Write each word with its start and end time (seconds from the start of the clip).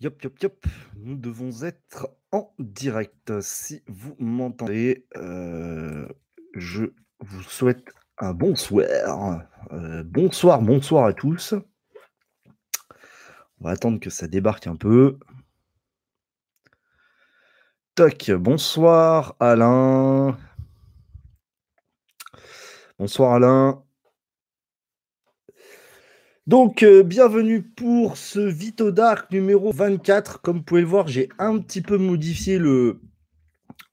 Yop, 0.00 0.22
yop, 0.22 0.42
yop. 0.42 0.66
Nous 0.96 1.16
devons 1.16 1.64
être 1.64 2.08
en 2.30 2.54
direct. 2.60 3.40
Si 3.40 3.82
vous 3.88 4.14
m'entendez, 4.20 5.04
euh, 5.16 6.06
je 6.54 6.84
vous 7.18 7.42
souhaite 7.42 7.92
un 8.18 8.32
bonsoir. 8.32 9.42
Euh, 9.72 10.04
bonsoir, 10.04 10.62
bonsoir 10.62 11.06
à 11.06 11.12
tous. 11.12 11.54
On 13.60 13.64
va 13.64 13.70
attendre 13.70 13.98
que 13.98 14.08
ça 14.08 14.28
débarque 14.28 14.68
un 14.68 14.76
peu. 14.76 15.18
Toc, 17.96 18.30
bonsoir 18.30 19.34
Alain. 19.40 20.38
Bonsoir 23.00 23.32
Alain. 23.32 23.82
Donc, 26.48 26.82
euh, 26.82 27.02
bienvenue 27.02 27.60
pour 27.60 28.16
ce 28.16 28.40
Vito 28.40 28.90
Dark 28.90 29.30
numéro 29.30 29.70
24. 29.70 30.40
Comme 30.40 30.56
vous 30.56 30.62
pouvez 30.62 30.80
le 30.80 30.86
voir, 30.86 31.06
j'ai 31.06 31.28
un 31.38 31.58
petit 31.58 31.82
peu 31.82 31.98
modifié 31.98 32.56
le, 32.56 33.02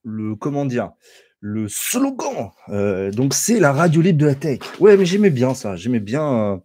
le 0.05 0.37
le 1.41 1.67
slogan. 1.67 2.51
Euh, 2.69 3.11
donc, 3.11 3.33
c'est 3.33 3.59
la 3.59 3.73
radio 3.73 3.99
libre 3.99 4.19
de 4.19 4.27
la 4.27 4.35
tech. 4.35 4.59
Ouais, 4.79 4.95
mais 4.95 5.05
j'aimais 5.05 5.31
bien 5.31 5.53
ça. 5.53 5.75
J'aimais 5.75 5.99
bien, 5.99 6.53
euh, 6.53 6.57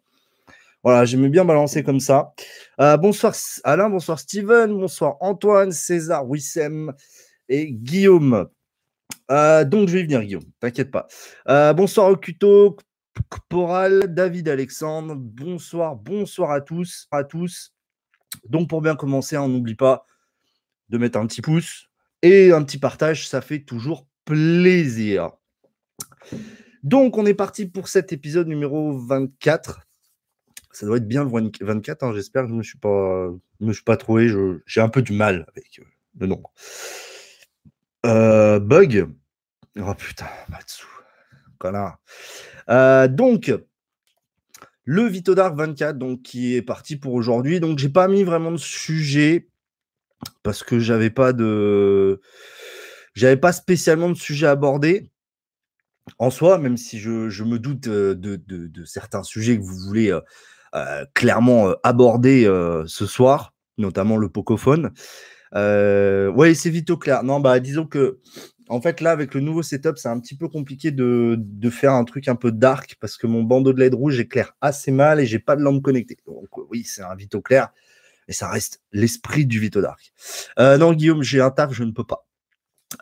voilà, 0.84 1.04
j'aimais 1.04 1.28
bien 1.28 1.44
balancer 1.44 1.82
comme 1.82 1.98
ça. 1.98 2.34
bonsoir 2.78 3.34
Alain, 3.64 3.90
bonsoir 3.90 4.20
Steven, 4.20 4.70
bonsoir 4.72 5.16
Antoine, 5.18 5.72
César, 5.72 6.24
Wissem 6.24 6.92
et 7.48 7.72
Guillaume. 7.72 8.46
donc, 9.28 9.88
je 9.88 9.92
vais 9.94 10.00
y 10.02 10.04
venir, 10.04 10.22
Guillaume. 10.22 10.44
T'inquiète 10.60 10.92
pas. 10.92 11.08
bonsoir 11.74 12.10
Okuto, 12.10 12.76
Poral, 13.48 14.14
David 14.14 14.48
Alexandre, 14.48 15.14
bonsoir, 15.16 15.96
bonsoir 15.96 16.50
à 16.50 16.60
tous, 16.60 17.08
à 17.10 17.24
tous. 17.24 17.74
Donc 18.48 18.68
pour 18.68 18.80
bien 18.80 18.96
commencer, 18.96 19.36
on 19.36 19.48
n'oublie 19.48 19.74
pas 19.74 20.06
de 20.88 20.98
mettre 20.98 21.18
un 21.18 21.26
petit 21.26 21.42
pouce 21.42 21.88
et 22.22 22.52
un 22.52 22.62
petit 22.62 22.78
partage, 22.78 23.28
ça 23.28 23.40
fait 23.40 23.60
toujours 23.60 24.06
plaisir. 24.24 25.30
Donc 26.82 27.18
on 27.18 27.26
est 27.26 27.34
parti 27.34 27.66
pour 27.66 27.88
cet 27.88 28.12
épisode 28.12 28.48
numéro 28.48 28.98
24. 28.98 29.80
Ça 30.72 30.86
doit 30.86 30.98
être 30.98 31.08
bien 31.08 31.24
le 31.24 31.50
24, 31.60 32.02
hein, 32.04 32.12
j'espère 32.14 32.42
que 32.42 32.48
je 32.48 32.52
ne 32.52 32.58
me 32.58 32.62
suis 32.62 32.78
pas, 32.78 33.28
me 33.58 33.72
suis 33.72 33.82
pas 33.82 33.96
trouvé, 33.96 34.32
j'ai 34.66 34.80
un 34.80 34.88
peu 34.88 35.02
du 35.02 35.12
mal 35.12 35.44
avec 35.48 35.80
euh, 35.80 35.84
le 36.18 36.26
nombre. 36.28 36.52
Euh, 38.06 38.60
bug. 38.60 39.08
Oh 39.78 39.94
putain, 39.94 40.28
Matsu. 40.48 40.86
Connard. 41.58 41.98
Euh, 42.70 43.08
donc, 43.08 43.52
le 44.84 45.02
Vito 45.04 45.34
Dark 45.34 45.56
24, 45.56 45.98
donc, 45.98 46.22
qui 46.22 46.54
est 46.56 46.62
parti 46.62 46.96
pour 46.96 47.14
aujourd'hui. 47.14 47.60
Donc, 47.60 47.78
j'ai 47.78 47.88
pas 47.88 48.08
mis 48.08 48.24
vraiment 48.24 48.52
de 48.52 48.56
sujet 48.56 49.48
parce 50.42 50.62
que 50.62 50.78
j'avais 50.78 51.10
pas 51.10 51.32
de. 51.32 52.20
J'avais 53.14 53.36
pas 53.36 53.52
spécialement 53.52 54.08
de 54.08 54.14
sujet 54.14 54.46
abordé 54.46 55.10
en 56.18 56.30
soi, 56.30 56.58
même 56.58 56.76
si 56.76 56.98
je, 56.98 57.42
me 57.44 57.58
doute 57.58 57.88
euh, 57.88 58.14
de, 58.14 58.84
certains 58.84 59.22
sujets 59.22 59.58
que 59.58 59.62
vous 59.62 59.78
voulez 59.86 60.16
euh, 60.74 61.04
clairement 61.14 61.74
aborder 61.82 62.44
ce 62.86 63.06
soir, 63.06 63.52
notamment 63.78 64.16
le 64.16 64.28
Pocophone. 64.28 64.92
oui, 65.54 66.54
c'est 66.54 66.70
vite 66.70 66.90
au 66.90 66.96
clair. 66.96 67.24
Non, 67.24 67.40
bah 67.40 67.58
disons 67.58 67.86
que 67.86 68.20
en 68.70 68.80
fait, 68.80 69.00
là, 69.00 69.10
avec 69.10 69.34
le 69.34 69.40
nouveau 69.40 69.64
setup, 69.64 69.98
c'est 69.98 70.08
un 70.08 70.20
petit 70.20 70.36
peu 70.36 70.46
compliqué 70.46 70.92
de, 70.92 71.36
faire 71.70 71.92
un 71.92 72.04
truc 72.04 72.28
un 72.28 72.36
peu 72.36 72.52
dark 72.52 72.96
parce 73.00 73.16
que 73.16 73.26
mon 73.26 73.42
bandeau 73.42 73.72
de 73.72 73.80
LED 73.80 73.94
rouge 73.94 74.20
éclaire 74.20 74.54
assez 74.60 74.92
mal 74.92 75.18
et 75.18 75.26
j'ai 75.26 75.40
pas 75.40 75.56
de 75.56 75.60
lampe 75.60 75.82
connectée. 75.82 76.18
Donc, 76.24 76.56
oui, 76.70 76.84
c'est 76.84 77.02
un 77.02 77.16
Vito 77.16 77.40
clair, 77.40 77.70
mais 78.28 78.34
ça 78.34 78.48
reste 78.48 78.80
l'esprit 78.92 79.44
du 79.44 79.58
Vito 79.58 79.80
dark. 79.80 80.12
Euh, 80.60 80.78
non, 80.78 80.92
Guillaume, 80.92 81.24
j'ai 81.24 81.40
un 81.40 81.50
taf, 81.50 81.72
je 81.72 81.82
ne 81.82 81.90
peux 81.90 82.04
pas. 82.04 82.28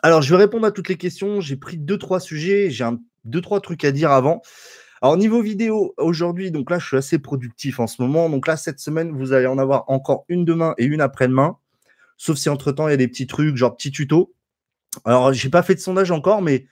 Alors, 0.01 0.23
je 0.23 0.33
vais 0.33 0.41
répondre 0.41 0.65
à 0.65 0.71
toutes 0.71 0.89
les 0.89 0.97
questions. 0.97 1.39
J'ai 1.39 1.55
pris 1.55 1.77
deux, 1.77 1.99
trois 1.99 2.19
sujets. 2.19 2.71
J'ai 2.71 2.89
deux, 3.25 3.41
trois 3.41 3.61
trucs 3.61 3.85
à 3.85 3.91
dire 3.91 4.09
avant. 4.09 4.41
Alors, 5.03 5.17
niveau 5.17 5.39
vidéo, 5.39 5.93
aujourd'hui, 5.97 6.49
donc 6.49 6.71
là, 6.71 6.79
je 6.79 6.87
suis 6.87 6.97
assez 6.97 7.19
productif 7.19 7.79
en 7.79 7.85
ce 7.85 8.01
moment. 8.01 8.27
Donc 8.31 8.47
là, 8.47 8.57
cette 8.57 8.79
semaine, 8.79 9.11
vous 9.11 9.33
allez 9.33 9.45
en 9.45 9.59
avoir 9.59 9.83
encore 9.87 10.25
une 10.29 10.45
demain 10.45 10.73
et 10.79 10.85
une 10.85 11.01
après-demain. 11.01 11.57
Sauf 12.17 12.37
si 12.37 12.49
entre-temps, 12.49 12.87
il 12.87 12.91
y 12.91 12.95
a 12.95 12.97
des 12.97 13.07
petits 13.07 13.27
trucs, 13.27 13.55
genre 13.55 13.77
petits 13.77 13.91
tutos. 13.91 14.33
Alors, 15.05 15.33
j'ai 15.33 15.49
pas 15.49 15.63
fait 15.63 15.75
de 15.75 15.79
sondage 15.79 16.11
encore, 16.11 16.41
mais 16.41 16.65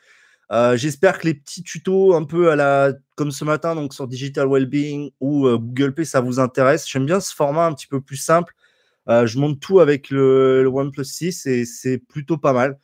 euh, 0.52 0.78
j'espère 0.78 1.20
que 1.20 1.28
les 1.28 1.34
petits 1.34 1.62
tutos 1.62 2.16
un 2.16 2.24
peu 2.24 2.52
à 2.52 2.56
la 2.56 2.94
comme 3.16 3.32
ce 3.32 3.44
matin, 3.44 3.76
donc 3.76 3.94
sur 3.94 4.08
Digital 4.08 4.48
Wellbeing 4.48 5.12
ou 5.20 5.48
euh, 5.48 5.58
Google 5.58 5.94
Pay, 5.94 6.06
ça 6.06 6.22
vous 6.22 6.40
intéresse. 6.40 6.90
J'aime 6.90 7.06
bien 7.06 7.20
ce 7.20 7.36
format 7.36 7.66
un 7.66 7.74
petit 7.74 7.88
peu 7.88 8.02
plus 8.02 8.18
simple. 8.18 8.54
Euh, 9.10 9.26
je 9.26 9.40
monte 9.40 9.60
tout 9.60 9.80
avec 9.80 10.10
le, 10.10 10.70
OnePlus 10.72 11.06
6 11.06 11.46
et 11.48 11.66
c'est 11.66 11.98
plutôt 11.98 12.38
pas 12.38 12.54
mal. 12.54 12.80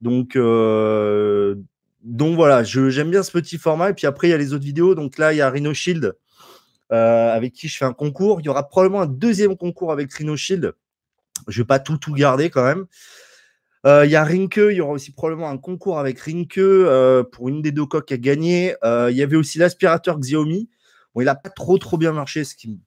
Donc, 0.00 0.36
voilà, 0.36 1.54
j'aime 2.64 3.10
bien 3.10 3.22
ce 3.22 3.32
petit 3.32 3.58
format. 3.58 3.90
Et 3.90 3.94
puis 3.94 4.06
après, 4.06 4.28
il 4.28 4.30
y 4.30 4.34
a 4.34 4.38
les 4.38 4.52
autres 4.52 4.64
vidéos. 4.64 4.94
Donc 4.94 5.18
là, 5.18 5.32
il 5.32 5.36
y 5.36 5.40
a 5.40 5.50
Rhino 5.50 5.74
Shield 5.74 6.16
avec 6.90 7.52
qui 7.52 7.68
je 7.68 7.76
fais 7.76 7.84
un 7.84 7.92
concours. 7.92 8.40
Il 8.40 8.46
y 8.46 8.48
aura 8.48 8.68
probablement 8.68 9.02
un 9.02 9.06
deuxième 9.06 9.56
concours 9.56 9.92
avec 9.92 10.12
Rhino 10.12 10.36
Shield. 10.36 10.72
Je 11.48 11.62
vais 11.62 11.66
pas 11.66 11.78
tout 11.78 11.98
tout 11.98 12.12
garder 12.12 12.50
quand 12.50 12.64
même. 12.64 12.86
Euh, 13.86 14.04
il 14.04 14.10
y 14.10 14.16
a 14.16 14.24
Rinke, 14.24 14.58
il 14.58 14.76
y 14.76 14.80
aura 14.80 14.92
aussi 14.92 15.10
probablement 15.10 15.48
un 15.48 15.56
concours 15.56 15.98
avec 15.98 16.20
Rinke 16.20 16.58
euh, 16.58 17.24
pour 17.24 17.48
une 17.48 17.62
des 17.62 17.72
deux 17.72 17.86
coques 17.86 18.12
à 18.12 18.18
gagner. 18.18 18.74
Euh, 18.84 19.10
il 19.10 19.16
y 19.16 19.22
avait 19.22 19.36
aussi 19.36 19.58
l'aspirateur 19.58 20.18
Xiaomi. 20.18 20.68
Bon, 21.14 21.22
il 21.22 21.24
n'a 21.24 21.34
pas 21.34 21.48
trop 21.48 21.78
trop 21.78 21.96
bien 21.96 22.12
marché, 22.12 22.44
ce 22.44 22.54
qui, 22.54 22.78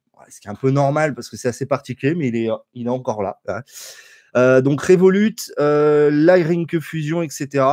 est 0.46 0.50
un 0.50 0.56
peu 0.56 0.70
normal 0.70 1.16
parce 1.16 1.30
que 1.30 1.36
c'est 1.36 1.50
assez 1.50 1.66
particulier, 1.66 2.16
mais 2.16 2.28
il 2.28 2.36
est, 2.36 2.50
il 2.74 2.88
est 2.88 2.90
encore 2.90 3.24
là. 3.24 3.42
Hein. 3.48 4.62
donc 4.62 4.81
Revolut, 4.81 5.36
la 5.58 6.36
Rinke 6.36 6.80
Fusion, 6.80 7.24
etc. 7.24 7.66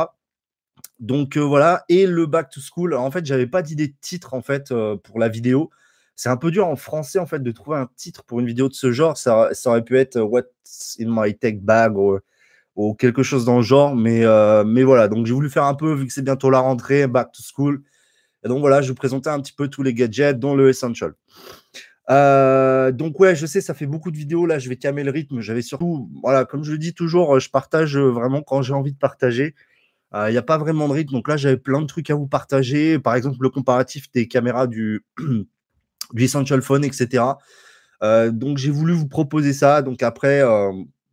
Donc 0.99 1.37
voilà, 1.37 1.85
et 1.89 2.07
le 2.07 2.25
Back 2.25 2.49
to 2.49 2.59
School. 2.59 2.93
en 2.95 3.09
fait, 3.11 3.25
j'avais 3.25 3.47
pas 3.47 3.61
d'idée 3.61 3.87
de 3.87 3.95
titre 4.01 4.33
en 4.33 4.41
fait 4.41 4.73
pour 5.03 5.19
la 5.19 5.29
vidéo. 5.29 5.69
C'est 6.15 6.29
un 6.29 6.37
peu 6.37 6.51
dur 6.51 6.67
en 6.67 6.75
français 6.75 7.19
en 7.19 7.25
fait 7.25 7.41
de 7.41 7.51
trouver 7.51 7.77
un 7.77 7.89
titre 7.95 8.23
pour 8.23 8.39
une 8.41 8.45
vidéo 8.45 8.67
de 8.67 8.73
ce 8.73 8.91
genre. 8.91 9.17
Ça, 9.17 9.49
ça 9.53 9.69
aurait 9.69 9.83
pu 9.83 9.97
être 9.97 10.19
What's 10.19 10.97
in 10.99 11.07
my 11.07 11.35
tech 11.37 11.61
bag 11.61 11.97
ou 11.97 12.19
quelque 12.97 13.23
chose 13.23 13.45
dans 13.45 13.57
le 13.57 13.63
genre. 13.63 13.95
Mais, 13.95 14.25
euh, 14.25 14.63
mais 14.63 14.83
voilà, 14.83 15.07
donc 15.07 15.25
j'ai 15.25 15.33
voulu 15.33 15.49
faire 15.49 15.65
un 15.65 15.75
peu, 15.75 15.93
vu 15.93 16.07
que 16.07 16.13
c'est 16.13 16.21
bientôt 16.23 16.49
la 16.49 16.59
rentrée, 16.59 17.07
back 17.07 17.31
to 17.31 17.41
school. 17.41 17.81
Et 18.43 18.47
donc 18.47 18.59
voilà, 18.59 18.81
je 18.81 18.89
vous 18.89 18.95
présentais 18.95 19.29
un 19.29 19.39
petit 19.39 19.53
peu 19.53 19.67
tous 19.67 19.83
les 19.83 19.93
gadgets, 19.93 20.39
dont 20.39 20.55
le 20.55 20.69
Essential. 20.69 21.13
Euh, 22.09 22.91
donc 22.91 23.19
ouais, 23.19 23.35
je 23.35 23.45
sais, 23.45 23.61
ça 23.61 23.73
fait 23.73 23.85
beaucoup 23.85 24.11
de 24.11 24.17
vidéos. 24.17 24.45
Là, 24.45 24.59
je 24.59 24.67
vais 24.69 24.77
calmer 24.77 25.03
le 25.03 25.11
rythme. 25.11 25.41
J'avais 25.41 25.61
surtout, 25.61 26.09
voilà, 26.23 26.45
comme 26.45 26.63
je 26.63 26.71
le 26.71 26.77
dis 26.77 26.93
toujours, 26.93 27.39
je 27.39 27.49
partage 27.49 27.97
vraiment 27.97 28.41
quand 28.41 28.61
j'ai 28.61 28.73
envie 28.73 28.93
de 28.93 28.97
partager. 28.97 29.55
Il 30.13 30.31
n'y 30.31 30.37
a 30.37 30.41
pas 30.41 30.57
vraiment 30.57 30.89
de 30.89 30.93
rythme. 30.93 31.13
Donc 31.13 31.29
là, 31.29 31.37
j'avais 31.37 31.57
plein 31.57 31.81
de 31.81 31.85
trucs 31.85 32.09
à 32.09 32.15
vous 32.15 32.27
partager. 32.27 32.99
Par 32.99 33.15
exemple, 33.15 33.37
le 33.39 33.49
comparatif 33.49 34.11
des 34.11 34.27
caméras 34.27 34.67
du, 34.67 35.05
du 36.13 36.23
Essential 36.23 36.61
Phone, 36.61 36.83
etc. 36.83 37.23
Euh, 38.03 38.31
donc 38.31 38.57
j'ai 38.57 38.71
voulu 38.71 38.93
vous 38.93 39.07
proposer 39.07 39.53
ça. 39.53 39.81
Donc 39.81 40.03
après, 40.03 40.41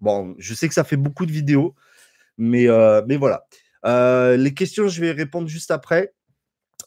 Bon, 0.00 0.34
je 0.38 0.54
sais 0.54 0.68
que 0.68 0.74
ça 0.74 0.84
fait 0.84 0.96
beaucoup 0.96 1.26
de 1.26 1.32
vidéos, 1.32 1.74
mais, 2.36 2.68
euh, 2.68 3.02
mais 3.06 3.16
voilà. 3.16 3.44
Euh, 3.84 4.36
les 4.36 4.54
questions, 4.54 4.88
je 4.88 5.00
vais 5.00 5.12
répondre 5.12 5.48
juste 5.48 5.70
après. 5.70 6.14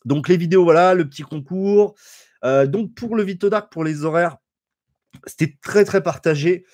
Donc, 0.06 0.30
les 0.30 0.38
vidéos, 0.38 0.64
voilà, 0.64 0.94
le 0.94 1.08
petit 1.08 1.24
concours. 1.24 1.96
Euh, 2.44 2.66
donc, 2.68 2.96
pour 2.96 3.16
le 3.16 3.24
Vito 3.24 3.50
Dark, 3.50 3.72
pour 3.72 3.84
les 3.84 4.04
horaires, 4.06 4.38
c'était 5.28 5.58
très, 5.62 5.86
très 5.86 6.02
partagé. 6.02 6.66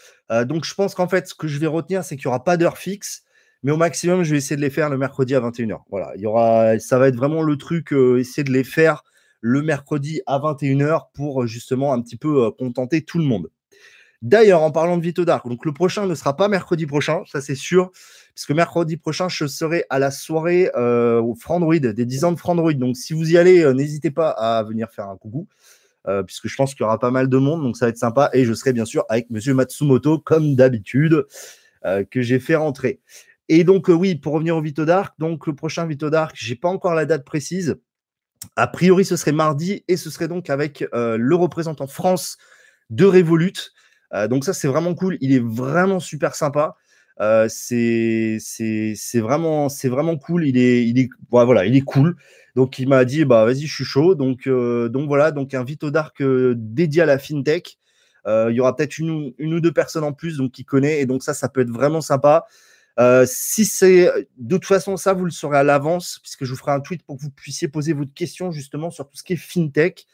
donc, 0.45 0.65
je 0.65 0.73
pense 0.75 0.93
qu'en 0.93 1.07
fait, 1.07 1.27
ce 1.27 1.35
que 1.35 1.47
je 1.47 1.57
vais 1.57 1.67
retenir, 1.67 2.03
c'est 2.03 2.17
qu'il 2.17 2.27
n'y 2.27 2.29
aura 2.29 2.43
pas 2.43 2.57
d'heure 2.57 2.77
fixe, 2.77 3.23
mais 3.63 3.71
au 3.71 3.77
maximum, 3.77 4.23
je 4.23 4.31
vais 4.31 4.37
essayer 4.37 4.55
de 4.55 4.61
les 4.61 4.69
faire 4.69 4.89
le 4.89 4.97
mercredi 4.97 5.33
à 5.35 5.39
21h. 5.39 5.79
Voilà, 5.89 6.11
il 6.15 6.21
y 6.21 6.27
aura, 6.27 6.77
ça 6.79 6.99
va 6.99 7.07
être 7.07 7.15
vraiment 7.15 7.41
le 7.41 7.57
truc, 7.57 7.91
essayer 7.91 8.43
de 8.43 8.51
les 8.51 8.63
faire 8.63 9.03
le 9.41 9.61
mercredi 9.61 10.21
à 10.27 10.37
21h 10.39 11.07
pour 11.13 11.47
justement 11.47 11.93
un 11.93 12.01
petit 12.01 12.17
peu 12.17 12.51
contenter 12.51 13.03
tout 13.03 13.17
le 13.17 13.25
monde. 13.25 13.49
D'ailleurs, 14.23 14.63
en 14.63 14.71
parlant 14.71 14.97
de 14.97 15.03
Vito 15.03 15.25
Dark, 15.25 15.47
donc 15.47 15.63
le 15.63 15.73
prochain 15.73 16.07
ne 16.07 16.15
sera 16.15 16.35
pas 16.35 16.47
mercredi 16.47 16.87
prochain, 16.87 17.21
ça 17.27 17.39
c'est 17.39 17.55
sûr, 17.55 17.91
puisque 18.33 18.49
mercredi 18.49 18.97
prochain, 18.97 19.29
je 19.29 19.45
serai 19.45 19.85
à 19.91 19.99
la 19.99 20.09
soirée 20.09 20.71
euh, 20.75 21.21
au 21.21 21.35
Frandroid, 21.35 21.77
des 21.77 22.05
10 22.05 22.23
ans 22.23 22.31
de 22.31 22.39
Frandroid. 22.39 22.73
Donc 22.73 22.97
si 22.97 23.13
vous 23.13 23.31
y 23.31 23.37
allez, 23.37 23.63
euh, 23.63 23.73
n'hésitez 23.73 24.09
pas 24.09 24.31
à 24.31 24.63
venir 24.63 24.89
faire 24.89 25.07
un 25.07 25.17
coucou, 25.17 25.47
euh, 26.07 26.23
puisque 26.23 26.47
je 26.47 26.55
pense 26.55 26.73
qu'il 26.73 26.81
y 26.81 26.85
aura 26.85 26.97
pas 26.97 27.11
mal 27.11 27.29
de 27.29 27.37
monde, 27.37 27.61
donc 27.61 27.77
ça 27.77 27.85
va 27.85 27.89
être 27.89 27.97
sympa. 27.97 28.31
Et 28.33 28.43
je 28.43 28.53
serai 28.53 28.73
bien 28.73 28.85
sûr 28.85 29.05
avec 29.07 29.29
Monsieur 29.29 29.53
Matsumoto, 29.53 30.17
comme 30.19 30.55
d'habitude, 30.55 31.25
que 32.11 32.21
j'ai 32.21 32.39
fait 32.39 32.55
rentrer. 32.55 32.99
Et 33.47 33.63
donc 33.63 33.87
oui, 33.87 34.15
pour 34.15 34.33
revenir 34.33 34.57
au 34.57 34.61
Vito 34.61 34.83
Dark, 34.83 35.13
donc 35.19 35.47
le 35.47 35.55
prochain 35.55 35.85
Vito 35.85 36.09
Dark, 36.09 36.35
j'ai 36.35 36.55
pas 36.55 36.67
encore 36.67 36.95
la 36.95 37.05
date 37.05 37.23
précise. 37.23 37.77
A 38.57 38.67
priori, 38.67 39.05
ce 39.05 39.15
serait 39.15 39.31
mardi, 39.31 39.85
et 39.87 39.95
ce 39.95 40.09
serait 40.09 40.27
donc 40.27 40.49
avec 40.49 40.85
le 40.91 41.35
représentant 41.35 41.87
France 41.87 42.37
de 42.89 43.05
Revolut. 43.05 43.71
Euh, 44.13 44.27
donc 44.27 44.45
ça, 44.45 44.53
c'est 44.53 44.67
vraiment 44.67 44.93
cool. 44.95 45.17
Il 45.21 45.33
est 45.33 45.43
vraiment 45.43 45.99
super 45.99 46.35
sympa. 46.35 46.75
Euh, 47.19 47.47
c'est 47.49 48.39
vraiment, 49.15 49.67
vraiment 49.83 50.17
cool. 50.17 50.47
Il 50.47 50.57
est, 50.57 50.87
il 50.87 50.99
est, 50.99 51.09
voilà, 51.29 51.65
il 51.65 51.75
est 51.75 51.81
cool. 51.81 52.15
Donc 52.55 52.79
il 52.79 52.87
m'a 52.87 53.05
dit, 53.05 53.25
bah 53.25 53.45
vas-y, 53.45 53.65
je 53.65 53.73
suis 53.73 53.85
chaud. 53.85 54.15
Donc, 54.15 54.47
euh, 54.47 54.89
donc 54.89 55.07
voilà, 55.07 55.31
donc 55.31 55.53
un 55.53 55.63
Vito 55.63 55.91
Dark 55.91 56.21
dédié 56.21 57.03
à 57.03 57.05
la 57.05 57.19
fintech. 57.19 57.77
il 58.25 58.53
y 58.53 58.59
aura 58.59 58.75
peut-être 58.75 58.97
une, 58.99 59.33
une, 59.37 59.53
ou 59.55 59.59
deux 59.61 59.71
personnes 59.71 60.03
en 60.03 60.13
plus 60.13 60.37
donc 60.37 60.51
qui 60.51 60.65
connaît 60.65 61.01
et 61.01 61.05
donc 61.05 61.23
ça, 61.23 61.33
ça 61.33 61.49
peut 61.49 61.61
être 61.61 61.71
vraiment 61.71 62.01
sympa. 62.01 62.45
Euh, 62.99 63.25
si 63.27 63.65
c'est 63.65 64.11
de 64.37 64.57
toute 64.57 64.65
façon 64.65 64.97
ça, 64.97 65.13
vous 65.13 65.25
le 65.25 65.31
saurez 65.31 65.57
à 65.57 65.63
l'avance, 65.63 66.19
puisque 66.21 66.45
je 66.45 66.51
vous 66.51 66.57
ferai 66.57 66.71
un 66.71 66.79
tweet 66.79 67.03
pour 67.03 67.17
que 67.17 67.21
vous 67.21 67.29
puissiez 67.29 67.67
poser 67.67 67.93
votre 67.93 68.13
question 68.13 68.51
justement 68.51 68.89
sur 68.89 69.07
tout 69.07 69.15
ce 69.17 69.23
qui 69.23 69.33
est 69.33 69.37
fintech. 69.37 70.07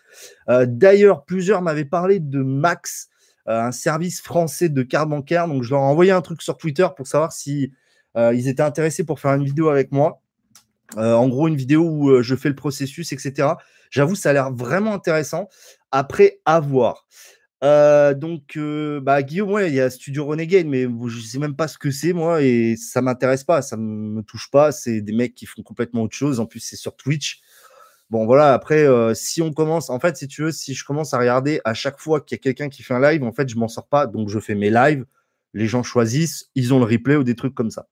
Euh, 0.49 0.65
d'ailleurs, 0.67 1.23
plusieurs 1.23 1.61
m'avaient 1.61 1.85
parlé 1.85 2.19
de 2.19 2.41
Max, 2.41 3.07
euh, 3.07 3.12
un 3.45 3.71
service 3.71 4.21
français 4.21 4.69
de 4.69 4.83
carte 4.83 5.09
bancaire. 5.09 5.47
Donc, 5.47 5.63
je 5.63 5.71
leur 5.71 5.79
ai 5.79 5.85
envoyé 5.85 6.11
un 6.11 6.21
truc 6.21 6.41
sur 6.41 6.57
Twitter 6.57 6.87
pour 6.95 7.07
savoir 7.07 7.31
si 7.31 7.71
ils 8.15 8.47
étaient 8.47 8.63
intéressés 8.63 9.03
pour 9.03 9.19
faire 9.19 9.33
une 9.33 9.43
vidéo 9.43 9.69
avec 9.69 9.91
moi. 9.91 10.21
en 10.95 11.27
gros, 11.27 11.47
une 11.47 11.55
vidéo 11.55 11.89
où 11.89 12.21
je 12.21 12.35
fais 12.35 12.49
le 12.49 12.55
processus, 12.55 13.11
etc. 13.11 13.53
J'avoue, 13.89 14.15
ça 14.15 14.31
a 14.31 14.33
l'air 14.33 14.51
vraiment 14.51 14.93
intéressant. 14.93 15.49
Après, 15.91 16.39
à 16.45 16.59
voir. 16.59 17.05
Euh, 17.63 18.13
donc, 18.13 18.57
euh, 18.57 18.99
bah, 18.99 19.23
Guillaume, 19.23 19.61
il 19.65 19.73
y 19.73 19.79
a 19.79 19.89
Studio 19.89 20.25
Renegade, 20.25 20.67
mais 20.67 20.85
je 21.07 21.19
sais 21.21 21.39
même 21.39 21.55
pas 21.55 21.69
ce 21.69 21.77
que 21.77 21.91
c'est, 21.91 22.11
moi, 22.11 22.41
et 22.41 22.75
ça 22.75 23.01
m'intéresse 23.01 23.45
pas, 23.45 23.61
ça 23.61 23.77
me 23.77 24.21
touche 24.21 24.49
pas. 24.51 24.71
C'est 24.71 25.01
des 25.01 25.13
mecs 25.13 25.33
qui 25.33 25.45
font 25.45 25.61
complètement 25.61 26.01
autre 26.01 26.15
chose. 26.15 26.39
En 26.41 26.45
plus, 26.45 26.59
c'est 26.59 26.75
sur 26.75 26.95
Twitch. 26.95 27.41
Bon, 28.09 28.25
voilà, 28.25 28.53
après, 28.53 28.85
euh, 28.85 29.13
si 29.13 29.41
on 29.41 29.51
commence, 29.51 29.89
en 29.89 29.99
fait, 29.99 30.17
si 30.17 30.27
tu 30.27 30.43
veux, 30.43 30.51
si 30.51 30.73
je 30.73 30.85
commence 30.85 31.13
à 31.13 31.17
regarder 31.17 31.61
à 31.65 31.73
chaque 31.73 31.99
fois 31.99 32.21
qu'il 32.21 32.35
y 32.35 32.39
a 32.39 32.43
quelqu'un 32.43 32.69
qui 32.69 32.83
fait 32.83 32.93
un 32.93 33.01
live, 33.01 33.23
en 33.23 33.31
fait, 33.31 33.49
je 33.49 33.57
m'en 33.57 33.67
sors 33.67 33.87
pas. 33.87 34.07
Donc, 34.07 34.29
je 34.29 34.39
fais 34.39 34.55
mes 34.55 34.69
lives, 34.69 35.05
les 35.53 35.67
gens 35.67 35.83
choisissent, 35.83 36.49
ils 36.55 36.73
ont 36.73 36.79
le 36.79 36.85
replay 36.85 37.15
ou 37.15 37.23
des 37.23 37.35
trucs 37.35 37.55
comme 37.55 37.71
ça. 37.71 37.87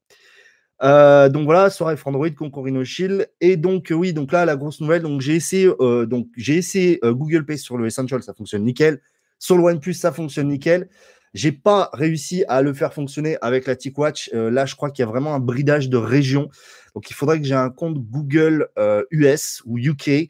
donc 1.29 1.45
voilà, 1.45 1.69
soirée 1.69 1.95
Android, 2.05 2.29
concours 2.31 2.67
Shield. 2.83 3.29
Et 3.39 3.57
donc, 3.57 3.91
oui, 3.91 4.13
donc 4.13 4.31
là, 4.31 4.45
la 4.45 4.55
grosse 4.55 4.81
nouvelle, 4.81 5.01
donc 5.03 5.21
j'ai 5.21 5.35
essayé, 5.35 5.71
donc 6.07 6.27
j'ai 6.37 6.57
essayé 6.57 6.99
Google 7.03 7.45
Pay 7.45 7.57
sur 7.57 7.77
le 7.77 7.87
Essential, 7.87 8.21
ça 8.23 8.33
fonctionne 8.33 8.63
nickel. 8.63 9.01
Sur 9.41 9.57
le 9.57 9.63
OnePlus, 9.63 9.95
ça 9.95 10.11
fonctionne 10.11 10.49
nickel. 10.49 10.87
J'ai 11.33 11.51
pas 11.51 11.89
réussi 11.93 12.43
à 12.47 12.61
le 12.61 12.73
faire 12.73 12.93
fonctionner 12.93 13.37
avec 13.41 13.65
la 13.65 13.75
TicWatch. 13.75 14.29
Euh, 14.33 14.51
là, 14.51 14.65
je 14.65 14.75
crois 14.75 14.91
qu'il 14.91 15.03
y 15.03 15.07
a 15.07 15.09
vraiment 15.09 15.33
un 15.33 15.39
bridage 15.39 15.89
de 15.89 15.97
région. 15.97 16.49
Donc, 16.95 17.09
il 17.09 17.13
faudrait 17.13 17.39
que 17.39 17.45
j'ai 17.45 17.55
un 17.55 17.69
compte 17.69 17.97
Google 17.97 18.69
US 19.11 19.61
euh, 19.61 19.69
ou 19.69 19.77
UK. 19.77 20.29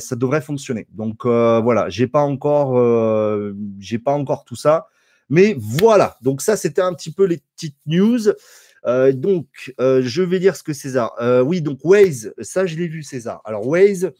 Ça 0.00 0.16
devrait 0.16 0.40
fonctionner. 0.40 0.88
Donc 0.92 1.24
euh, 1.24 1.60
voilà, 1.60 1.88
j'ai 1.88 2.08
pas 2.08 2.22
encore, 2.22 2.74
j'ai 3.78 3.98
pas 3.98 4.12
encore 4.12 4.44
tout 4.44 4.56
ça. 4.56 4.88
Mais 5.30 5.54
voilà. 5.56 6.16
Donc 6.20 6.42
ça, 6.42 6.56
c'était 6.56 6.82
un 6.82 6.92
petit 6.94 7.12
peu 7.12 7.24
les 7.24 7.40
petites 7.54 7.76
news. 7.86 8.18
donc, 8.84 9.46
je 9.78 10.22
vais 10.22 10.40
dire 10.40 10.56
ce 10.56 10.62
que 10.64 10.72
César. 10.72 11.12
oui, 11.46 11.62
donc 11.62 11.78
Waze, 11.84 12.34
ça 12.40 12.66
je 12.66 12.76
l'ai 12.76 12.88
vu 12.88 13.02
César. 13.02 13.40
Alors 13.44 13.66
Waze, 13.66 14.12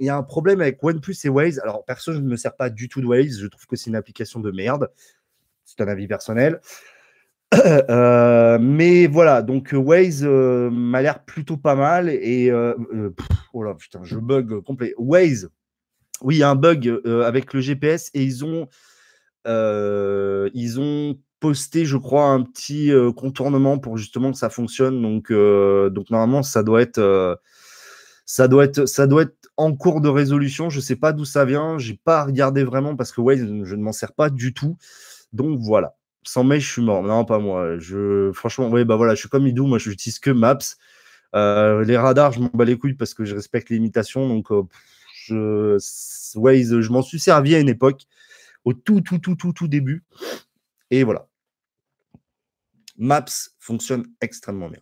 il 0.00 0.06
y 0.06 0.08
a 0.08 0.16
un 0.16 0.22
problème 0.22 0.62
avec 0.62 0.82
OnePlus 0.82 1.16
et 1.24 1.28
Waze. 1.28 1.60
Alors, 1.60 1.84
perso, 1.84 2.12
je 2.14 2.18
ne 2.18 2.26
me 2.26 2.36
sers 2.36 2.56
pas 2.56 2.70
du 2.70 2.88
tout 2.88 3.02
de 3.02 3.06
Waze. 3.06 3.38
Je 3.38 3.46
trouve 3.46 3.66
que 3.66 3.76
c'est 3.76 3.90
une 3.90 3.96
application 3.96 4.40
de 4.40 4.50
merde. 4.50 4.90
C'est 5.66 5.82
un 5.82 5.88
avis 5.88 6.08
personnel. 6.08 6.60
Euh, 7.54 8.58
mais 8.60 9.06
voilà, 9.06 9.42
donc 9.42 9.70
Waze 9.72 10.24
euh, 10.24 10.70
m'a 10.70 11.02
l'air 11.02 11.24
plutôt 11.24 11.56
pas 11.56 11.74
mal. 11.74 12.08
Et 12.08 12.50
euh, 12.50 12.74
oh 13.52 13.62
là, 13.62 13.74
putain, 13.74 14.00
je 14.04 14.18
bug 14.18 14.60
complet. 14.62 14.94
Waze, 14.98 15.50
oui, 16.22 16.36
il 16.36 16.38
y 16.38 16.42
a 16.42 16.50
un 16.50 16.54
bug 16.54 17.00
avec 17.24 17.52
le 17.54 17.60
GPS 17.60 18.10
et 18.14 18.22
ils 18.22 18.44
ont, 18.44 18.68
ils 19.46 20.80
ont 20.80 21.18
posté, 21.40 21.84
je 21.86 21.96
crois, 21.96 22.26
un 22.26 22.42
petit 22.42 22.92
contournement 23.16 23.78
pour 23.78 23.96
justement 23.96 24.30
que 24.32 24.38
ça 24.38 24.50
fonctionne. 24.50 25.00
Donc, 25.02 25.32
donc 25.32 26.10
normalement, 26.10 26.42
ça 26.42 26.62
doit 26.62 26.82
être, 26.82 27.40
ça 28.26 28.48
doit 28.48 28.64
être, 28.64 28.86
ça 28.86 29.06
doit 29.06 29.22
être 29.22 29.36
en 29.56 29.74
cours 29.74 30.00
de 30.00 30.08
résolution. 30.08 30.70
Je 30.70 30.76
ne 30.78 30.82
sais 30.82 30.96
pas 30.96 31.12
d'où 31.12 31.24
ça 31.24 31.44
vient. 31.44 31.78
Je 31.78 31.92
n'ai 31.92 32.00
pas 32.04 32.24
regardé 32.24 32.64
vraiment 32.64 32.96
parce 32.96 33.12
que 33.12 33.20
ouais, 33.20 33.38
je 33.38 33.44
ne 33.44 33.82
m'en 33.82 33.92
sers 33.92 34.12
pas 34.12 34.30
du 34.30 34.52
tout. 34.54 34.76
Donc 35.32 35.58
voilà. 35.60 35.96
Sans 36.22 36.44
mail, 36.44 36.60
je 36.60 36.70
suis 36.70 36.82
mort. 36.82 37.02
Non, 37.02 37.24
pas 37.24 37.38
moi. 37.38 37.78
Je, 37.78 38.30
franchement, 38.32 38.68
oui, 38.68 38.84
bah 38.84 38.96
voilà, 38.96 39.14
je 39.14 39.20
suis 39.20 39.28
comme 39.28 39.46
Idou. 39.46 39.66
Moi, 39.66 39.78
je 39.78 39.90
n'utilise 39.90 40.18
que 40.18 40.30
Maps. 40.30 40.58
Euh, 41.34 41.84
les 41.84 41.96
radars, 41.96 42.32
je 42.32 42.40
m'en 42.40 42.50
bats 42.52 42.64
les 42.64 42.76
couilles 42.76 42.94
parce 42.94 43.14
que 43.14 43.24
je 43.24 43.34
respecte 43.34 43.70
les 43.70 43.76
limitations. 43.76 44.28
Donc, 44.28 44.50
euh, 44.50 44.62
je, 45.24 45.76
je 45.78 46.92
m'en 46.92 47.02
suis 47.02 47.20
servi 47.20 47.54
à 47.54 47.60
une 47.60 47.68
époque, 47.68 48.02
au 48.64 48.74
tout, 48.74 49.00
tout, 49.00 49.18
tout, 49.18 49.36
tout, 49.36 49.52
tout 49.52 49.68
début. 49.68 50.04
Et 50.90 51.04
voilà. 51.04 51.26
Maps 52.98 53.24
fonctionne 53.58 54.04
extrêmement 54.20 54.68
bien. 54.68 54.80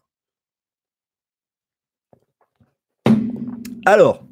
Alors, 3.87 4.27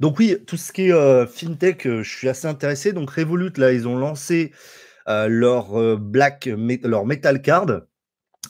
donc 0.00 0.18
oui, 0.18 0.36
tout 0.46 0.56
ce 0.56 0.72
qui 0.72 0.88
est 0.88 0.92
euh, 0.92 1.26
fintech, 1.26 1.86
euh, 1.86 2.02
je 2.02 2.10
suis 2.10 2.28
assez 2.28 2.46
intéressé. 2.46 2.92
Donc 2.92 3.10
Revolut, 3.10 3.52
là, 3.56 3.72
ils 3.72 3.86
ont 3.86 3.96
lancé 3.96 4.52
leur 5.28 5.98
Black, 5.98 6.48
leur 6.82 7.06
Metal 7.06 7.42
Card. 7.42 7.82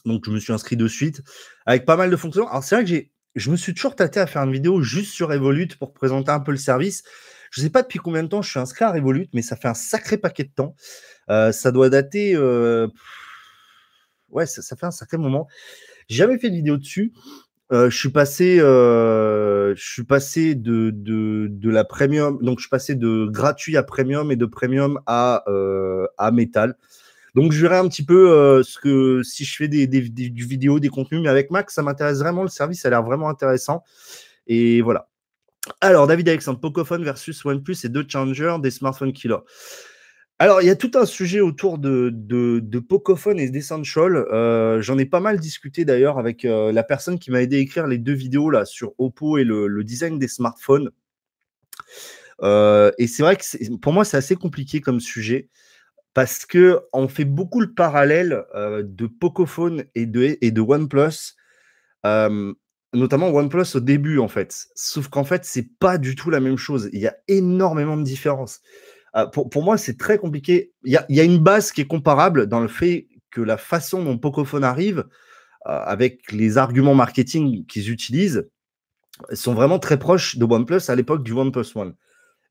Donc 0.05 0.25
je 0.25 0.31
me 0.31 0.39
suis 0.39 0.53
inscrit 0.53 0.77
de 0.77 0.89
suite 0.89 1.23
avec 1.67 1.85
pas 1.85 1.97
mal 1.97 2.11
de 2.11 2.17
fonctions. 2.17 2.49
Alors 2.49 2.65
c'est 2.65 2.75
vrai 2.75 2.85
que 2.85 2.91
j'ai, 2.91 3.13
je 3.35 3.51
me 3.51 3.57
suis 3.57 3.75
toujours 3.75 3.97
tâté 3.97 4.21
à 4.21 4.27
faire 4.27 4.43
une 4.43 4.53
vidéo 4.53 4.83
juste 4.83 5.13
sur 5.13 5.29
Revolut 5.29 5.69
pour 5.79 5.93
présenter 5.93 6.31
un 6.31 6.41
peu 6.41 6.53
le 6.53 6.59
service. 6.59 7.03
Je 7.51 7.61
ne 7.61 7.67
sais 7.67 7.71
pas 7.71 7.83
depuis 7.83 7.99
combien 7.99 8.23
de 8.23 8.29
temps 8.29 8.43
je 8.43 8.51
suis 8.51 8.61
inscrit 8.61 8.85
à 8.85 8.93
Revolut, 8.93 9.29
mais 9.33 9.43
ça 9.43 9.57
fait 9.57 9.69
un 9.69 9.75
sacré 9.75 10.17
paquet 10.17 10.45
de 10.45 10.53
temps. 10.55 10.75
ça 11.29 11.73
doit 11.73 11.91
dater. 11.91 12.37
Ouais, 14.29 14.47
ça, 14.47 14.63
ça, 14.63 14.77
fait 14.77 14.87
un 14.87 14.91
sacré 14.93 15.19
moment. 15.19 15.49
J'ai 16.09 16.19
jamais 16.19 16.39
fait 16.39 16.51
de 16.51 16.57
vidéo 16.57 16.77
dessus. 16.77 17.13
Euh, 17.73 17.89
je 17.89 17.97
suis 17.97 18.09
passé, 18.09 18.59
euh, 18.59 19.75
je 19.77 19.89
suis 19.93 20.03
passé 20.03 20.57
de, 20.57 20.91
de, 20.91 21.47
de, 21.49 21.71
la 21.71 21.85
premium, 21.85 22.39
donc 22.43 22.59
je 22.59 22.63
suis 22.63 22.71
passé 22.71 22.97
de 22.97 23.27
gratuit 23.31 23.77
à 23.77 23.85
premium 23.85 24.33
et 24.33 24.37
de 24.37 24.47
premium 24.47 25.01
à, 25.07 25.45
euh, 25.47 26.07
à 26.19 26.33
métal. 26.33 26.77
Donc 27.37 27.53
je 27.53 27.63
verrai 27.63 27.77
un 27.77 27.87
petit 27.87 28.05
peu 28.05 28.61
ce 28.65 28.77
que 28.81 29.23
si 29.23 29.45
je 29.45 29.57
fais 29.57 29.69
des, 29.69 29.87
des, 29.87 30.01
des, 30.09 30.31
vidéos, 30.31 30.81
des 30.81 30.89
contenus, 30.89 31.23
mais 31.23 31.29
avec 31.29 31.53
Max, 31.53 31.75
ça 31.75 31.83
m'intéresse 31.83 32.19
vraiment. 32.19 32.43
Le 32.43 32.49
service 32.49 32.85
a 32.85 32.91
l'air 32.91 33.05
vraiment 33.05 33.29
intéressant. 33.29 33.85
Et 34.49 34.83
voilà. 34.83 35.09
Alors, 35.81 36.09
David 36.09 36.29
Alexandre, 36.29 36.59
Pocophone 36.59 37.05
versus 37.05 37.45
OnePlus 37.45 37.77
et 37.85 37.89
deux 37.89 38.05
challengers 38.09 38.57
des 38.61 38.73
smartphones 38.73 39.13
killer. 39.13 39.37
Alors, 40.43 40.63
il 40.63 40.67
y 40.67 40.71
a 40.71 40.77
tout 40.77 40.93
un 40.95 41.05
sujet 41.05 41.41
autour 41.43 41.77
de, 41.77 42.09
de, 42.11 42.79
Pocophone 42.79 43.39
et 43.39 43.51
d'Essential. 43.51 44.17
Euh, 44.17 44.81
J'en 44.81 44.97
ai 44.97 45.05
pas 45.05 45.21
mal 45.21 45.39
discuté 45.39 45.85
d'ailleurs 45.85 46.19
avec 46.19 46.47
euh, 46.47 46.73
la 46.73 46.83
personne 46.83 47.19
qui 47.19 47.31
m'a 47.31 47.43
aidé 47.43 47.57
à 47.57 47.59
écrire 47.59 47.87
les 47.87 47.99
deux 47.99 48.15
vidéos 48.15 48.51
sur 48.65 48.95
Oppo 48.97 49.37
et 49.37 49.45
le, 49.45 49.85
design 49.85 50.19
des 50.19 50.29
smartphones. 50.29 50.93
Euh, 52.43 52.91
et 52.97 53.07
c'est 53.07 53.23
vrai 53.23 53.37
que 53.37 53.77
pour 53.77 53.93
moi, 53.93 54.07
c'est 54.07 54.17
assez 54.17 54.35
compliqué 54.35 54.81
comme 54.81 54.99
sujet 54.99 55.51
parce 56.15 56.47
que 56.47 56.81
on 56.95 57.07
fait 57.07 57.27
beaucoup 57.27 57.61
le 57.61 57.75
parallèle 57.75 58.43
de 58.55 59.07
Pocophone 59.07 59.85
et 59.95 60.07
de, 60.07 60.39
et 60.41 60.51
de 60.53 60.61
OnePlus, 60.63 61.37
notamment 62.95 63.29
OnePlus 63.29 63.77
au 63.77 63.81
début 63.81 64.19
en 64.19 64.29
fait. 64.29 64.69
Sauf 64.75 65.09
qu'en 65.09 65.25
fait, 65.25 65.45
c'est 65.45 65.69
pas 65.79 65.99
du 65.99 66.15
tout 66.15 66.31
la 66.31 66.41
même 66.41 66.57
chose. 66.57 66.89
Il 66.95 67.01
y 67.01 67.09
a 67.09 67.17
énormément 67.29 67.99
de 67.99 68.05
différences. 68.05 68.63
Euh, 69.17 69.27
pour, 69.27 69.63
moi, 69.63 69.77
c'est 69.77 69.99
très 69.99 70.19
compliqué. 70.19 70.73
Il 70.85 70.93
y, 70.93 71.21
a, 71.21 71.25
une 71.25 71.39
base 71.39 71.73
qui 71.73 71.81
est 71.81 71.87
comparable 71.87 72.47
dans 72.47 72.61
le 72.61 72.69
fait 72.69 73.09
que 73.31 73.41
la 73.41 73.57
façon 73.57 74.05
dont 74.05 74.19
Pocophone 74.19 74.65
arrive, 74.65 75.05
euh, 75.67 75.83
avec 75.85 76.33
les 76.33 76.59
arguments 76.59 76.95
marketing 76.95 77.67
qu'ils 77.67 77.91
utilisent, 77.91 78.49
sont 79.33 79.55
vraiment 79.55 79.79
très 79.79 79.99
proches 79.99 80.37
de 80.37 80.45
OnePlus 80.45 80.89
à 80.89 80.95
l'époque 80.95 81.23
du 81.23 81.33
OnePlus 81.33 81.67
One. 81.75 81.95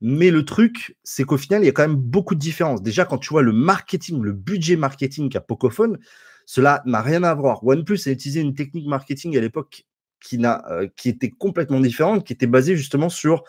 Mais 0.01 0.31
le 0.31 0.45
truc, 0.45 0.97
c'est 1.03 1.23
qu'au 1.23 1.37
final, 1.37 1.63
il 1.63 1.65
y 1.65 1.69
a 1.69 1.71
quand 1.71 1.87
même 1.87 1.95
beaucoup 1.95 2.35
de 2.35 2.39
différences. 2.39 2.81
Déjà, 2.81 3.05
quand 3.05 3.17
tu 3.17 3.29
vois 3.29 3.41
le 3.41 3.51
marketing, 3.51 4.21
le 4.21 4.31
budget 4.31 4.75
marketing 4.75 5.29
qu'a 5.29 5.41
Pocophone, 5.41 5.97
cela 6.45 6.81
n'a 6.85 7.01
rien 7.01 7.23
à 7.23 7.33
voir. 7.33 7.63
OnePlus 7.65 7.99
a 8.05 8.11
utilisé 8.11 8.39
une 8.39 8.55
technique 8.55 8.87
marketing 8.87 9.37
à 9.37 9.41
l'époque 9.41 9.85
qui, 10.21 10.39
euh, 10.43 10.87
qui 10.95 11.09
était 11.09 11.29
complètement 11.29 11.79
différente, 11.79 12.25
qui 12.25 12.33
était 12.33 12.47
basée 12.47 12.75
justement 12.75 13.09
sur 13.09 13.43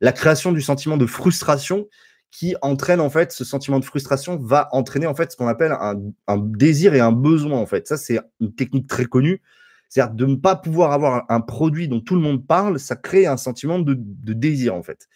la 0.00 0.12
création 0.12 0.52
du 0.52 0.60
sentiment 0.60 0.96
de 0.96 1.06
frustration 1.06 1.86
qui 2.30 2.54
entraîne 2.62 3.00
en 3.00 3.10
fait 3.10 3.32
ce 3.32 3.44
sentiment 3.44 3.80
de 3.80 3.84
frustration 3.84 4.36
va 4.36 4.68
entraîner 4.72 5.06
en 5.06 5.14
fait 5.14 5.32
ce 5.32 5.36
qu'on 5.36 5.48
appelle 5.48 5.72
un, 5.72 6.38
désir 6.38 6.94
et 6.94 7.00
un 7.00 7.12
besoin 7.12 7.58
en 7.58 7.66
fait. 7.66 7.86
Ça 7.86 7.96
c'est 7.96 8.20
une 8.40 8.54
technique 8.54 8.86
très 8.86 9.04
connue, 9.04 9.42
c'est-à-dire 9.88 10.14
de 10.14 10.26
ne 10.26 10.36
pas 10.36 10.56
pouvoir 10.56 10.92
avoir 10.92 11.24
un, 11.28 11.40
produit 11.40 11.88
dont 11.88 12.00
tout 12.00 12.14
le 12.14 12.20
monde 12.20 12.46
parle, 12.46 12.78
ça 12.78 12.96
crée 12.96 13.26
un 13.26 13.36
sentiment 13.36 13.78
de, 13.78 13.94
désir 14.32 14.74
en 14.74 14.82
fait. 14.82 15.08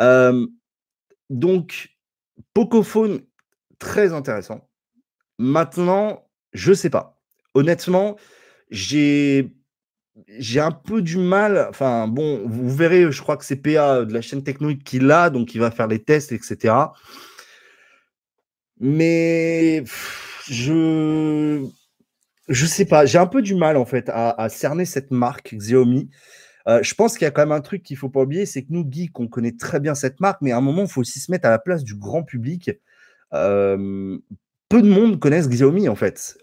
Euh, 0.00 0.46
donc 1.30 1.96
Pocophone 2.54 3.20
très 3.78 4.12
intéressant. 4.12 4.68
Maintenant, 5.38 6.28
je 6.52 6.72
sais 6.72 6.90
pas. 6.90 7.20
Honnêtement, 7.54 8.16
j'ai 8.70 9.52
j'ai 10.26 10.60
un 10.60 10.72
peu 10.72 11.02
du 11.02 11.16
mal. 11.18 11.66
Enfin, 11.70 12.08
bon, 12.08 12.42
vous 12.46 12.70
verrez, 12.70 13.10
je 13.10 13.22
crois 13.22 13.36
que 13.36 13.44
c'est 13.44 13.56
PA 13.56 14.04
de 14.04 14.12
la 14.12 14.20
chaîne 14.20 14.42
technique 14.42 14.84
qui 14.84 14.98
l'a, 14.98 15.30
donc 15.30 15.54
il 15.54 15.60
va 15.60 15.70
faire 15.70 15.86
les 15.86 16.02
tests, 16.02 16.32
etc. 16.32 16.74
Mais 18.80 19.84
je 20.48 21.64
je 22.48 22.66
sais 22.66 22.86
pas, 22.86 23.04
j'ai 23.06 23.18
un 23.18 23.26
peu 23.26 23.42
du 23.42 23.54
mal 23.54 23.76
en 23.76 23.84
fait 23.84 24.10
à, 24.12 24.48
cerner 24.48 24.84
cette 24.86 25.10
marque 25.10 25.54
Xiaomi. 25.54 26.10
Euh, 26.68 26.82
je 26.82 26.94
pense 26.94 27.14
qu'il 27.14 27.24
y 27.24 27.28
a 27.28 27.30
quand 27.30 27.42
même 27.42 27.52
un 27.52 27.60
truc 27.60 27.82
qu'il 27.82 27.96
faut 27.96 28.08
pas 28.08 28.20
oublier, 28.22 28.46
c'est 28.46 28.62
que 28.62 28.68
nous, 28.70 28.86
geeks, 28.88 29.18
on 29.20 29.28
connaît 29.28 29.56
très 29.56 29.80
bien 29.80 29.94
cette 29.94 30.20
marque, 30.20 30.40
mais 30.42 30.52
à 30.52 30.58
un 30.58 30.60
moment, 30.60 30.82
il 30.82 30.88
faut 30.88 31.00
aussi 31.00 31.20
se 31.20 31.30
mettre 31.30 31.46
à 31.46 31.50
la 31.50 31.58
place 31.58 31.84
du 31.84 31.94
grand 31.94 32.22
public. 32.22 32.70
peu 33.30 34.82
de 34.82 34.88
monde 34.88 35.18
connaissent 35.20 35.48
Xiaomi 35.48 35.88
en 35.88 35.96
fait. 35.96 36.38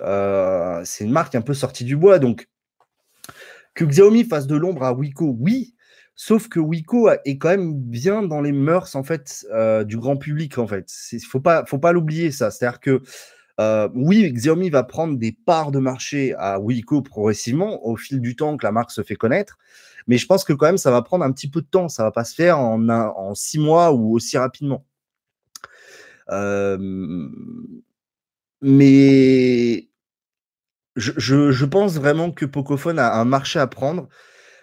c'est 0.85 1.03
une 1.03 1.11
marque 1.11 1.35
un 1.35 1.41
peu 1.41 1.53
sortie 1.53 1.85
du 1.85 1.95
bois, 1.97 2.19
donc 2.19 2.47
que 3.75 3.85
Xiaomi 3.85 4.23
fasse 4.23 4.47
de 4.47 4.55
l'ombre 4.55 4.83
à 4.83 4.93
Wiko, 4.93 5.35
oui, 5.39 5.75
Sauf 6.17 6.47
que 6.47 6.61
Wiko 6.61 7.09
est 7.09 7.37
quand 7.37 7.49
même 7.49 7.73
bien 7.73 8.23
dans 8.23 8.39
les 8.39 8.53
mœurs 8.53 8.95
en 8.95 9.03
fait 9.03 9.45
du 9.85 9.97
grand 9.97 10.15
public 10.15 10.57
en 10.57 10.65
fait. 10.65 10.89
Il 11.11 11.19
faut 11.19 11.41
faut 11.67 11.79
pas 11.79 11.91
l'oublier 11.91 12.31
ça. 12.31 12.51
C'est-à-dire 12.51 12.79
que 12.79 13.01
oui, 13.93 14.31
Xiaomi 14.31 14.69
va 14.69 14.83
prendre 14.83 15.17
des 15.17 15.33
parts 15.33 15.71
de 15.71 15.79
marché 15.79 16.33
à 16.37 16.59
Wiko 16.59 17.01
progressivement 17.01 17.85
au 17.85 17.97
fil 17.97 18.21
du 18.21 18.35
temps 18.35 18.55
que 18.55 18.65
la 18.65 18.71
marque 18.71 18.91
se 18.91 19.03
fait 19.03 19.15
connaître. 19.15 19.57
Mais 20.07 20.17
je 20.17 20.25
pense 20.25 20.43
que 20.45 20.53
quand 20.53 20.67
même, 20.67 20.77
ça 20.77 20.91
va 20.91 21.01
prendre 21.01 21.25
un 21.25 21.31
petit 21.31 21.49
peu 21.49 21.61
de 21.61 21.67
temps. 21.67 21.89
Ça 21.89 22.03
va 22.03 22.11
pas 22.11 22.23
se 22.23 22.35
faire 22.35 22.59
en, 22.59 22.87
en 22.89 23.35
six 23.35 23.59
mois 23.59 23.91
ou 23.91 24.13
aussi 24.15 24.37
rapidement. 24.37 24.85
mais 28.61 29.89
je, 30.95 31.65
pense 31.65 31.95
vraiment 31.95 32.31
que 32.31 32.45
Pocophone 32.45 32.99
a 32.99 33.15
un 33.15 33.25
marché 33.25 33.59
à 33.59 33.67
prendre. 33.67 34.07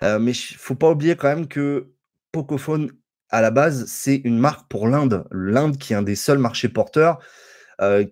mais 0.02 0.32
il 0.32 0.56
faut 0.56 0.74
pas 0.74 0.90
oublier 0.90 1.16
quand 1.16 1.28
même 1.28 1.48
que 1.48 1.92
Pocophone, 2.32 2.90
à 3.30 3.40
la 3.42 3.50
base, 3.50 3.86
c'est 3.86 4.16
une 4.16 4.38
marque 4.38 4.68
pour 4.70 4.88
l'Inde. 4.88 5.24
L'Inde 5.30 5.78
qui 5.78 5.92
est 5.92 5.96
un 5.96 6.02
des 6.02 6.16
seuls 6.16 6.38
marchés 6.38 6.68
porteurs 6.68 7.18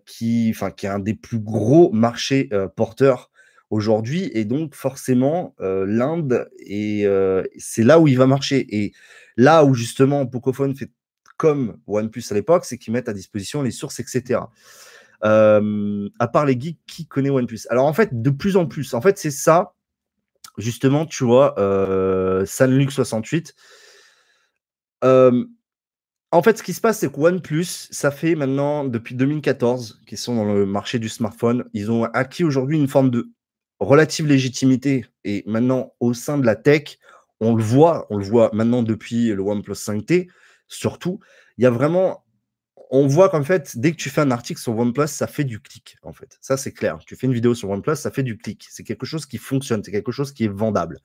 qui, 0.06 0.52
enfin, 0.54 0.70
qui 0.70 0.86
est 0.86 0.90
un 0.90 0.98
des 0.98 1.14
plus 1.14 1.38
gros 1.38 1.90
marchés 1.92 2.50
porteurs 2.76 3.30
aujourd'hui. 3.70 4.30
Et 4.34 4.44
donc, 4.44 4.74
forcément, 4.74 5.54
l'Inde, 5.58 6.48
et 6.58 7.06
c'est 7.58 7.84
là 7.84 7.98
où 8.00 8.08
il 8.08 8.18
va 8.18 8.26
marcher. 8.26 8.66
Et 8.70 8.92
là 9.36 9.64
où, 9.64 9.74
justement, 9.74 10.26
Pocophone 10.26 10.76
fait 10.76 10.90
comme 11.40 11.78
OnePlus 11.86 12.24
à 12.30 12.34
l'époque, 12.34 12.66
c'est 12.66 12.76
qu'ils 12.76 12.92
mettent 12.92 13.08
à 13.08 13.14
disposition 13.14 13.62
les 13.62 13.70
sources, 13.70 13.98
etc. 13.98 14.40
à 15.22 16.28
part 16.28 16.46
les 16.46 16.58
geeks, 16.58 16.78
qui 16.86 17.06
connaît 17.06 17.30
OnePlus 17.30 17.60
Alors, 17.70 17.86
en 17.86 17.92
fait, 17.92 18.22
de 18.22 18.30
plus 18.30 18.56
en 18.56 18.66
plus, 18.66 18.94
en 18.94 19.00
fait, 19.00 19.18
c'est 19.18 19.30
ça, 19.30 19.74
justement, 20.58 21.06
tu 21.06 21.24
vois, 21.24 21.58
euh, 21.58 22.44
Sanlux 22.46 22.90
68. 22.90 23.54
En 26.32 26.42
fait, 26.42 26.58
ce 26.58 26.62
qui 26.62 26.74
se 26.74 26.80
passe, 26.80 27.00
c'est 27.00 27.12
que 27.12 27.18
OnePlus, 27.18 27.64
ça 27.64 28.12
fait 28.12 28.36
maintenant 28.36 28.84
depuis 28.84 29.16
2014 29.16 30.00
qu'ils 30.06 30.16
sont 30.16 30.36
dans 30.36 30.44
le 30.44 30.64
marché 30.64 31.00
du 31.00 31.08
smartphone. 31.08 31.64
Ils 31.74 31.90
ont 31.90 32.04
acquis 32.04 32.44
aujourd'hui 32.44 32.78
une 32.78 32.86
forme 32.86 33.10
de 33.10 33.32
relative 33.80 34.26
légitimité. 34.26 35.06
Et 35.24 35.42
maintenant, 35.46 35.92
au 35.98 36.14
sein 36.14 36.38
de 36.38 36.46
la 36.46 36.54
tech, 36.54 36.98
on 37.40 37.56
le 37.56 37.62
voit, 37.62 38.06
on 38.10 38.16
le 38.16 38.24
voit 38.24 38.50
maintenant 38.52 38.84
depuis 38.84 39.28
le 39.28 39.42
OnePlus 39.42 39.74
5T, 39.74 40.28
surtout. 40.68 41.18
Il 41.58 41.64
y 41.64 41.66
a 41.66 41.70
vraiment, 41.70 42.24
on 42.90 43.06
voit 43.06 43.28
qu'en 43.28 43.44
fait, 43.44 43.78
dès 43.78 43.92
que 43.92 43.96
tu 43.96 44.10
fais 44.10 44.20
un 44.20 44.32
article 44.32 44.60
sur 44.60 44.76
OnePlus, 44.76 45.06
ça 45.06 45.28
fait 45.28 45.44
du 45.44 45.60
clic, 45.60 45.96
en 46.02 46.12
fait. 46.12 46.36
Ça, 46.40 46.56
c'est 46.56 46.72
clair. 46.72 46.98
Tu 47.06 47.14
fais 47.14 47.28
une 47.28 47.32
vidéo 47.32 47.54
sur 47.54 47.70
OnePlus, 47.70 47.96
ça 47.96 48.10
fait 48.10 48.24
du 48.24 48.36
clic. 48.36 48.66
C'est 48.68 48.82
quelque 48.82 49.06
chose 49.06 49.26
qui 49.26 49.38
fonctionne, 49.38 49.82
c'est 49.84 49.92
quelque 49.92 50.12
chose 50.12 50.32
qui 50.32 50.44
est 50.44 50.52
vendable. 50.52 50.98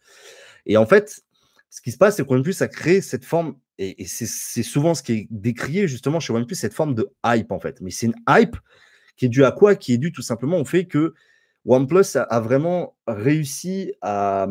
Et 0.65 0.77
en 0.77 0.87
fait, 0.87 1.21
ce 1.69 1.81
qui 1.81 1.91
se 1.91 1.97
passe, 1.97 2.17
c'est 2.17 2.25
qu'OnePlus 2.25 2.55
a 2.61 2.67
créé 2.67 3.01
cette 3.01 3.23
forme 3.23 3.55
et, 3.77 4.05
c'est 4.05 4.63
souvent 4.63 4.93
ce 4.93 5.03
qui 5.03 5.11
est 5.13 5.27
décrié 5.29 5.87
justement 5.87 6.19
chez 6.19 6.33
OnePlus, 6.33 6.55
cette 6.55 6.73
forme 6.73 6.95
de 6.95 7.09
hype 7.25 7.51
en 7.51 7.59
fait. 7.59 7.81
Mais 7.81 7.91
c'est 7.91 8.07
une 8.07 8.15
hype 8.29 8.55
qui 9.17 9.25
est 9.25 9.29
due 9.29 9.43
à 9.43 9.51
quoi? 9.51 9.75
Qui 9.75 9.93
est 9.93 9.97
due 9.97 10.11
tout 10.11 10.21
simplement 10.21 10.59
au 10.59 10.65
fait 10.65 10.85
que 10.85 11.13
OnePlus 11.65 12.15
a, 12.15 12.39
vraiment 12.39 12.95
réussi 13.07 13.93
à, 14.01 14.47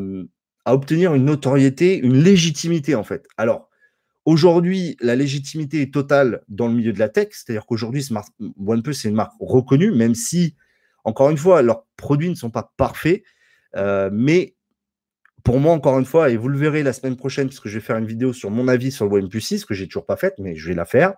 obtenir 0.66 1.14
une 1.14 1.24
notoriété, 1.24 1.98
une 1.98 2.22
légitimité 2.22 2.94
en 2.94 3.04
fait. 3.04 3.26
Alors, 3.36 3.68
aujourd'hui, 4.24 4.96
la 5.00 5.16
légitimité 5.16 5.82
est 5.82 5.92
totale 5.92 6.42
dans 6.48 6.68
le 6.68 6.74
milieu 6.74 6.92
de 6.92 6.98
la 6.98 7.08
tech, 7.08 7.28
c'est-à-dire 7.30 7.66
qu'aujourd'hui, 7.66 8.06
OnePlus 8.66 8.94
c'est 8.94 9.08
une 9.08 9.14
marque 9.14 9.34
reconnue, 9.40 9.90
même 9.90 10.14
si, 10.14 10.56
encore 11.04 11.30
une 11.30 11.36
fois, 11.36 11.62
leurs 11.62 11.86
produits 11.96 12.30
ne 12.30 12.34
sont 12.34 12.50
pas 12.50 12.72
parfaits, 12.76 13.22
euh, 13.76 14.10
mais 14.12 14.54
pour 15.44 15.60
moi, 15.60 15.74
encore 15.74 15.98
une 15.98 16.06
fois, 16.06 16.30
et 16.30 16.36
vous 16.38 16.48
le 16.48 16.58
verrez 16.58 16.82
la 16.82 16.94
semaine 16.94 17.16
prochaine, 17.16 17.48
puisque 17.48 17.68
je 17.68 17.74
vais 17.74 17.84
faire 17.84 17.98
une 17.98 18.06
vidéo 18.06 18.32
sur 18.32 18.50
mon 18.50 18.66
avis 18.66 18.90
sur 18.90 19.06
le 19.06 19.12
OnePlus 19.12 19.42
6, 19.42 19.66
que 19.66 19.74
j'ai 19.74 19.86
toujours 19.86 20.06
pas 20.06 20.16
faite, 20.16 20.34
mais 20.38 20.56
je 20.56 20.68
vais 20.68 20.74
la 20.74 20.86
faire. 20.86 21.14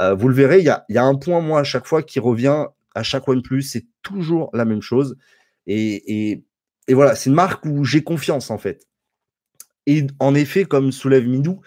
Euh, 0.00 0.14
vous 0.14 0.28
le 0.28 0.34
verrez, 0.34 0.60
il 0.60 0.64
y 0.64 0.98
a, 0.98 1.04
un 1.04 1.14
point, 1.16 1.40
moi, 1.42 1.60
à 1.60 1.64
chaque 1.64 1.86
fois, 1.86 2.02
qui 2.02 2.18
revient 2.18 2.64
à 2.94 3.02
chaque 3.02 3.28
OnePlus. 3.28 3.62
C'est 3.62 3.86
toujours 4.02 4.48
la 4.54 4.64
même 4.64 4.80
chose. 4.80 5.16
Et, 5.66 6.42
voilà, 6.88 7.14
c'est 7.14 7.28
une 7.28 7.36
marque 7.36 7.66
où 7.66 7.84
j'ai 7.84 8.02
confiance, 8.02 8.50
en 8.50 8.58
fait. 8.58 8.86
Et 9.86 10.06
en 10.18 10.34
effet, 10.34 10.64
comme 10.64 10.90
soulève 10.90 11.26
Midou, 11.26 11.60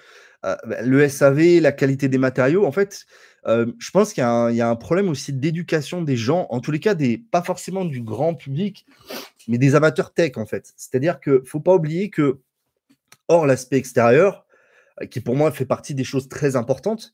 le 0.81 1.07
SAV, 1.07 1.59
la 1.59 1.71
qualité 1.71 2.07
des 2.07 2.17
matériaux, 2.17 2.65
en 2.65 2.71
fait, 2.71 3.05
euh, 3.47 3.71
je 3.77 3.91
pense 3.91 4.13
qu'il 4.13 4.23
y, 4.23 4.61
a 4.61 4.69
un 4.69 4.75
problème 4.75 5.09
aussi 5.09 5.31
d'éducation 5.33 6.01
des 6.01 6.17
gens, 6.17 6.47
en 6.49 6.59
tous 6.59 6.71
les 6.71 6.79
cas, 6.79 6.95
des, 6.95 7.17
pas 7.17 7.43
forcément 7.43 7.85
du 7.85 8.01
grand 8.01 8.33
public, 8.33 8.85
mais 9.47 9.57
des 9.57 9.75
amateurs 9.75 10.13
tech, 10.13 10.37
en 10.37 10.45
fait. 10.45 10.73
C'est-à-dire 10.77 11.19
qu'il 11.19 11.33
ne 11.33 11.45
faut 11.45 11.59
pas 11.59 11.75
oublier 11.75 12.09
que, 12.09 12.39
hors 13.27 13.45
l'aspect 13.45 13.77
extérieur, 13.77 14.45
euh, 15.01 15.05
qui 15.05 15.19
pour 15.19 15.35
moi 15.35 15.51
fait 15.51 15.65
partie 15.65 15.93
des 15.93 16.03
choses 16.03 16.27
très 16.27 16.55
importantes, 16.55 17.13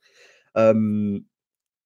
euh, 0.58 1.20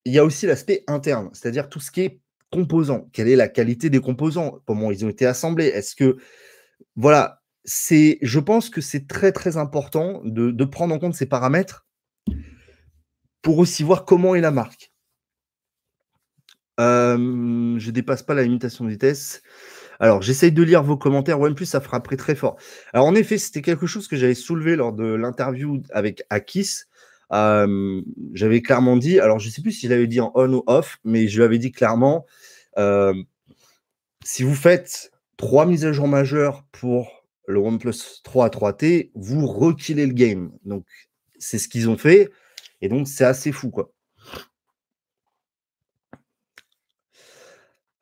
il 0.06 0.14
y 0.14 0.20
a 0.20 0.26
aussi 0.26 0.46
l'aspect 0.46 0.84
interne, 0.88 1.30
c'est-à-dire 1.34 1.68
tout 1.68 1.80
ce 1.80 1.90
qui 1.90 2.02
est 2.02 2.20
composant. 2.52 3.10
Quelle 3.12 3.28
est 3.28 3.36
la 3.36 3.48
qualité 3.48 3.90
des 3.90 4.00
composants? 4.00 4.60
Comment 4.66 4.92
ils 4.92 5.04
ont 5.04 5.10
été 5.10 5.26
assemblés? 5.26 5.68
Est-ce 5.68 5.96
que. 5.96 6.18
Voilà, 6.96 7.42
c'est, 7.66 8.20
je 8.22 8.40
pense 8.40 8.70
que 8.70 8.80
c'est 8.80 9.08
très 9.08 9.32
très 9.32 9.58
important 9.58 10.22
de, 10.24 10.66
prendre 10.66 10.94
en 10.94 11.00
compte 11.00 11.16
ces 11.16 11.26
paramètres 11.26 11.86
pour 13.42 13.58
aussi 13.58 13.84
voir 13.84 14.06
comment 14.06 14.36
est 14.36 14.42
la 14.42 14.52
marque. 14.52 14.94
Euh, 16.80 17.78
je 17.78 17.92
dépasse 17.92 18.24
pas 18.24 18.34
la 18.34 18.44
limitation 18.44 18.86
de 18.86 18.90
vitesse. 18.90 19.42
Alors, 20.00 20.22
j'essaye 20.22 20.52
de 20.52 20.62
lire 20.62 20.84
vos 20.84 20.98
commentaires. 20.98 21.40
OnePlus 21.40 21.66
ça 21.66 21.82
frapperait 21.82 22.18
très 22.18 22.36
fort. 22.36 22.58
Alors, 22.94 23.08
en 23.08 23.16
effet, 23.16 23.38
c'était 23.38 23.62
quelque 23.62 23.88
chose 23.88 24.08
que 24.08 24.16
j'avais 24.16 24.36
soulevé 24.36 24.76
lors 24.76 24.94
de 24.94 25.06
l'interview 25.06 25.82
avec 25.92 26.24
Akis. 26.30 26.84
J'avais 27.32 28.62
clairement 28.62 28.98
dit, 28.98 29.20
alors 29.20 29.40
je 29.40 29.48
ne 29.48 29.52
sais 29.52 29.62
plus 29.62 29.72
si 29.72 29.88
je 29.88 29.92
l'avais 29.92 30.08
dit 30.08 30.20
en 30.20 30.32
on 30.36 30.54
ou 30.54 30.64
off, 30.68 31.00
mais 31.04 31.28
je 31.28 31.38
lui 31.38 31.44
avais 31.44 31.58
dit 31.58 31.72
clairement, 31.72 32.26
si 34.24 34.44
vous 34.44 34.56
faites 34.56 35.12
trois 35.38 35.66
mises 35.66 35.86
à 35.86 35.94
jour 35.94 36.08
majeures 36.08 36.64
pour 36.72 37.25
le 37.48 37.60
OnePlus 37.60 38.22
3 38.24 38.46
à 38.46 38.50
3T, 38.50 39.12
vous 39.16 39.48
rekillez 39.48 40.06
le 40.06 40.14
game. 40.14 40.52
Donc, 40.66 40.86
c'est 41.40 41.58
ce 41.60 41.68
qu'ils 41.68 41.90
ont 41.90 41.98
fait. 41.98 42.32
Et 42.82 42.90
donc, 42.90 43.08
c'est 43.08 43.26
assez 43.26 43.52
fou, 43.52 43.70
quoi. 43.72 43.92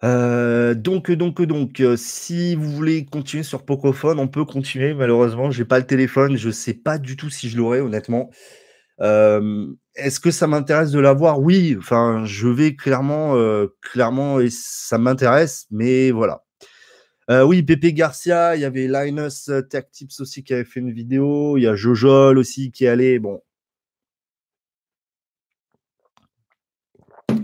Euh, 0.04 0.74
donc, 0.74 1.12
donc, 1.12 1.42
donc, 1.42 1.80
euh, 1.80 1.96
si 1.96 2.56
vous 2.56 2.70
voulez 2.70 3.06
continuer 3.06 3.44
sur 3.44 3.64
Pocophone, 3.66 4.20
on 4.20 4.28
peut 4.28 4.44
continuer. 4.46 4.94
Malheureusement, 4.94 5.50
j'ai 5.52 5.66
pas 5.66 5.80
le 5.80 5.86
téléphone. 5.88 6.36
Je 6.38 6.50
sais 6.50 6.74
pas 6.74 6.98
du 6.98 7.16
tout 7.16 7.30
si 7.30 7.50
je 7.50 7.58
l'aurai, 7.58 7.80
honnêtement. 7.80 8.30
Euh, 9.02 9.68
est-ce 9.96 10.20
que 10.20 10.32
ça 10.32 10.48
m'intéresse 10.48 10.92
de 10.92 11.00
l'avoir? 11.00 11.40
Oui. 11.42 11.76
Enfin, 11.80 12.24
je 12.26 12.48
vais 12.50 12.76
clairement, 12.76 13.36
clairement, 13.82 14.40
et 14.40 14.50
ça 14.52 14.98
m'intéresse. 14.98 15.68
Mais 15.72 16.12
voilà. 16.12 16.43
Oui, 17.30 17.63
Pépé 17.63 17.94
Garcia, 17.94 18.56
il 18.56 18.62
y 18.62 18.65
avait 18.65 18.88
Linus 18.88 19.50
Tech 19.70 19.86
Tips 19.92 20.20
aussi 20.20 20.44
qui 20.44 20.53
avait 20.53 20.65
fait 20.65 20.80
une 20.80 20.92
vidéo. 20.92 21.58
Il 21.58 21.63
y 21.63 21.68
a 21.68 21.75
Jojol 21.75 22.38
aussi 22.38 22.72
qui 22.72 22.86
est 22.86 22.89
allé. 22.89 23.20
Bon. 23.20 23.42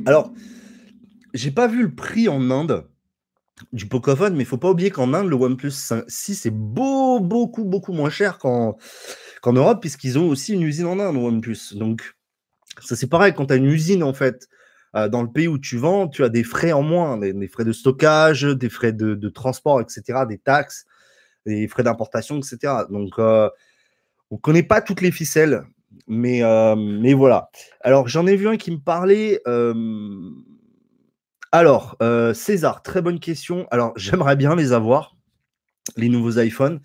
Alors, 0.05 0.33
j'ai 1.33 1.51
pas 1.51 1.67
vu 1.67 1.83
le 1.83 1.93
prix 1.93 2.27
en 2.27 2.49
Inde 2.51 2.87
du 3.73 3.87
Pocophone, 3.87 4.35
mais 4.35 4.43
il 4.43 4.45
faut 4.45 4.57
pas 4.57 4.71
oublier 4.71 4.89
qu'en 4.89 5.13
Inde, 5.13 5.27
le 5.27 5.35
OnePlus 5.35 5.73
6 6.07 6.45
est 6.45 6.51
beau, 6.51 7.19
beaucoup, 7.19 7.65
beaucoup 7.65 7.93
moins 7.93 8.09
cher 8.09 8.37
qu'en 8.37 8.77
Europe, 9.45 9.81
puisqu'ils 9.81 10.17
ont 10.17 10.27
aussi 10.29 10.53
une 10.53 10.63
usine 10.63 10.85
en 10.85 10.99
Inde, 10.99 11.17
OnePlus. 11.17 11.75
Donc, 11.75 12.15
ça 12.81 12.95
c'est 12.95 13.07
pareil, 13.07 13.33
quand 13.33 13.47
tu 13.47 13.53
as 13.53 13.57
une 13.57 13.65
usine, 13.65 14.03
en 14.03 14.13
fait, 14.13 14.47
euh, 14.47 14.58
dans 14.93 15.21
le 15.21 15.31
pays 15.31 15.47
où 15.47 15.59
tu 15.59 15.77
vends, 15.77 16.07
tu 16.07 16.23
as 16.23 16.29
des 16.29 16.43
frais 16.43 16.71
en 16.71 16.81
moins, 16.81 17.17
des, 17.17 17.47
frais 17.47 17.63
de 17.63 17.71
stockage, 17.71 18.43
des 18.43 18.69
frais 18.69 18.91
de, 18.91 19.29
transport, 19.29 19.81
etc., 19.81 20.25
des 20.27 20.37
taxes, 20.37 20.85
des 21.45 21.67
frais 21.67 21.83
d'importation, 21.83 22.37
etc. 22.37 22.73
Donc, 22.89 23.19
euh, 23.19 23.49
on 24.31 24.35
ne 24.35 24.39
connaît 24.41 24.63
pas 24.63 24.81
toutes 24.81 25.01
les 25.01 25.11
ficelles, 25.11 25.63
mais, 26.07 26.43
euh, 26.43 26.75
mais 26.75 27.13
voilà. 27.13 27.49
Alors, 27.81 28.07
j'en 28.07 28.25
ai 28.25 28.35
vu 28.35 28.47
un 28.47 28.57
qui 28.57 28.71
me 28.71 28.79
parlait 28.79 29.41
alors, 31.51 31.97
euh, 32.03 32.33
César, 32.35 32.83
très 32.83 33.01
bonne 33.01 33.19
question. 33.19 33.67
Alors, 33.71 33.93
j'aimerais 33.97 34.35
bien 34.35 34.55
les 34.55 34.71
avoir, 34.71 35.15
les 35.97 36.09
nouveaux 36.09 36.39
iPhones. 36.39 36.79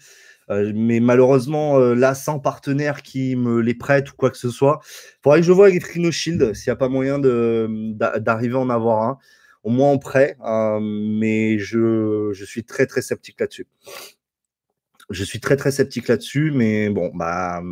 Euh, 0.50 0.72
mais 0.74 1.00
malheureusement, 1.00 1.78
euh, 1.78 1.94
là, 1.94 2.14
sans 2.14 2.38
partenaire 2.38 3.02
qui 3.02 3.36
me 3.36 3.60
les 3.60 3.74
prête 3.74 4.10
ou 4.10 4.14
quoi 4.16 4.30
que 4.30 4.36
ce 4.36 4.50
soit. 4.50 4.80
Il 4.82 5.22
faudrait 5.22 5.40
que 5.40 5.46
je 5.46 5.52
vois 5.52 5.66
avec 5.68 5.82
Trino 5.82 6.10
Shield 6.10 6.54
s'il 6.54 6.70
n'y 6.70 6.72
a 6.72 6.76
pas 6.76 6.88
moyen 6.88 7.18
d'arriver 7.18 8.54
à 8.54 8.58
en 8.58 8.70
avoir 8.70 9.02
un, 9.02 9.18
au 9.62 9.70
moins 9.70 9.90
en 9.90 9.98
prêt. 9.98 10.36
mais 10.80 11.58
je, 11.58 12.32
suis 12.44 12.64
très, 12.64 12.86
très 12.86 13.02
sceptique 13.02 13.40
là-dessus. 13.40 13.66
Je 15.10 15.24
suis 15.24 15.40
très, 15.40 15.56
très 15.56 15.70
sceptique 15.70 16.08
là-dessus. 16.08 16.52
Mais 16.54 16.90
bon, 16.90 17.10
bah. 17.14 17.62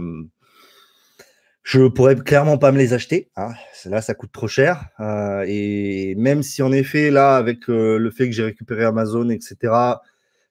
Je 1.62 1.86
pourrais 1.86 2.16
clairement 2.16 2.58
pas 2.58 2.72
me 2.72 2.78
les 2.78 2.92
acheter. 2.92 3.30
Hein. 3.36 3.52
Là, 3.84 4.02
ça 4.02 4.14
coûte 4.14 4.32
trop 4.32 4.48
cher. 4.48 4.88
Euh, 4.98 5.44
et 5.46 6.14
même 6.16 6.42
si 6.42 6.60
en 6.62 6.72
effet, 6.72 7.10
là, 7.10 7.36
avec 7.36 7.70
euh, 7.70 7.98
le 7.98 8.10
fait 8.10 8.26
que 8.26 8.32
j'ai 8.34 8.42
récupéré 8.42 8.84
Amazon, 8.84 9.28
etc., 9.30 9.56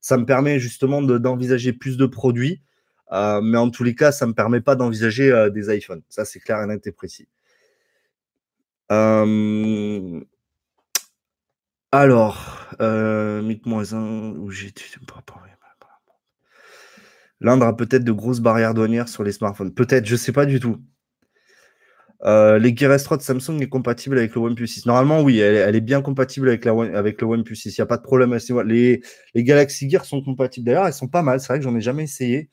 ça 0.02 0.18
me 0.18 0.26
permet 0.26 0.60
justement 0.60 1.02
d'envisager 1.02 1.74
plus 1.74 1.98
de 1.98 2.06
produits. 2.06 2.62
Euh, 3.14 3.42
mais 3.42 3.58
en 3.58 3.70
tous 3.70 3.84
les 3.84 3.96
cas, 3.96 4.12
ça 4.12 4.26
me 4.26 4.34
permet 4.34 4.62
pas 4.62 4.76
d'envisager 4.76 5.50
des 5.54 5.76
iPhones. 5.76 6.02
Ça, 6.10 6.26
c'est 6.26 6.40
clair 6.40 6.62
et 6.62 6.68
net 6.68 6.86
et 6.88 6.92
précis. 6.92 7.28
Alors, 11.94 12.68
mythe-moi 12.80 13.94
un 13.94 14.32
où 14.36 14.50
j'ai. 14.50 14.74
L'Inde 17.42 17.64
a 17.64 17.74
peut-être 17.74 18.04
de 18.04 18.12
grosses 18.12 18.40
barrières 18.40 18.76
douanières 18.76 19.10
sur 19.10 19.24
les 19.24 19.32
smartphones. 19.32 19.74
Peut-être, 19.74 20.06
je 20.06 20.16
sais 20.16 20.32
pas 20.32 20.46
du 20.46 20.60
tout. 20.60 20.78
Euh, 22.24 22.60
les 22.60 22.76
Gear 22.76 22.92
S3 22.92 23.18
de 23.18 23.22
Samsung 23.24 23.62
est 23.62 23.70
compatible 23.70 24.18
avec 24.18 24.36
le 24.36 24.42
OnePlus 24.42 24.68
6. 24.68 24.86
Normalement, 24.86 25.22
oui, 25.22 25.40
elle, 25.40 25.76
est 25.76 25.82
bien 25.82 26.02
compatible 26.02 26.50
avec, 26.50 26.66
la, 26.66 26.74
avec 26.74 27.22
le 27.22 27.28
OnePlus 27.28 27.56
6. 27.56 27.78
Il 27.78 27.82
n'y 27.82 27.84
a 27.84 27.88
pas 27.88 27.98
de 27.98 28.04
problème. 28.04 28.38
Les, 28.66 29.02
les 29.34 29.44
Galaxy 29.44 29.90
Gear 29.90 30.06
sont 30.06 30.22
compatibles. 30.22 30.66
D'ailleurs, 30.66 30.86
elles 30.88 30.94
sont 30.94 31.08
pas 31.08 31.24
mal. 31.24 31.40
C'est 31.40 31.48
vrai 31.48 31.58
que 31.60 31.64
j'en 31.64 31.76
ai 31.76 31.82
jamais 31.82 32.04
essayé. 32.04 32.50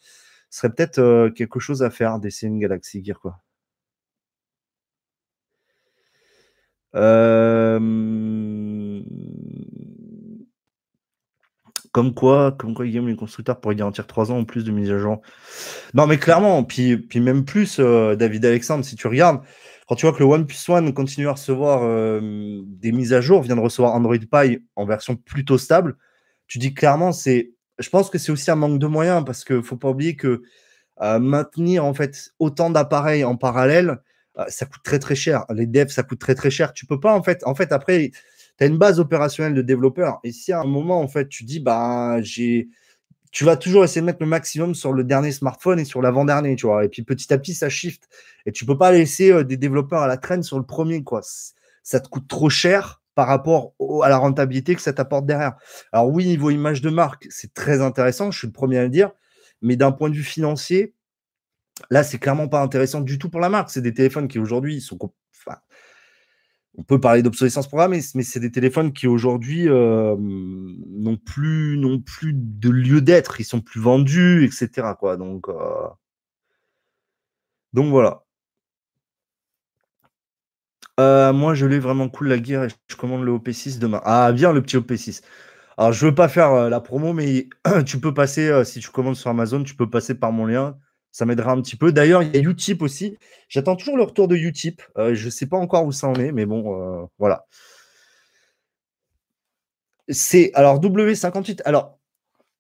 Ce 0.51 0.61
serait 0.61 0.73
peut-être 0.73 0.99
euh, 0.99 1.31
quelque 1.31 1.61
chose 1.61 1.83
à 1.83 1.91
faire 1.91 2.19
d'essayer 2.19 2.49
une 2.49 2.59
Galaxy 2.59 3.05
Gear, 3.05 3.21
quoi. 3.21 3.39
Euh... 6.95 8.38
Comme 11.99 12.15
quoi, 12.15 12.53
comme 12.53 12.75
quoi, 12.75 12.87
Guillaume, 12.87 13.09
les 13.09 13.17
constructeurs 13.17 13.59
pourraient 13.61 13.75
garantir 13.75 14.07
3 14.07 14.31
ans 14.31 14.39
en 14.39 14.45
plus 14.45 14.63
de 14.63 14.71
mise 14.71 14.89
à 14.93 14.99
jour. 14.99 15.21
Non, 15.95 16.07
mais 16.07 16.17
clairement, 16.17 16.63
puis, 16.63 16.97
puis 16.97 17.19
même 17.19 17.45
plus, 17.45 17.81
euh, 17.81 18.15
David 18.15 18.47
Alexandre, 18.47 18.85
si 18.85 18.95
tu 18.95 19.09
regardes, 19.09 19.41
quand 19.89 19.97
tu 19.97 20.07
vois 20.07 20.15
que 20.15 20.21
le 20.21 20.27
OnePlus 20.27 20.55
One 20.69 20.95
continue 20.95 21.27
à 21.27 21.33
recevoir 21.33 21.81
euh, 21.83 22.61
des 22.67 22.93
mises 22.93 23.13
à 23.13 23.21
jour, 23.21 23.43
vient 23.43 23.57
de 23.57 23.61
recevoir 23.61 23.97
Android 23.97 24.17
Pie 24.17 24.63
en 24.77 24.87
version 24.87 25.17
plutôt 25.17 25.59
stable, 25.59 25.97
tu 26.47 26.59
dis 26.61 26.73
clairement, 26.73 27.11
c'est. 27.11 27.51
Je 27.81 27.89
pense 27.89 28.11
que 28.11 28.19
c'est 28.19 28.31
aussi 28.31 28.49
un 28.53 28.55
manque 28.55 28.79
de 28.79 28.87
moyens 28.87 29.25
parce 29.25 29.43
qu'il 29.43 29.57
ne 29.57 29.63
faut 29.63 29.77
pas 29.77 29.89
oublier 29.89 30.15
que 30.15 30.43
euh, 31.03 31.19
maintenir 31.19 31.85
en 31.85 31.95
fait 31.95 32.31
autant 32.39 32.71
d'appareils 32.71 33.25
en 33.25 33.35
parallèle, 33.35 33.99
ça 34.47 34.67
coûte 34.67 34.85
très 34.85 35.01
très 35.01 35.17
cher. 35.17 35.47
Les 35.53 35.67
devs, 35.67 35.89
ça 35.89 36.05
coûte 36.05 36.21
très 36.21 36.37
très 36.37 36.53
cher. 36.53 36.73
Tu 36.73 36.87
peux 36.87 37.01
pas 37.01 37.13
en 37.13 37.25
fait. 37.25 37.43
En 37.45 37.57
fait, 37.57 37.73
après, 37.73 38.13
tu 38.59 38.65
as 38.65 38.67
une 38.67 38.79
base 38.79 39.01
opérationnelle 39.01 39.55
de 39.55 39.63
développeur. 39.63 40.21
Et 40.25 40.33
si 40.33 40.53
à 40.53 40.61
un 40.61 40.67
moment, 40.67 41.01
en 41.01 41.09
fait, 41.09 41.29
tu 41.29 41.45
dis, 41.45 41.61
bah, 41.61 42.21
j'ai. 42.23 42.69
Tu 43.31 43.45
vas 43.45 43.57
toujours 43.57 43.85
essayer 43.85 44.01
de 44.01 44.07
mettre 44.07 44.23
le 44.23 44.27
maximum 44.27 44.75
sur 44.75 44.93
le 44.93 45.05
dernier 45.05 45.33
smartphone 45.33 45.79
et 45.79 45.85
sur 45.85 46.01
l'avant-dernier, 46.01 46.57
tu 46.57 46.67
vois. 46.67 46.85
Et 46.85 46.89
puis 46.89 47.03
petit 47.03 47.33
à 47.33 47.39
petit, 47.39 47.55
ça 47.55 47.69
shift. 47.69 48.09
Et 48.47 48.53
tu 48.53 48.65
peux 48.65 48.79
pas 48.79 48.91
laisser 48.91 49.31
euh, 49.31 49.45
des 49.45 49.59
développeurs 49.59 50.01
à 50.01 50.07
la 50.07 50.17
traîne 50.17 50.43
sur 50.43 50.59
le 50.59 50.65
premier, 50.65 51.05
quoi. 51.05 51.21
Ça 51.83 52.01
te 52.01 52.09
coûte 52.09 52.27
trop 52.27 52.49
cher 52.49 53.03
par 53.15 53.27
rapport 53.27 53.75
à 54.05 54.09
la 54.09 54.17
rentabilité 54.17 54.75
que 54.77 54.81
ça 54.81 54.93
t'apporte 54.93 55.27
derrière. 55.27 55.55
Alors 55.93 56.09
oui, 56.09 56.25
niveau 56.27 56.51
image 56.51 56.81
de 56.81 56.89
marque, 56.89 57.27
c'est 57.31 57.53
très 57.53 57.81
intéressant, 57.81 58.31
je 58.31 58.39
suis 58.39 58.47
le 58.47 58.53
premier 58.53 58.79
à 58.79 58.85
le 58.85 58.91
dire, 58.91 59.11
mais 59.61 59.75
d'un 59.75 59.91
point 59.91 60.09
de 60.09 60.15
vue 60.15 60.23
financier, 60.23 60.95
là, 61.91 62.05
c'est 62.05 62.19
clairement 62.19 62.47
pas 62.47 62.63
intéressant 62.63 63.01
du 63.01 63.19
tout 63.19 63.29
pour 63.29 63.41
la 63.41 63.49
marque. 63.49 63.71
C'est 63.71 63.83
des 63.83 63.93
téléphones 63.93 64.29
qui 64.29 64.39
aujourd'hui 64.39 64.81
sont 64.81 64.97
on 66.79 66.85
peut 66.85 67.01
parler 67.01 67.23
d'obsolescence 67.23 67.67
programmée, 67.67 68.01
mais 68.15 68.23
c'est 68.23 68.39
des 68.39 68.53
téléphones 68.53 68.93
qui 68.93 69.09
aujourd'hui 69.09 69.69
euh, 69.69 70.17
n'ont 70.17 71.17
plus, 71.17 71.77
plus 72.07 72.33
de 72.35 72.71
lieu 72.71 73.01
d'être, 73.01 73.41
ils 73.41 73.45
sont 73.45 73.61
plus 73.61 73.81
vendus, 73.81 74.45
etc. 74.45 74.95
Quoi. 74.99 75.17
Donc, 75.17 75.49
euh, 75.49 75.89
donc 77.73 77.91
voilà. 77.91 78.23
Euh, 81.01 81.33
moi, 81.33 81.55
je 81.55 81.67
l'ai 81.67 81.79
vraiment 81.81 82.09
cool 82.09 82.29
la 82.29 82.39
guerre 82.39 82.65
et 82.65 82.69
je 82.89 82.97
commande 82.97 83.25
le 83.25 83.33
OP6 83.33 83.79
demain. 83.79 84.01
Ah, 84.05 84.31
bien 84.33 84.53
le 84.53 84.63
petit 84.63 84.77
OP6. 84.77 85.23
Alors, 85.77 85.93
je 85.93 86.07
veux 86.07 86.15
pas 86.15 86.29
faire 86.29 86.71
la 86.71 86.81
promo, 86.81 87.13
mais 87.13 87.49
tu 87.87 88.01
peux 88.01 88.15
passer, 88.15 88.65
si 88.65 88.81
tu 88.81 88.91
commandes 88.91 89.17
sur 89.17 89.31
Amazon, 89.31 89.65
tu 89.65 89.75
peux 89.75 89.91
passer 89.91 90.15
par 90.15 90.33
mon 90.33 90.47
lien. 90.47 90.79
Ça 91.19 91.27
m'aidera 91.27 91.51
un 91.51 91.61
petit 91.61 91.75
peu. 91.75 91.91
D'ailleurs, 91.91 92.23
il 92.23 92.33
y 92.33 92.39
a 92.39 92.49
Utip 92.49 92.81
aussi. 92.81 93.19
J'attends 93.49 93.75
toujours 93.75 93.97
le 93.97 94.05
retour 94.05 94.29
de 94.29 94.37
Utip. 94.37 94.81
Euh, 94.99 95.17
je 95.17 95.25
ne 95.25 95.31
sais 95.31 95.47
pas 95.47 95.57
encore 95.57 95.85
où 95.85 95.91
ça 95.91 96.07
en 96.07 96.15
est, 96.15 96.31
mais 96.31 96.47
bon, 96.47 96.81
euh, 96.81 97.07
voilà. 97.19 97.45
C'est 100.09 100.53
alors 100.55 100.79
W58. 100.81 101.63
Alors, 101.65 101.99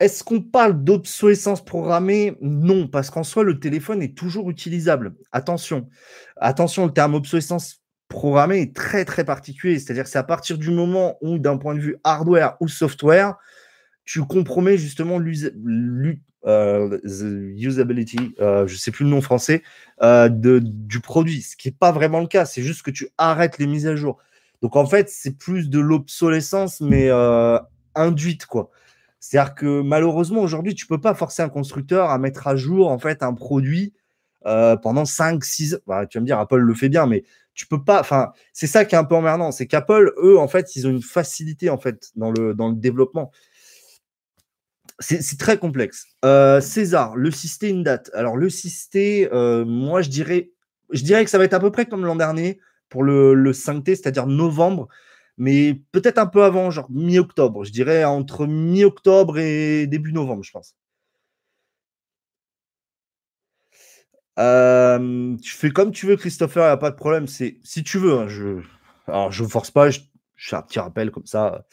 est-ce 0.01 0.25
qu'on 0.25 0.43
parle 0.43 0.83
d'obsolescence 0.83 1.65
programmée? 1.65 2.37
Non, 2.41 2.89
parce 2.89 3.11
qu'en 3.11 3.23
soi, 3.23 3.45
le 3.45 3.61
téléphone 3.61 4.03
est 4.03 4.19
toujours 4.19 4.51
utilisable. 4.51 5.15
Attention, 5.31 5.89
attention, 6.37 6.87
le 6.87 6.93
terme 6.93 7.15
obsolescence 7.15 7.81
programmée 8.09 8.63
est 8.63 8.75
très 8.75 9.05
très 9.05 9.25
particulier. 9.25 9.79
C'est-à-dire 9.79 10.09
c'est 10.09 10.19
à 10.19 10.25
partir 10.25 10.59
du 10.59 10.73
moment 10.73 11.17
où, 11.21 11.39
d'un 11.39 11.59
point 11.59 11.77
de 11.77 11.81
vue 11.81 11.97
hardware 12.03 12.57
ou 12.61 12.67
software, 12.67 13.37
tu 14.05 14.21
compromets 14.25 14.79
justement 14.79 15.21
euh, 16.47 16.99
usability, 17.05 18.35
euh, 18.41 18.67
je 18.67 18.75
ne 18.75 18.79
sais 18.79 18.91
plus 18.91 19.05
le 19.05 19.11
nom 19.11 19.21
français, 19.21 19.63
euh, 20.03 20.29
de, 20.29 20.61
du 20.63 21.01
produit, 21.01 21.43
ce 21.43 21.57
qui 21.57 21.69
n'est 21.69 21.75
pas 21.79 21.93
vraiment 21.93 22.21
le 22.21 22.27
cas. 22.27 22.45
C'est 22.45 22.63
juste 22.63 22.83
que 22.83 22.91
tu 22.91 23.09
arrêtes 23.19 23.59
les 23.59 23.67
mises 23.67 23.87
à 23.87 23.97
jour. 23.97 24.19
Donc 24.63 24.77
en 24.77 24.87
fait, 24.87 25.09
c'est 25.09 25.37
plus 25.37 25.69
de 25.71 25.79
l'obsolescence, 25.79 26.81
mais 26.81 27.11
induite, 27.95 28.47
quoi. 28.47 28.71
C'est-à-dire 29.21 29.55
que 29.55 29.83
malheureusement, 29.83 30.41
aujourd'hui, 30.41 30.75
tu 30.75 30.85
ne 30.85 30.89
peux 30.89 31.01
pas 31.01 31.15
forcer 31.15 31.43
un 31.43 31.49
constructeur 31.49 32.11
à 32.11 32.19
mettre 32.19 32.47
à 32.47 32.57
jour 32.57 32.89
en 32.89 32.99
fait 32.99 33.23
un 33.23 33.35
produit 33.35 33.93
pendant 34.45 35.05
5, 35.05 35.45
6 35.45 35.79
bah, 35.87 36.07
Tu 36.07 36.19
vas 36.19 36.23
me 36.23 36.27
dire, 36.27 36.39
Apple 36.39 36.57
le 36.57 36.75
fait 36.75 36.89
bien, 36.89 37.07
mais 37.07 37.25
tu 37.59 37.67
peux 37.67 37.83
pas. 37.83 38.01
Enfin, 38.01 38.33
c'est 38.53 38.69
ça 38.69 38.85
qui 38.85 38.95
est 38.95 38.99
un 38.99 39.05
peu 39.05 39.17
emmerdant. 39.17 39.51
C'est 39.51 39.67
qu'Apple, 39.67 40.15
eux, 40.23 40.39
en 40.39 40.47
fait, 40.47 40.77
ils 40.77 40.87
ont 40.87 40.91
une 40.91 41.03
facilité 41.03 41.71
en 41.71 41.79
fait 41.79 42.11
dans 42.15 42.31
le, 42.31 42.55
dans 42.55 42.69
le 42.69 42.77
développement. 42.77 43.33
C'est 45.01 45.39
très 45.39 45.59
complexe. 45.59 46.07
Euh, 46.25 46.61
César, 46.61 47.17
le 47.17 47.31
Systé 47.31 47.69
une 47.69 47.85
date. 47.85 48.11
Alors, 48.15 48.37
le 48.37 48.51
Systé, 48.51 49.29
euh, 49.33 49.65
moi, 49.65 50.03
je 50.03 50.09
dirais, 50.09 50.51
je 50.91 51.05
dirais 51.05 51.25
que 51.25 51.31
ça 51.31 51.39
va 51.39 51.45
être 51.45 51.55
à 51.55 51.61
peu 51.61 51.71
près 51.71 51.87
comme 51.87 52.05
l'an 52.05 52.17
dernier 52.17 52.59
pour 52.89 53.05
le, 53.05 53.35
le 53.35 53.53
5T, 53.53 53.87
c'est-à-dire 53.95 54.27
novembre, 54.27 54.89
mais 55.37 55.75
peut-être 55.93 56.19
un 56.19 56.27
peu 56.27 56.43
avant, 56.43 56.71
genre 56.71 56.91
mi-octobre. 56.91 57.65
Je 57.65 57.71
dirais 57.71 58.05
entre 58.05 58.47
mi-octobre 58.47 59.39
et 59.39 59.87
début 59.87 60.13
novembre, 60.13 60.43
je 60.43 60.51
pense. 60.51 60.75
Euh, 64.39 65.37
tu 65.43 65.55
fais 65.55 65.71
comme 65.71 65.91
tu 65.93 66.07
veux, 66.07 66.17
Christopher, 66.17 66.63
il 66.65 66.67
n'y 66.67 66.73
a 66.73 66.77
pas 66.77 66.91
de 66.91 66.97
problème. 66.97 67.27
Si 67.27 67.61
tu 67.85 67.99
veux. 67.99 68.15
Hein, 68.15 68.29
je, 68.29 68.61
je 69.31 69.43
ne 69.43 69.49
force 69.49 69.71
pas. 69.71 69.89
Un 70.53 70.63
petit 70.63 70.79
rappel 70.79 71.11
comme 71.11 71.27
ça. 71.27 71.65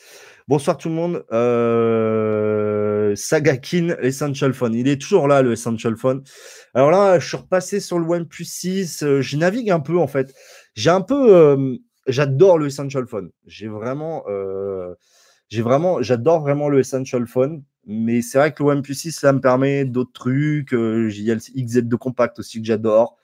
Bonsoir 0.48 0.78
tout 0.78 0.90
le 0.90 0.96
monde. 0.96 1.26
Euh, 1.32 3.16
Sagakin, 3.16 3.96
Essential 4.02 4.54
Phone. 4.54 4.74
Il 4.74 4.88
est 4.88 5.02
toujours 5.02 5.28
là, 5.28 5.42
le 5.42 5.54
Essential 5.54 5.96
Phone. 5.96 6.24
Alors 6.74 6.92
là, 6.92 7.20
je 7.20 7.28
suis 7.28 7.38
repassé 7.38 7.80
sur 7.80 8.00
le 8.00 8.06
OnePlus 8.06 8.46
6. 8.46 9.04
Euh, 9.04 9.22
je 9.22 9.38
navigue 9.38 9.72
un 9.72 9.80
peu, 9.80 9.98
en 9.98 10.08
fait. 10.08 10.34
J'ai 10.74 10.90
un 10.90 11.02
peu. 11.02 11.36
Euh, 11.36 11.78
j'adore 12.08 12.58
le 12.58 12.68
Essential 12.68 13.08
Phone. 13.08 13.32
J'ai 13.46 13.68
vraiment. 13.68 14.26
j'ai 15.50 15.62
vraiment. 15.62 16.02
J'adore 16.02 16.42
vraiment 16.42 16.70
le 16.70 16.80
Essential 16.80 17.28
Phone. 17.28 17.64
Mais 17.88 18.24
c'est 18.24 18.40
vrai 18.40 18.52
que 18.52 18.64
le 18.64 18.70
OnePlus 18.70 18.96
6, 18.96 19.12
ça 19.12 19.32
me 19.32 19.40
permet 19.40 19.86
d'autres 19.86 20.14
trucs. 20.14 20.72
Il 20.72 21.22
y 21.22 21.32
a 21.32 21.36
le 21.36 21.40
XZ2 21.40 21.96
Compact 21.98 22.40
aussi 22.40 22.60
que 22.60 22.66
j'adore. 22.68 23.18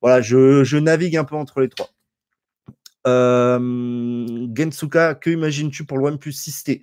Voilà, 0.00 0.20
je, 0.20 0.62
je 0.62 0.76
navigue 0.76 1.16
un 1.16 1.24
peu 1.24 1.34
entre 1.34 1.60
les 1.60 1.68
trois. 1.68 1.90
Euh, 3.06 4.48
Gensuka, 4.54 5.14
que 5.14 5.30
imagines-tu 5.30 5.84
pour 5.84 5.98
le 5.98 6.04
OnePlus 6.04 6.32
6T 6.32 6.82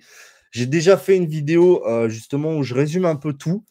J'ai 0.50 0.66
déjà 0.66 0.96
fait 0.96 1.16
une 1.16 1.26
vidéo 1.26 1.86
euh, 1.86 2.08
justement 2.08 2.56
où 2.56 2.62
je 2.62 2.74
résume 2.74 3.04
un 3.04 3.16
peu 3.16 3.32
tout. 3.32 3.64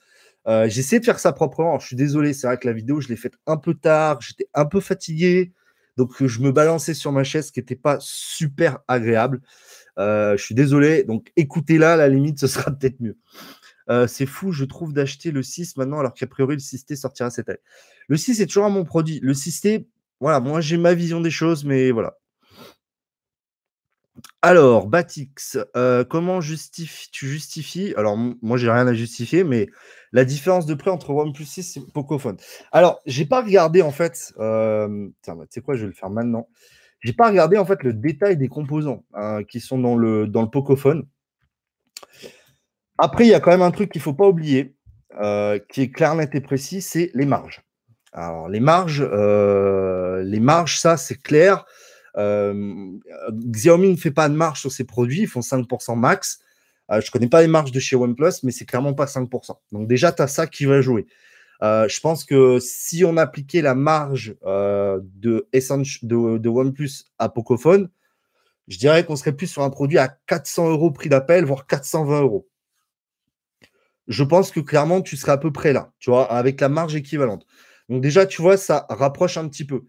Euh, 0.48 0.70
J'essaie 0.70 1.00
de 1.00 1.06
faire 1.06 1.20
ça 1.20 1.34
proprement. 1.34 1.80
je 1.80 1.88
suis 1.88 1.96
désolé, 1.96 2.34
c'est 2.34 2.48
vrai 2.48 2.58
que 2.58 2.68
la 2.68 2.74
vidéo, 2.74 3.02
je 3.02 3.08
l'ai 3.10 3.16
faite 3.16 3.34
un 3.48 3.58
peu 3.58 3.74
tard. 3.74 4.22
J'étais 4.22 4.48
un 4.54 4.66
peu 4.66 4.80
fatigué. 4.80 5.54
Donc, 5.98 6.12
je 6.24 6.42
me 6.42 6.52
balançais 6.52 6.94
sur 6.94 7.12
ma 7.12 7.24
chaise, 7.24 7.48
ce 7.48 7.52
qui 7.52 7.60
n'était 7.60 7.76
pas 7.76 7.98
super 8.02 8.80
agréable. 8.88 9.42
je 9.98 10.36
suis 10.38 10.56
désolé. 10.56 11.04
Donc, 11.04 11.32
écoutez-la, 11.38 11.96
la 11.96 12.10
limite, 12.10 12.40
ce 12.40 12.48
sera 12.48 12.72
peut-être 12.72 13.00
mieux. 13.00 13.18
c'est 14.08 14.26
fou, 14.26 14.52
je 14.52 14.66
trouve, 14.66 14.94
d'acheter 14.94 15.32
le 15.32 15.42
6 15.42 15.78
maintenant, 15.78 16.00
alors 16.00 16.14
qu'a 16.14 16.28
priori, 16.28 16.56
le 16.56 16.62
6T 16.62 16.96
sortira 16.96 17.32
cette 17.32 17.50
année. 17.50 17.60
Le 18.08 18.18
6 18.18 18.42
est 18.42 18.46
toujours 18.46 18.66
un 18.66 18.72
bon 18.72 18.84
produit. 18.84 19.20
Le 19.24 19.34
6T, 19.34 19.88
voilà, 20.20 20.40
moi, 20.42 20.62
j'ai 20.62 20.78
ma 20.78 20.94
vision 20.94 21.22
des 21.22 21.32
choses, 21.32 21.64
mais 21.64 21.92
voilà. 21.92 22.18
Alors, 24.42 24.88
Batix, 24.88 25.58
euh, 25.76 26.04
comment 26.04 26.40
tu 26.40 27.28
justifies 27.28 27.94
Alors, 27.98 28.16
moi, 28.16 28.58
j'ai 28.58 28.70
rien 28.70 28.86
à 28.88 28.94
justifier, 28.94 29.44
mais 29.44 29.68
la 30.12 30.24
différence 30.24 30.66
de 30.66 30.76
prix 30.76 30.92
entre 30.92 31.10
OnePlus 31.10 31.46
6 31.46 31.78
et 31.78 31.82
Pocophone. 31.94 32.38
Alors, 32.72 33.02
j'ai 33.06 33.26
pas 33.26 33.42
regardé 33.42 33.82
en 33.82 33.92
fait. 33.92 34.34
Euh, 34.40 35.10
bah, 35.28 35.34
tu 35.42 35.48
sais 35.50 35.62
quoi, 35.62 35.76
je 35.76 35.82
vais 35.82 35.88
le 35.88 35.94
faire 35.94 36.10
maintenant. 36.10 36.48
J'ai 37.00 37.14
pas 37.14 37.28
regardé 37.28 37.58
en 37.58 37.66
fait 37.66 37.84
le 37.84 37.94
détail 37.94 38.38
des 38.38 38.48
composants 38.48 39.04
hein, 39.14 39.44
qui 39.44 39.60
sont 39.60 39.78
dans 39.78 39.96
le, 39.96 40.28
dans 40.28 40.48
Pocophone. 40.48 41.08
Après, 42.98 43.26
il 43.26 43.30
y 43.30 43.34
a 43.34 43.40
quand 43.40 43.52
même 43.52 43.62
un 43.62 43.72
truc 43.72 43.92
qu'il 43.92 44.02
faut 44.02 44.14
pas 44.14 44.28
oublier, 44.28 44.76
euh, 45.20 45.60
qui 45.70 45.82
est 45.82 45.92
clair, 45.92 46.16
net 46.16 46.34
et 46.34 46.42
précis, 46.42 46.82
c'est 46.82 47.12
les 47.14 47.26
marges. 47.26 47.62
Alors, 48.14 48.48
les 48.48 48.62
marges, 48.62 49.06
euh, 49.06 50.24
les 50.24 50.40
marges, 50.40 50.80
ça, 50.80 50.96
c'est 50.96 51.22
clair. 51.22 51.66
Euh, 52.18 52.92
Xiaomi 53.32 53.90
ne 53.90 53.96
fait 53.96 54.12
pas 54.12 54.30
de 54.30 54.36
marge 54.36 54.62
sur 54.62 54.72
ses 54.72 54.84
produits, 54.84 55.22
ils 55.22 55.28
font 55.28 55.42
5% 55.42 55.98
max. 55.98 56.40
je 56.90 56.96
ne 56.98 57.12
connais 57.12 57.30
pas 57.30 57.42
les 57.42 57.48
marges 57.48 57.72
de 57.72 57.80
chez 57.80 57.96
OnePlus, 57.96 58.34
mais 58.44 58.52
c'est 58.52 58.66
clairement 58.66 58.94
pas 58.94 59.06
5%. 59.06 59.58
Donc 59.72 59.88
déjà, 59.88 60.12
tu 60.12 60.22
as 60.22 60.28
ça 60.28 60.48
qui 60.48 60.66
va 60.66 60.82
jouer. 60.82 61.08
je 61.62 62.00
pense 62.00 62.24
que 62.24 62.60
si 62.60 63.04
on 63.04 63.18
appliquait 63.18 63.62
la 63.62 63.76
marge 63.76 64.36
de, 64.44 65.04
de, 65.52 66.38
de, 66.38 66.50
OnePlus 66.50 67.06
à 67.20 67.30
Pocophone, 67.30 67.90
je 68.68 68.78
dirais 68.78 69.06
qu'on 69.06 69.16
serait 69.16 69.36
plus 69.36 69.48
sur 69.48 69.62
un 69.62 69.70
produit 69.70 69.98
à 69.98 70.08
400 70.28 70.70
euros 70.70 70.92
prix 70.92 71.10
d'appel, 71.10 71.46
voire 71.46 71.68
420 71.68 72.22
euros. 72.22 72.48
Je 74.08 74.24
pense 74.24 74.52
que 74.52 74.60
clairement, 74.60 75.02
tu 75.02 75.18
serais 75.18 75.32
à 75.32 75.38
peu 75.38 75.52
près 75.52 75.74
là, 75.74 75.92
tu 76.00 76.10
vois, 76.10 76.32
avec 76.32 76.62
la 76.62 76.70
marge 76.70 76.96
équivalente. 76.96 77.46
Donc 77.90 78.02
déjà, 78.02 78.26
tu 78.26 78.42
vois, 78.42 78.58
ça 78.58 78.86
rapproche 78.90 79.38
un 79.38 79.48
petit 79.48 79.66
peu. 79.66 79.86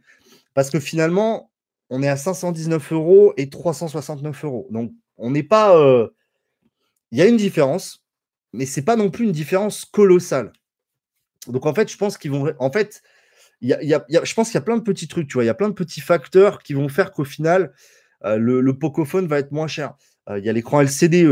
Parce 0.54 0.70
que 0.70 0.80
finalement, 0.80 1.50
on 1.90 2.02
est 2.02 2.08
à 2.08 2.16
519 2.16 2.92
euros 2.92 3.32
et 3.36 3.48
369 3.48 4.44
euros. 4.44 4.66
Donc, 4.70 4.92
on 5.16 5.30
n'est 5.30 5.42
pas. 5.42 5.76
Euh, 5.76 6.08
il 7.12 7.18
y 7.18 7.22
a 7.22 7.26
une 7.26 7.36
différence, 7.36 8.04
mais 8.52 8.66
c'est 8.66 8.82
pas 8.82 8.96
non 8.96 9.10
plus 9.10 9.24
une 9.24 9.32
différence 9.32 9.84
colossale. 9.84 10.52
Donc, 11.46 11.66
en 11.66 11.74
fait, 11.74 11.90
je 11.90 11.96
pense 11.96 12.18
qu'ils 12.18 12.32
vont. 12.32 12.52
En 12.58 12.72
fait, 12.72 13.02
je 13.62 14.34
pense 14.34 14.48
qu'il 14.48 14.54
y 14.54 14.58
a 14.58 14.62
plein 14.62 14.76
de 14.76 14.82
petits 14.82 15.08
trucs, 15.08 15.28
tu 15.28 15.34
vois. 15.34 15.44
Il 15.44 15.48
y 15.48 15.50
a 15.50 15.54
plein 15.54 15.68
de 15.68 15.74
petits 15.74 16.00
facteurs 16.00 16.62
qui 16.62 16.74
vont 16.74 16.88
faire 16.88 17.12
qu'au 17.12 17.24
final, 17.24 17.72
euh, 18.24 18.36
le, 18.36 18.78
Pocophone 18.78 19.28
va 19.28 19.38
être 19.38 19.52
moins 19.52 19.68
cher. 19.68 19.94
Euh, 20.28 20.38
il 20.38 20.44
y 20.44 20.48
a 20.48 20.52
l'écran 20.52 20.80
LCD, 20.80 21.26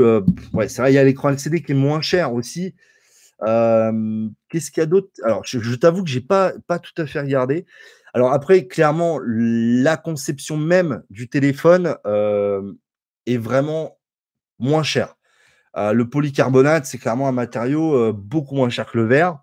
ouais, 0.53 0.69
c'est 0.69 0.81
vrai, 0.81 0.93
il 0.93 0.95
y 0.95 0.99
a 0.99 1.05
l'écran 1.05 1.31
LCD 1.31 1.63
qui 1.63 1.73
est 1.73 1.75
moins 1.75 2.01
cher 2.01 2.33
aussi. 2.33 2.75
Qu'est-ce 3.41 4.71
qu'il 4.71 4.81
y 4.81 4.85
a 4.85 4.87
d'autre? 4.87 5.09
Alors, 5.25 5.43
je, 5.45 5.75
t'avoue 5.75 6.05
que 6.05 6.11
j'ai 6.11 6.21
pas, 6.21 6.53
pas 6.69 6.79
tout 6.79 6.95
à 6.97 7.07
fait 7.07 7.21
regardé. 7.21 7.67
Alors 8.15 8.33
après, 8.33 8.67
clairement, 8.67 9.19
la 9.23 9.97
conception 9.97 10.57
même 10.57 11.03
du 11.11 11.29
téléphone 11.29 11.97
est 13.27 13.37
vraiment 13.37 13.99
moins 14.59 14.83
chère. 14.83 15.17
le 15.77 16.05
polycarbonate, 16.05 16.87
c'est 16.87 16.99
clairement 16.99 17.29
un 17.29 17.33
matériau 17.33 18.13
beaucoup 18.13 18.55
moins 18.55 18.69
cher 18.69 18.87
que 18.91 18.99
le 18.99 19.07
verre. 19.07 19.39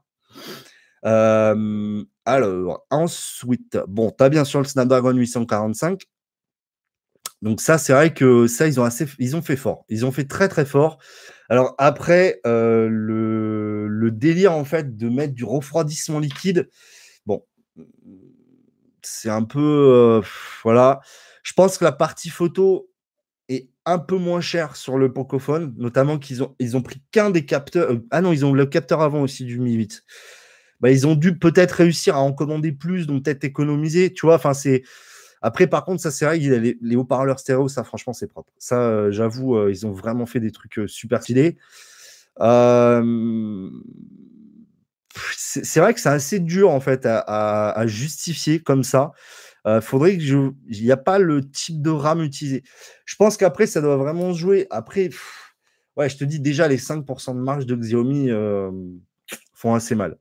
alors, 1.04 2.86
ensuite, 2.90 3.78
bon, 3.88 4.12
tu 4.18 4.24
as 4.24 4.30
bien 4.30 4.46
sûr 4.46 4.60
le 4.60 4.66
Snapdragon 4.66 5.12
845. 5.12 6.04
Donc 7.42 7.60
ça, 7.60 7.78
c'est 7.78 7.94
vrai 7.94 8.14
que 8.14 8.48
ça, 8.48 8.68
ils 8.68 8.80
ont 9.36 9.42
fait 9.42 9.56
fort. 9.56 9.86
Ils 9.90 10.06
ont 10.06 10.12
fait 10.12 10.26
très 10.26 10.48
très 10.48 10.66
fort. 10.66 11.00
Alors 11.50 11.74
après, 11.80 12.40
euh, 12.46 12.88
le, 12.90 14.12
délire 14.12 14.52
en 14.54 14.66
fait 14.66 14.98
de 14.98 15.10
mettre 15.10 15.34
du 15.34 15.44
refroidissement 15.44 16.20
liquide, 16.20 16.70
c'est 19.02 19.30
un 19.30 19.44
peu, 19.44 19.60
euh, 19.60 20.22
voilà. 20.64 21.02
Je 21.44 21.54
pense 21.54 21.78
que 21.78 21.84
la 21.84 21.92
partie 21.92 22.30
photo 22.30 22.90
est 23.50 23.70
un 23.86 24.00
peu 24.00 24.18
moins 24.18 24.42
chère 24.42 24.76
sur 24.76 24.98
le 24.98 25.12
Pocophone, 25.14 25.74
notamment 25.78 26.18
qu'ils 26.20 26.44
ont, 26.44 26.56
ils 26.60 26.78
ont 26.78 26.82
pris 26.82 27.02
qu'un 27.12 27.30
des 27.30 27.46
capteurs. 27.46 27.92
Euh, 27.92 28.06
ah 28.12 28.22
non, 28.22 28.34
ils 28.34 28.46
ont 28.46 28.54
le 28.54 28.66
capteur 28.66 29.02
avant 29.02 29.22
aussi 29.22 29.46
du 29.46 29.60
Mi 29.60 29.74
8. 29.74 30.04
Bah, 30.80 30.92
ils 30.92 31.06
ont 31.08 31.16
dû 31.16 31.38
peut-être 31.38 31.74
réussir 31.74 32.16
à 32.16 32.22
en 32.22 32.34
commander 32.34 32.72
plus, 32.72 33.08
donc 33.08 33.24
peut-être 33.26 33.44
économiser. 33.44 34.14
Tu 34.14 34.26
vois, 34.26 34.36
enfin 34.36 34.54
c'est 34.54 34.84
après, 35.44 35.66
par 35.68 35.86
contre, 35.86 36.02
ça, 36.02 36.12
c'est 36.12 36.26
vrai, 36.26 36.38
les, 36.38 36.78
les 36.80 36.96
haut-parleurs 36.96 37.40
stéréo, 37.40 37.68
ça, 37.68 37.84
franchement, 37.84 38.14
c'est 38.14 38.28
propre. 38.28 38.54
Ça, 38.60 38.80
euh, 38.80 39.12
j'avoue, 39.12 39.70
ils 39.70 39.88
ont 39.88 39.92
vraiment 39.92 40.28
fait 40.28 40.40
des 40.40 40.52
trucs 40.52 40.80
super 40.88 41.24
stylés. 41.24 41.58
C'est 45.36 45.80
vrai 45.80 45.94
que 45.94 46.00
c'est 46.00 46.10
assez 46.10 46.40
dur, 46.40 46.70
en 46.72 46.80
fait, 46.80 47.06
à, 47.06 47.84
justifier 47.88 48.62
comme 48.62 48.84
ça. 48.84 49.12
Il 49.66 49.82
faudrait 49.82 50.18
que 50.18 50.24
je. 50.24 50.52
Il 50.68 50.84
n'y 50.84 50.92
a 50.92 50.98
pas 50.98 51.20
le 51.20 51.50
type 51.50 51.82
de 51.82 51.90
RAM 51.92 52.22
utilisé. 52.22 52.64
Je 53.06 53.16
pense 53.16 53.38
qu'après, 53.38 53.68
ça 53.68 53.82
doit 53.82 53.98
vraiment 53.98 54.34
jouer. 54.34 54.68
Après, 54.72 55.10
ouais, 55.98 56.10
je 56.10 56.18
te 56.18 56.24
dis 56.24 56.40
déjà, 56.40 56.68
les 56.68 56.78
5% 56.78 57.36
de 57.36 57.40
marge 57.42 57.66
de 57.66 57.76
Xiaomi 57.76 58.30
font 59.54 59.74
assez 59.74 59.96
mal. 59.96 60.18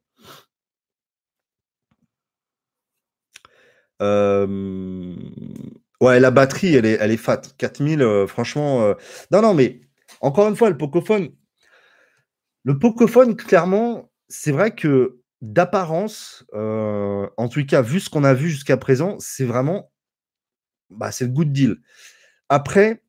ouais, 6.01 6.21
la 6.21 6.31
batterie, 6.31 6.75
elle 6.75 6.87
est, 6.87 6.99
elle 7.01 7.11
est 7.11 7.17
fat. 7.17 7.43
4000, 7.59 8.03
euh, 8.03 8.27
franchement. 8.27 8.83
Euh, 8.83 8.95
non, 9.31 9.43
non, 9.43 9.55
mais 9.55 9.81
encore 10.21 10.49
une 10.49 10.57
fois, 10.57 10.71
le 10.71 10.77
Pocophone. 10.79 11.31
Le 12.65 12.79
Pocophone, 12.79 13.37
clairement, 13.37 14.10
c'est 14.31 14.53
vrai 14.53 14.75
que 14.75 15.19
d'apparence, 15.43 16.45
euh, 16.55 17.29
en 17.37 17.49
tout 17.49 17.65
cas, 17.67 17.83
vu 17.83 18.01
ce 18.01 18.09
qu'on 18.09 18.25
a 18.25 18.33
vu 18.33 18.49
jusqu'à 18.49 18.77
présent, 18.79 19.17
c'est 19.19 19.45
vraiment. 19.45 19.93
Bah, 20.91 21.13
c'est 21.13 21.27
le 21.27 21.31
good 21.33 21.53
deal. 21.53 21.77
Après, 22.49 23.03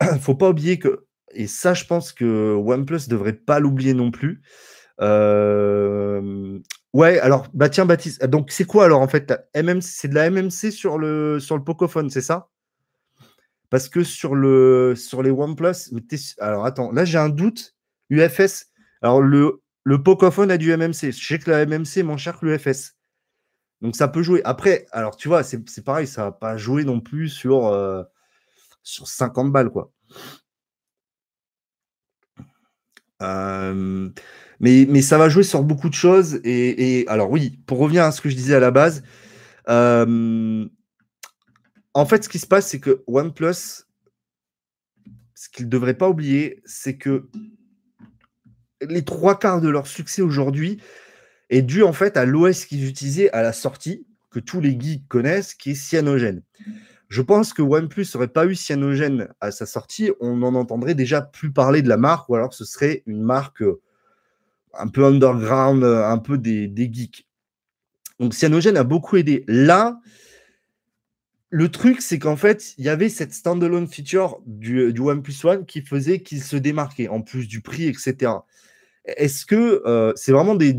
faut 0.20 0.34
pas 0.34 0.50
oublier 0.50 0.78
que. 0.78 1.06
Et 1.32 1.46
ça, 1.46 1.74
je 1.74 1.84
pense 1.84 2.12
que 2.12 2.54
OnePlus 2.54 3.08
devrait 3.08 3.34
pas 3.34 3.60
l'oublier 3.60 3.94
non 3.94 4.10
plus. 4.10 4.42
Ouais, 6.96 7.18
alors, 7.20 7.46
bah 7.52 7.68
tiens, 7.68 7.84
Baptiste, 7.84 8.24
donc 8.24 8.50
c'est 8.50 8.64
quoi 8.64 8.86
alors 8.86 9.02
en 9.02 9.08
fait 9.08 9.30
C'est 9.82 10.08
de 10.08 10.14
la 10.14 10.30
MMC 10.30 10.72
sur 10.72 10.96
le, 10.96 11.38
sur 11.40 11.58
le 11.58 11.62
Pocophone, 11.62 12.08
c'est 12.08 12.22
ça? 12.22 12.48
Parce 13.68 13.90
que 13.90 14.02
sur, 14.02 14.34
le, 14.34 14.94
sur 14.96 15.22
les 15.22 15.30
OnePlus, 15.30 15.92
alors 16.38 16.64
attends, 16.64 16.90
là 16.92 17.04
j'ai 17.04 17.18
un 17.18 17.28
doute. 17.28 17.74
UFS, 18.08 18.70
alors 19.02 19.20
le, 19.20 19.60
le 19.86 20.02
Pocophone 20.02 20.50
a 20.50 20.58
du 20.58 20.76
MMC. 20.76 21.12
Je 21.12 21.26
sais 21.26 21.38
que 21.38 21.48
la 21.48 21.64
MMC 21.64 21.98
est 21.98 22.02
moins 22.02 22.16
cher 22.16 22.40
que 22.40 22.44
l'UFS. 22.44 22.96
Donc 23.80 23.94
ça 23.94 24.08
peut 24.08 24.20
jouer. 24.20 24.42
Après, 24.44 24.84
alors 24.90 25.16
tu 25.16 25.28
vois, 25.28 25.44
c'est 25.44 25.84
pareil, 25.84 26.08
ça 26.08 26.24
va 26.24 26.32
pas 26.32 26.56
jouer 26.56 26.82
non 26.82 26.98
plus 27.00 27.28
sur, 27.28 27.66
euh, 27.66 28.02
sur 28.82 29.06
50 29.06 29.52
balles, 29.52 29.70
quoi. 29.70 29.92
Euh, 33.22 34.10
mais, 34.58 35.02
ça 35.02 35.18
va 35.18 35.28
jouer 35.28 35.44
sur 35.44 35.62
beaucoup 35.62 35.88
de 35.88 35.94
choses. 35.94 36.40
Et, 36.42 37.04
alors 37.06 37.30
oui, 37.30 37.60
pour 37.66 37.78
revenir 37.78 38.02
à 38.02 38.10
ce 38.10 38.20
que 38.20 38.28
je 38.28 38.34
disais 38.34 38.56
à 38.56 38.60
la 38.60 38.72
base, 38.72 39.04
euh, 39.68 40.68
en 41.94 42.06
fait, 42.06 42.24
ce 42.24 42.28
qui 42.28 42.40
se 42.40 42.46
passe, 42.48 42.66
c'est 42.66 42.80
que 42.80 43.04
OnePlus, 43.06 43.84
ce 45.36 45.48
qu'ils 45.48 45.66
ne 45.66 45.70
devraient 45.70 45.94
pas 45.96 46.08
oublier, 46.08 46.60
c'est 46.64 46.98
que 46.98 47.28
les 48.80 49.04
trois 49.04 49.38
quarts 49.38 49.60
de 49.60 49.68
leur 49.68 49.86
succès 49.86 50.22
aujourd'hui 50.22 50.80
est 51.50 51.62
dû 51.62 51.82
en 51.82 51.92
fait 51.92 52.16
à 52.16 52.24
l'OS 52.24 52.64
qu'ils 52.64 52.88
utilisaient 52.88 53.30
à 53.30 53.42
la 53.42 53.52
sortie, 53.52 54.06
que 54.30 54.40
tous 54.40 54.60
les 54.60 54.78
geeks 54.78 55.06
connaissent, 55.08 55.54
qui 55.54 55.70
est 55.70 55.74
Cyanogen. 55.74 56.42
Je 57.08 57.22
pense 57.22 57.52
que 57.52 57.62
OnePlus 57.62 58.06
n'aurait 58.14 58.28
pas 58.28 58.46
eu 58.46 58.54
Cyanogen 58.54 59.28
à 59.40 59.52
sa 59.52 59.64
sortie, 59.64 60.10
on 60.20 60.36
n'en 60.36 60.54
entendrait 60.54 60.94
déjà 60.94 61.22
plus 61.22 61.52
parler 61.52 61.82
de 61.82 61.88
la 61.88 61.96
marque, 61.96 62.28
ou 62.28 62.34
alors 62.34 62.52
ce 62.52 62.64
serait 62.64 63.02
une 63.06 63.22
marque 63.22 63.62
un 64.74 64.88
peu 64.88 65.04
underground, 65.04 65.84
euh, 65.84 66.04
un 66.04 66.18
peu 66.18 66.36
des, 66.36 66.70
geeks. 66.76 67.26
Donc 68.18 68.34
Cyanogen 68.34 68.76
a 68.76 68.84
beaucoup 68.84 69.16
aidé. 69.16 69.44
Là, 69.46 70.00
le 71.50 71.70
truc, 71.70 72.00
c'est 72.00 72.18
qu'en 72.18 72.36
fait, 72.36 72.74
il 72.78 72.84
y 72.84 72.88
avait 72.88 73.08
cette 73.08 73.32
standalone 73.32 73.86
feature 73.86 74.40
du, 74.46 74.92
du 74.92 75.00
OnePlus 75.00 75.44
One 75.44 75.66
qui 75.66 75.80
faisait 75.82 76.20
qu'il 76.20 76.42
se 76.42 76.56
démarquait, 76.56 77.08
en 77.08 77.22
plus 77.22 77.46
du 77.46 77.60
prix, 77.60 77.86
etc. 77.86 78.32
Est-ce 79.04 79.46
que 79.46 79.82
euh, 79.86 80.12
c'est 80.16 80.32
vraiment 80.32 80.56
des, 80.56 80.76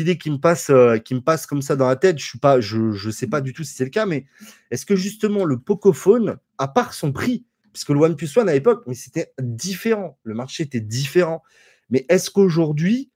idées 0.00 0.16
qui 0.16 0.30
me, 0.30 0.38
passent, 0.38 0.70
euh, 0.70 0.96
qui 0.98 1.14
me 1.14 1.20
passent 1.20 1.46
comme 1.46 1.60
ça 1.60 1.76
dans 1.76 1.88
la 1.88 1.96
tête? 1.96 2.18
Je 2.18 2.38
ne 2.42 2.60
je, 2.60 2.92
je 2.92 3.10
sais 3.10 3.26
pas 3.26 3.42
du 3.42 3.52
tout 3.52 3.64
si 3.64 3.74
c'est 3.74 3.84
le 3.84 3.90
cas, 3.90 4.06
mais 4.06 4.26
est-ce 4.70 4.86
que 4.86 4.96
justement 4.96 5.44
le 5.44 5.58
Pocophone, 5.58 6.38
à 6.56 6.68
part 6.68 6.94
son 6.94 7.12
prix, 7.12 7.44
puisque 7.72 7.90
le 7.90 8.00
OnePlus 8.00 8.30
One 8.36 8.48
à 8.48 8.54
l'époque, 8.54 8.84
mais 8.86 8.94
c'était 8.94 9.32
différent, 9.38 10.18
le 10.22 10.34
marché 10.34 10.62
était 10.62 10.80
différent. 10.80 11.42
Mais 11.90 12.06
est-ce 12.08 12.30
qu'aujourd'hui, 12.30 13.10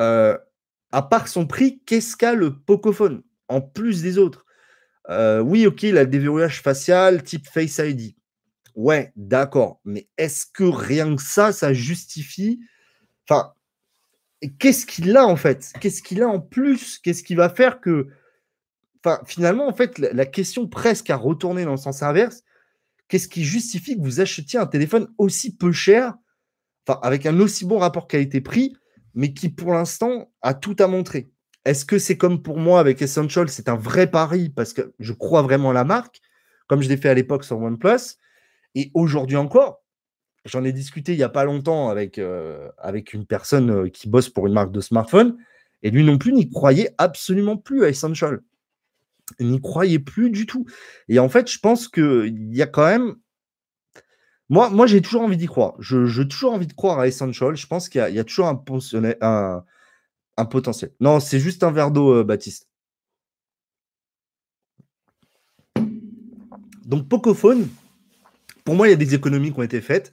euh, 0.00 0.36
à 0.90 1.02
part 1.02 1.28
son 1.28 1.46
prix, 1.46 1.80
qu'est-ce 1.86 2.16
qu'a 2.16 2.34
le 2.34 2.58
Pocophone 2.58 3.22
en 3.48 3.60
plus 3.60 4.02
des 4.02 4.18
autres? 4.18 4.45
Euh, 5.10 5.40
Oui, 5.40 5.66
ok, 5.66 5.84
il 5.84 5.98
a 5.98 6.04
le 6.04 6.10
déverrouillage 6.10 6.60
facial 6.62 7.22
type 7.22 7.46
Face 7.48 7.78
ID. 7.78 8.14
Ouais, 8.74 9.12
d'accord. 9.16 9.80
Mais 9.84 10.08
est-ce 10.18 10.46
que 10.46 10.64
rien 10.64 11.16
que 11.16 11.22
ça, 11.22 11.52
ça 11.52 11.72
justifie 11.72 12.60
Enfin, 13.28 13.52
qu'est-ce 14.58 14.86
qu'il 14.86 15.16
a 15.16 15.26
en 15.26 15.36
fait? 15.36 15.72
Qu'est-ce 15.80 16.02
qu'il 16.02 16.22
a 16.22 16.28
en 16.28 16.40
plus? 16.40 16.98
Qu'est-ce 16.98 17.22
qui 17.22 17.34
va 17.34 17.48
faire 17.48 17.80
que. 17.80 18.08
Finalement, 19.24 19.68
en 19.68 19.72
fait, 19.72 19.98
la, 19.98 20.26
question 20.26 20.66
presque 20.66 21.10
à 21.10 21.16
retourner 21.16 21.64
dans 21.64 21.70
le 21.70 21.76
sens 21.76 22.02
inverse, 22.02 22.42
qu'est-ce 23.06 23.28
qui 23.28 23.44
justifie 23.44 23.96
que 23.96 24.02
vous 24.02 24.20
achetiez 24.20 24.58
un 24.58 24.66
téléphone 24.66 25.06
aussi 25.16 25.56
peu 25.56 25.70
cher 25.70 26.14
avec 27.02 27.24
un 27.24 27.38
aussi 27.38 27.64
bon 27.64 27.78
rapport 27.78 28.08
qualité-prix, 28.08 28.76
mais 29.14 29.32
qui 29.32 29.48
pour 29.48 29.72
l'instant 29.72 30.32
a 30.42 30.54
tout 30.54 30.74
à 30.80 30.88
montrer? 30.88 31.30
Est-ce 31.66 31.84
que 31.84 31.98
c'est 31.98 32.16
comme 32.16 32.42
pour 32.42 32.58
moi 32.58 32.78
avec 32.78 33.02
Essential, 33.02 33.48
c'est 33.48 33.68
un 33.68 33.74
vrai 33.74 34.08
pari 34.08 34.50
parce 34.50 34.72
que 34.72 34.94
je 35.00 35.12
crois 35.12 35.42
vraiment 35.42 35.70
à 35.70 35.72
la 35.72 35.82
marque, 35.82 36.20
comme 36.68 36.80
je 36.80 36.88
l'ai 36.88 36.96
fait 36.96 37.08
à 37.08 37.14
l'époque 37.14 37.42
sur 37.42 37.58
OnePlus, 37.58 38.18
et 38.76 38.92
aujourd'hui 38.94 39.36
encore, 39.36 39.82
j'en 40.44 40.62
ai 40.62 40.72
discuté 40.72 41.12
il 41.12 41.16
n'y 41.16 41.24
a 41.24 41.28
pas 41.28 41.44
longtemps 41.44 41.88
avec, 41.88 42.18
euh, 42.18 42.70
avec 42.78 43.14
une 43.14 43.26
personne 43.26 43.70
euh, 43.70 43.88
qui 43.88 44.08
bosse 44.08 44.28
pour 44.28 44.46
une 44.46 44.52
marque 44.52 44.70
de 44.70 44.80
smartphone, 44.80 45.36
Et 45.82 45.90
lui 45.90 46.04
non 46.04 46.18
plus 46.18 46.32
n'y 46.32 46.48
croyait 46.48 46.94
absolument 46.98 47.56
plus 47.56 47.84
à 47.84 47.88
Essential. 47.88 48.42
Il 49.40 49.48
n'y 49.48 49.60
croyait 49.60 49.98
plus 49.98 50.30
du 50.30 50.46
tout. 50.46 50.66
Et 51.08 51.18
en 51.18 51.28
fait, 51.28 51.50
je 51.50 51.58
pense 51.58 51.88
qu'il 51.88 52.54
y 52.54 52.62
a 52.62 52.66
quand 52.68 52.86
même. 52.86 53.16
Moi, 54.48 54.70
moi 54.70 54.86
j'ai 54.86 55.02
toujours 55.02 55.22
envie 55.22 55.36
d'y 55.36 55.46
croire. 55.46 55.74
J'ai 55.80 56.28
toujours 56.28 56.52
envie 56.52 56.68
de 56.68 56.74
croire 56.74 57.00
à 57.00 57.08
Essential. 57.08 57.56
Je 57.56 57.66
pense 57.66 57.88
qu'il 57.88 58.00
y, 58.00 58.18
a 58.20 58.24
toujours 58.24 58.46
un, 58.46 58.64
un, 59.20 59.64
un 60.36 60.44
potentiel. 60.44 60.92
Non, 61.00 61.20
c'est 61.20 61.40
juste 61.40 61.62
un 61.62 61.70
verre 61.70 61.90
d'eau, 61.90 62.14
euh, 62.14 62.24
Baptiste. 62.24 62.68
Donc, 66.84 67.08
Pocophone, 67.08 67.68
pour 68.64 68.74
moi, 68.74 68.86
il 68.86 68.90
y 68.90 68.94
a 68.94 68.96
des 68.96 69.14
économies 69.14 69.52
qui 69.52 69.58
ont 69.58 69.64
été 69.64 69.80
faites. 69.80 70.12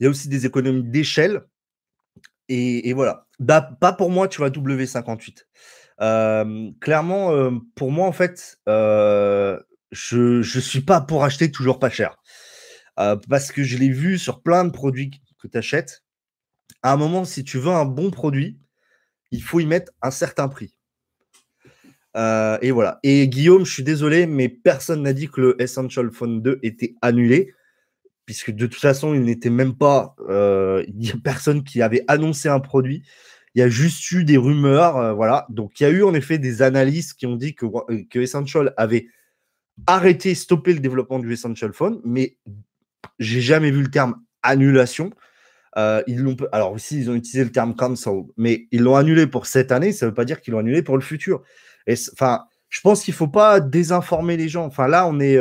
Il 0.00 0.04
y 0.04 0.06
a 0.06 0.10
aussi 0.10 0.28
des 0.28 0.46
économies 0.46 0.84
d'échelle. 0.84 1.42
Et, 2.48 2.92
voilà. 2.94 3.26
Bah, 3.38 3.60
pas 3.60 3.92
pour 3.92 4.10
moi, 4.10 4.28
tu 4.28 4.38
vois, 4.38 4.48
W58. 4.48 5.44
Euh, 6.00 6.70
clairement, 6.80 7.32
euh, 7.32 7.50
pour 7.74 7.90
moi, 7.90 8.06
en 8.06 8.12
fait, 8.12 8.58
je 8.66 9.36
ne 10.38 10.42
suis 10.42 10.80
pas 10.80 11.02
pour 11.02 11.24
acheter 11.24 11.50
toujours 11.50 11.78
pas 11.78 11.90
cher. 11.90 12.16
parce 12.96 13.52
que 13.52 13.62
je 13.62 13.76
l'ai 13.76 13.90
vu 13.90 14.18
sur 14.18 14.42
plein 14.42 14.64
de 14.64 14.70
produits 14.70 15.10
que 15.42 15.48
tu 15.48 15.58
achètes. 15.58 16.04
À 16.82 16.92
un 16.92 16.96
moment, 16.96 17.24
si 17.24 17.44
tu 17.44 17.58
veux 17.58 17.72
un 17.72 17.84
bon 17.84 18.10
produit, 18.10 18.58
il 19.30 19.42
faut 19.42 19.60
y 19.60 19.66
mettre 19.66 19.92
un 20.02 20.10
certain 20.10 20.48
prix. 20.48 20.74
et 22.14 22.70
voilà. 22.70 22.98
Et 23.02 23.28
Guillaume, 23.28 23.64
je 23.64 23.72
suis 23.72 23.84
désolé, 23.84 24.26
mais 24.26 24.48
personne 24.48 25.02
n'a 25.02 25.12
dit 25.12 25.28
que 25.28 25.40
le 25.40 25.62
Essential 25.62 26.10
Phone 26.10 26.42
2 26.42 26.58
était 26.62 26.94
annulé 27.02 27.54
puisque 28.28 28.50
de 28.50 28.66
toute 28.66 28.82
façon, 28.82 29.14
il 29.14 29.22
n'était 29.22 29.48
même 29.48 29.74
pas. 29.74 30.14
Euh, 30.28 30.84
il 30.86 30.96
n'y 30.96 31.10
a 31.10 31.14
personne 31.24 31.64
qui 31.64 31.80
avait 31.80 32.04
annoncé 32.08 32.50
un 32.50 32.60
produit. 32.60 33.02
Il 33.54 33.60
y 33.60 33.62
a 33.62 33.70
juste 33.70 34.10
eu 34.10 34.22
des 34.22 34.36
rumeurs. 34.36 34.98
Euh, 34.98 35.14
voilà. 35.14 35.46
Donc, 35.48 35.80
il 35.80 35.84
y 35.84 35.86
a 35.86 35.88
eu 35.88 36.02
en 36.02 36.12
effet 36.12 36.36
des 36.36 36.60
analyses 36.60 37.14
qui 37.14 37.24
ont 37.24 37.36
dit 37.36 37.54
que, 37.54 37.64
euh, 37.64 38.02
que 38.10 38.18
Essential 38.18 38.74
avait 38.76 39.06
arrêté, 39.86 40.34
stoppé 40.34 40.74
le 40.74 40.80
développement 40.80 41.18
du 41.18 41.32
Essential 41.32 41.72
Phone, 41.72 42.02
mais 42.04 42.36
j'ai 43.18 43.40
jamais 43.40 43.70
vu 43.70 43.80
le 43.80 43.90
terme 43.90 44.22
annulation. 44.42 45.08
Ils 46.06 46.20
l'ont, 46.20 46.36
alors 46.52 46.72
aussi, 46.72 46.98
ils 46.98 47.10
ont 47.10 47.14
utilisé 47.14 47.44
le 47.44 47.52
terme 47.52 47.74
cancel, 47.74 48.24
mais 48.36 48.66
ils 48.72 48.82
l'ont 48.82 48.96
annulé 48.96 49.26
pour 49.26 49.46
cette 49.46 49.72
année. 49.72 49.92
Ça 49.92 50.06
ne 50.06 50.10
veut 50.10 50.14
pas 50.14 50.24
dire 50.24 50.40
qu'ils 50.40 50.52
l'ont 50.52 50.60
annulé 50.60 50.82
pour 50.82 50.96
le 50.96 51.02
futur. 51.02 51.42
Enfin, 52.12 52.44
je 52.68 52.80
pense 52.80 53.02
qu'il 53.04 53.12
ne 53.12 53.16
faut 53.16 53.28
pas 53.28 53.60
désinformer 53.60 54.36
les 54.36 54.48
gens. 54.48 54.66
Enfin, 54.66 54.88
là, 54.88 55.06
on 55.06 55.20
est 55.20 55.38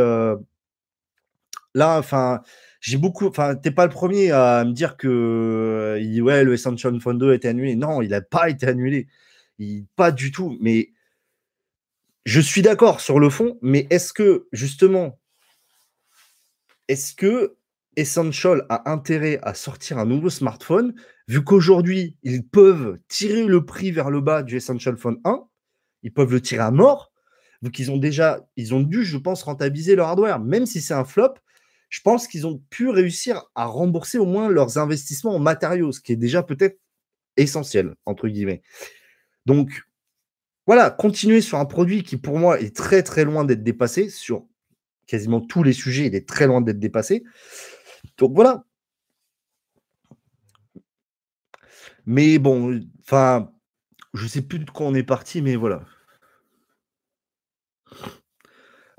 là, 1.77 1.97
enfin, 1.99 2.41
j'ai 2.81 2.97
beaucoup. 2.97 3.27
Enfin, 3.27 3.55
t'es 3.55 3.71
pas 3.71 3.85
le 3.85 3.91
premier 3.91 4.31
à 4.31 4.65
me 4.65 4.73
dire 4.73 4.97
que 4.97 5.97
euh, 5.99 6.21
ouais, 6.21 6.43
le 6.43 6.53
Essential 6.53 6.99
Phone 6.99 7.17
2 7.17 7.31
a 7.31 7.35
été 7.35 7.47
annulé. 7.47 7.75
Non, 7.75 8.01
il 8.01 8.09
n'a 8.09 8.21
pas 8.21 8.49
été 8.49 8.67
annulé. 8.67 9.07
Il, 9.59 9.85
pas 9.95 10.11
du 10.11 10.31
tout. 10.31 10.57
Mais 10.61 10.91
je 12.25 12.41
suis 12.41 12.61
d'accord 12.61 12.99
sur 12.99 13.19
le 13.19 13.29
fond, 13.29 13.57
mais 13.61 13.87
est-ce 13.89 14.13
que 14.13 14.47
justement, 14.51 15.19
est-ce 16.87 17.13
que 17.13 17.56
Essential 17.97 18.65
a 18.69 18.91
intérêt 18.91 19.39
à 19.41 19.55
sortir 19.55 19.97
un 19.97 20.05
nouveau 20.05 20.29
smartphone, 20.29 20.93
vu 21.27 21.43
qu'aujourd'hui, 21.43 22.15
ils 22.21 22.47
peuvent 22.47 22.97
tirer 23.07 23.43
le 23.45 23.65
prix 23.65 23.91
vers 23.91 24.11
le 24.11 24.21
bas 24.21 24.43
du 24.43 24.55
Essential 24.55 24.95
Phone 24.97 25.19
1, 25.25 25.43
ils 26.03 26.13
peuvent 26.13 26.31
le 26.31 26.39
tirer 26.39 26.61
à 26.61 26.71
mort, 26.71 27.11
vu 27.63 27.71
qu'ils 27.71 27.89
ont 27.89 27.97
déjà, 27.97 28.47
ils 28.55 28.75
ont 28.75 28.81
dû, 28.81 29.03
je 29.03 29.17
pense, 29.17 29.41
rentabiliser 29.41 29.95
leur 29.95 30.09
hardware, 30.09 30.39
même 30.39 30.67
si 30.67 30.79
c'est 30.79 30.93
un 30.93 31.05
flop, 31.05 31.33
je 31.89 32.01
pense 32.01 32.27
qu'ils 32.27 32.45
ont 32.45 32.61
pu 32.69 32.89
réussir 32.89 33.43
à 33.55 33.65
rembourser 33.65 34.19
au 34.19 34.25
moins 34.25 34.47
leurs 34.47 34.77
investissements 34.77 35.35
en 35.35 35.39
matériaux, 35.39 35.91
ce 35.91 35.99
qui 35.99 36.11
est 36.11 36.17
déjà 36.17 36.43
peut-être 36.43 36.79
essentiel, 37.35 37.95
entre 38.05 38.27
guillemets. 38.27 38.61
Donc, 39.47 39.83
voilà, 40.67 40.91
continuer 40.91 41.41
sur 41.41 41.57
un 41.57 41.65
produit 41.65 42.03
qui, 42.03 42.17
pour 42.17 42.37
moi, 42.37 42.59
est 42.59 42.75
très, 42.75 43.01
très 43.01 43.23
loin 43.23 43.43
d'être 43.43 43.63
dépassé 43.63 44.09
sur 44.09 44.45
quasiment 45.07 45.41
tous 45.41 45.63
les 45.63 45.73
sujets, 45.73 46.07
il 46.07 46.15
est 46.15 46.27
très 46.27 46.45
loin 46.45 46.61
d'être 46.61 46.79
dépassé. 46.79 47.23
Donc, 48.17 48.33
voilà. 48.35 48.63
Mais 52.05 52.39
bon, 52.39 52.79
enfin, 53.01 53.51
je 54.13 54.27
sais 54.27 54.41
plus 54.41 54.59
de 54.59 54.69
quoi 54.69 54.87
on 54.87 54.95
est 54.95 55.03
parti, 55.03 55.41
mais 55.41 55.55
voilà. 55.55 55.81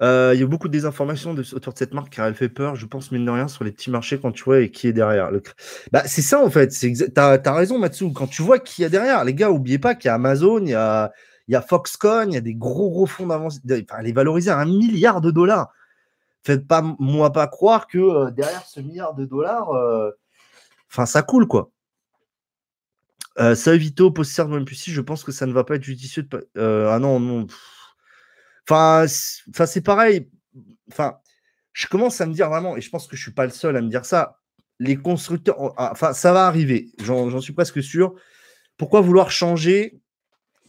Euh, 0.00 0.30
il 0.34 0.40
y 0.40 0.42
a 0.44 0.46
beaucoup 0.46 0.68
de 0.68 0.72
désinformations 0.72 1.32
autour 1.32 1.72
de 1.72 1.78
cette 1.78 1.92
marque 1.92 2.10
car 2.10 2.26
elle 2.26 2.34
fait 2.34 2.48
peur, 2.48 2.76
je 2.76 2.86
pense, 2.86 3.10
mine 3.10 3.24
de 3.24 3.30
rien, 3.30 3.48
sur 3.48 3.64
les 3.64 3.72
petits 3.72 3.90
marchés 3.90 4.20
quand 4.20 4.30
tu 4.30 4.44
vois 4.44 4.60
et 4.60 4.70
qui 4.70 4.86
est 4.86 4.92
derrière. 4.92 5.30
Bah, 5.90 6.02
c'est 6.06 6.22
ça 6.22 6.44
en 6.44 6.50
fait. 6.50 6.68
Tu 6.68 6.94
as, 7.16 7.52
raison, 7.52 7.78
Matsu. 7.78 8.12
Quand 8.12 8.28
tu 8.28 8.42
vois 8.42 8.60
qui 8.60 8.82
y 8.82 8.84
a 8.84 8.88
derrière, 8.88 9.24
les 9.24 9.34
gars, 9.34 9.48
n'oubliez 9.48 9.78
pas 9.78 9.94
qu'il 9.94 10.08
y 10.08 10.10
a 10.10 10.14
Amazon, 10.14 10.60
il 10.62 10.70
y 10.70 10.74
a, 10.74 11.12
Foxconn, 11.62 12.30
il 12.30 12.34
y 12.34 12.38
a 12.38 12.40
des 12.40 12.54
gros 12.54 12.90
gros 12.90 13.06
fonds 13.06 13.26
d'avance. 13.26 13.60
Elle 13.68 14.06
est 14.06 14.12
valorisée 14.12 14.50
à 14.50 14.58
un 14.58 14.66
milliard 14.66 15.20
de 15.20 15.30
dollars. 15.30 15.72
Faites 16.44 16.66
pas 16.66 16.82
moi 16.98 17.32
pas 17.32 17.46
croire 17.46 17.86
que 17.86 17.98
euh, 17.98 18.30
derrière 18.30 18.64
ce 18.64 18.80
milliard 18.80 19.14
de 19.14 19.24
dollars, 19.24 19.70
euh, 19.70 20.10
enfin, 20.90 21.06
ça 21.06 21.22
coule 21.22 21.46
quoi. 21.46 21.70
Euh, 23.38 23.54
ça 23.54 23.76
Vito, 23.76 24.10
possesseur 24.10 24.48
de 24.48 24.64
plus 24.64 24.74
si 24.74 24.90
je 24.90 25.00
pense 25.00 25.22
que 25.22 25.32
ça 25.32 25.46
ne 25.46 25.52
va 25.52 25.62
pas 25.64 25.76
être 25.76 25.84
judicieux 25.84 26.24
de. 26.24 26.48
ah 26.56 26.98
non, 26.98 27.20
non. 27.20 27.46
Enfin, 28.68 29.06
c'est 29.06 29.80
pareil. 29.80 30.28
Enfin, 30.90 31.18
je 31.72 31.86
commence 31.86 32.20
à 32.20 32.26
me 32.26 32.32
dire 32.32 32.48
vraiment, 32.48 32.76
et 32.76 32.80
je 32.80 32.90
pense 32.90 33.06
que 33.06 33.16
je 33.16 33.22
suis 33.22 33.32
pas 33.32 33.44
le 33.44 33.52
seul 33.52 33.76
à 33.76 33.80
me 33.80 33.88
dire 33.88 34.04
ça, 34.04 34.40
les 34.80 34.96
constructeurs, 34.96 35.72
ah, 35.76 35.90
enfin, 35.92 36.12
ça 36.12 36.32
va 36.32 36.46
arriver, 36.46 36.90
j'en 36.98 37.40
suis 37.40 37.52
presque 37.52 37.82
sûr. 37.82 38.14
Pourquoi 38.76 39.00
vouloir 39.00 39.30
changer 39.30 40.00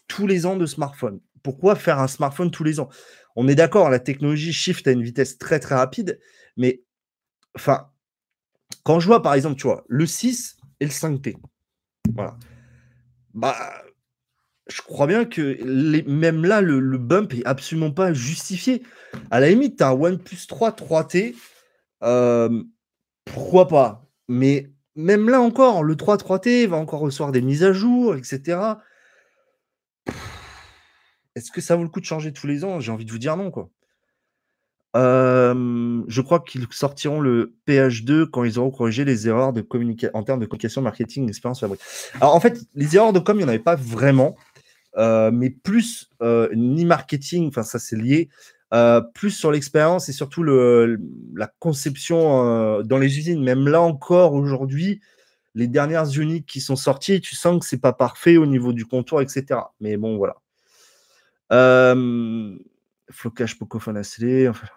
tous 0.08 0.28
les 0.28 0.46
ans 0.46 0.56
de 0.56 0.66
smartphone? 0.66 1.20
Pourquoi 1.44 1.76
faire 1.76 2.00
un 2.00 2.08
smartphone 2.08 2.52
tous 2.52 2.64
les 2.64 2.80
ans? 2.80 2.90
On 3.42 3.48
est 3.48 3.56
d'accord, 3.56 3.90
la 3.90 4.00
technologie 4.00 4.52
shift 4.52 4.86
à 4.86 4.92
une 4.92 5.02
vitesse 5.02 5.38
très 5.38 5.62
très 5.62 5.76
rapide, 5.76 6.20
mais 6.58 6.84
enfin, 7.56 7.90
quand 8.84 9.00
je 9.00 9.08
vois 9.08 9.22
par 9.22 9.34
exemple, 9.34 9.56
tu 9.56 9.64
vois, 9.64 9.86
le 9.88 10.06
6 10.06 10.58
et 10.82 10.84
le 10.84 10.92
5T, 10.92 11.38
voilà. 12.14 12.36
Bah, 13.34 13.56
je 14.68 14.82
crois 14.82 15.08
bien 15.08 15.24
que 15.24 15.58
même 16.06 16.44
là, 16.44 16.60
le, 16.60 16.98
bump 16.98 17.34
est 17.34 17.46
absolument 17.46 17.92
pas 17.92 18.12
justifié. 18.12 18.84
À 19.32 19.40
la 19.40 19.48
limite, 19.48 19.78
tu 19.78 19.84
as 19.84 19.88
un 19.88 19.94
OnePlus 19.94 20.46
3 20.46 20.72
3T, 20.72 21.34
euh, 22.04 22.62
pourquoi 23.24 23.70
pas? 23.70 24.06
Mais 24.28 24.70
même 24.98 25.30
là 25.30 25.40
encore, 25.40 25.84
le 25.84 25.96
3 25.96 26.18
3T 26.18 26.68
va 26.68 26.76
encore 26.76 27.00
recevoir 27.00 27.32
des 27.32 27.42
mises 27.42 27.64
à 27.64 27.72
jour, 27.72 28.18
etc. 28.18 28.60
Est-ce 31.40 31.52
que 31.52 31.62
ça 31.62 31.76
vaut 31.76 31.84
le 31.84 31.90
coup 31.90 32.00
de 32.00 32.06
changer 32.06 32.32
tous 32.32 32.48
les 32.48 32.64
ans? 32.64 32.80
J'ai 32.80 32.92
envie 32.92 33.06
de 33.06 33.12
vous 33.12 33.18
dire 33.18 33.36
non, 33.36 33.50
quoi. 33.52 33.70
Je 34.96 36.22
crois 36.22 36.40
qu'ils 36.40 36.66
sortiront 36.72 37.22
le 37.22 37.56
PH2 37.68 38.26
quand 38.26 38.44
ils 38.44 38.60
auront 38.60 38.72
corrigé 38.72 39.06
les 39.06 39.28
erreurs 39.28 39.54
de 39.54 39.62
en 40.14 40.24
termes 40.24 40.40
de 40.40 40.46
communication, 40.46 40.82
marketing, 40.82 41.28
expérience 41.28 41.60
fabrique. 41.60 41.82
Alors 42.20 42.36
en 42.36 42.40
fait, 42.40 42.60
les 42.76 42.96
erreurs 42.96 43.14
de 43.14 43.20
com, 43.20 43.36
il 43.36 43.40
n'y 43.40 43.46
en 43.46 43.50
avait 43.50 43.60
pas 43.60 43.76
vraiment. 43.76 44.36
Mais 44.98 45.50
plus 45.50 46.10
ni 46.56 46.86
marketing, 46.86 47.48
enfin 47.48 47.64
ça 47.64 47.80
c'est 47.80 47.96
lié, 47.96 48.30
plus 49.14 49.32
sur 49.32 49.52
l'expérience 49.52 50.10
et 50.10 50.12
surtout 50.12 50.44
le, 50.44 51.00
la 51.36 51.48
conception 51.60 52.82
dans 52.84 52.98
les 52.98 53.18
usines. 53.18 53.44
Même 53.44 53.68
là 53.68 53.82
encore 53.82 54.34
aujourd'hui, 54.34 55.02
les 55.56 55.68
dernières 55.68 56.10
uniques 56.18 56.46
qui 56.46 56.62
sont 56.62 56.76
sorties, 56.76 57.22
tu 57.22 57.36
sens 57.36 57.60
que 57.60 57.66
c'est 57.66 57.82
pas 57.82 57.94
parfait 57.94 58.38
au 58.38 58.46
niveau 58.46 58.74
du 58.74 58.86
contour, 58.86 59.22
etc. 59.22 59.62
Mais 59.80 59.98
bon, 59.98 60.18
voilà. 60.18 60.36
Flocage 61.50 63.58
Pocophone 63.58 63.98
ACD. 63.98 64.50
Enfin... 64.50 64.68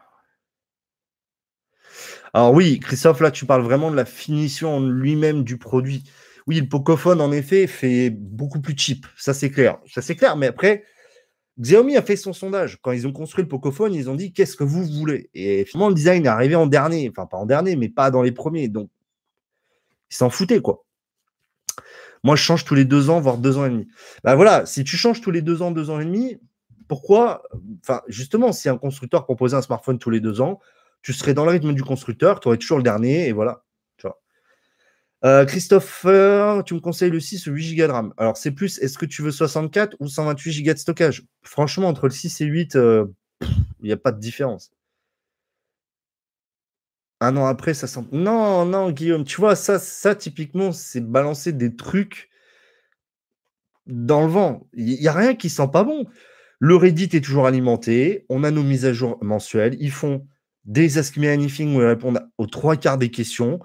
Alors 2.35 2.55
oui, 2.55 2.81
Christophe, 2.81 3.21
là, 3.21 3.31
tu 3.31 3.45
parles 3.45 3.63
vraiment 3.63 3.91
de 3.91 3.97
la 3.97 4.07
finition 4.07 4.77
en 4.77 4.81
lui-même 4.81 5.45
du 5.45 5.59
produit. 5.59 6.05
Oui, 6.47 6.59
le 6.59 6.69
Pocophone, 6.69 7.21
en 7.21 7.31
effet, 7.31 7.67
fait 7.67 8.11
beaucoup 8.11 8.61
plus 8.61 8.77
cheap. 8.77 9.07
Ça, 9.17 9.35
c'est 9.35 9.51
clair. 9.51 9.79
Ça, 9.87 10.03
c'est 10.03 10.17
clair. 10.17 10.37
Mais 10.37 10.49
après, 10.49 10.85
Xiaomi 11.61 11.97
a 11.97 12.03
fait 12.03 12.17
son 12.17 12.33
sondage. 12.33 12.79
Quand 12.83 12.93
ils 12.93 13.07
ont 13.07 13.13
construit 13.13 13.45
le 13.45 13.49
Pocophone, 13.49 13.95
ils 13.95 14.11
ont 14.11 14.17
dit 14.17 14.33
qu'est-ce 14.33 14.57
que 14.57 14.65
vous 14.65 14.85
voulez? 14.85 15.31
Et 15.35 15.65
finalement, 15.67 15.91
le 15.91 15.95
design 15.95 16.25
est 16.25 16.29
arrivé 16.29 16.57
en 16.57 16.67
dernier. 16.67 17.09
Enfin, 17.11 17.27
pas 17.27 17.37
en 17.37 17.47
dernier, 17.47 17.77
mais 17.77 17.91
pas 17.91 18.11
dans 18.11 18.23
les 18.23 18.33
premiers. 18.33 18.69
Donc, 18.69 18.91
ils 20.11 20.17
s'en 20.17 20.31
foutaient, 20.31 20.61
quoi. 20.61 20.85
Moi, 22.25 22.35
je 22.35 22.43
change 22.43 22.65
tous 22.65 22.75
les 22.75 22.85
deux 22.85 23.11
ans, 23.11 23.21
voire 23.21 23.37
deux 23.37 23.59
ans 23.59 23.67
et 23.67 23.71
demi. 23.71 23.87
Ben 24.25 24.35
voilà, 24.35 24.65
si 24.65 24.85
tu 24.85 24.97
changes 24.97 25.21
tous 25.21 25.31
les 25.31 25.43
deux 25.43 25.61
ans, 25.61 25.71
deux 25.71 25.91
ans 25.91 26.01
et 26.01 26.05
demi, 26.05 26.39
pourquoi 26.89 27.43
Enfin, 27.81 28.03
justement, 28.09 28.53
si 28.53 28.69
un 28.69 28.79
constructeur 28.79 29.25
proposait 29.25 29.57
un 29.57 29.63
smartphone 29.63 29.99
tous 29.99 30.11
les 30.11 30.21
deux 30.21 30.41
ans, 30.41 30.61
tu 31.03 31.13
serais 31.13 31.35
dans 31.35 31.45
le 31.45 31.51
rythme 31.51 31.75
du 31.75 31.83
constructeur, 31.83 32.41
tu 32.41 32.49
aurais 32.49 32.59
toujours 32.59 32.79
le 32.79 32.85
dernier, 32.85 33.29
et 33.29 33.33
voilà. 33.33 33.65
Euh, 35.25 35.45
Christopher, 35.45 36.65
tu 36.65 36.75
me 36.75 36.81
conseilles 36.81 37.11
le 37.11 37.21
6 37.21 37.47
ou 37.47 37.53
8 37.53 37.77
Go 37.77 37.87
de 37.87 37.93
RAM. 37.93 38.15
Alors, 38.17 38.37
c'est 38.37 38.51
plus, 38.51 38.79
est-ce 38.79 38.99
que 38.99 39.07
tu 39.07 39.23
veux 39.23 39.31
64 39.31 39.97
ou 40.01 40.09
128 40.09 40.63
Go 40.65 40.73
de 40.73 40.79
stockage? 40.79 41.25
Franchement, 41.43 41.89
entre 41.89 42.07
le 42.07 42.13
6 42.13 42.41
et 42.41 42.45
8, 42.47 42.75
euh, 42.77 43.07
il 43.81 43.87
n'y 43.87 43.93
a 43.93 43.97
pas 43.97 44.11
de 44.11 44.19
différence. 44.19 44.73
Un 47.21 47.37
an 47.37 47.47
après, 47.47 47.73
ça 47.73 47.87
sent. 47.87 48.05
Non, 48.11 48.65
non, 48.65 48.91
Guillaume, 48.91 49.23
tu 49.23 49.41
vois, 49.41 49.55
ça, 49.55 49.79
ça 49.79 50.17
typiquement, 50.17 50.73
c'est 50.73 51.01
balancer 51.01 51.53
des 51.53 51.77
trucs 51.77 52.29
dans 53.87 54.23
le 54.23 54.33
vent. 54.33 54.67
Il 54.73 54.87
n'y 54.87 55.07
a 55.07 55.13
rien 55.13 55.37
qui 55.37 55.49
sent 55.49 55.69
pas 55.73 55.85
bon. 55.85 56.07
Le 56.65 56.77
Reddit 56.77 57.09
est 57.13 57.25
toujours 57.25 57.49
alimenté. 57.49 58.25
On 58.29 58.45
a 58.45 58.53
nos 58.53 58.63
mises 58.63 58.85
à 58.85 58.93
jour 58.93 59.19
mensuelles. 59.21 59.77
Ils 59.81 59.91
font 59.91 60.29
des 60.65 60.97
Ask 60.97 61.17
Me 61.17 61.29
Anything 61.29 61.75
où 61.75 61.81
ils 61.81 61.87
répondent 61.87 62.21
aux 62.39 62.47
trois 62.47 62.77
quarts 62.77 62.99
des 62.99 63.11
questions. 63.11 63.59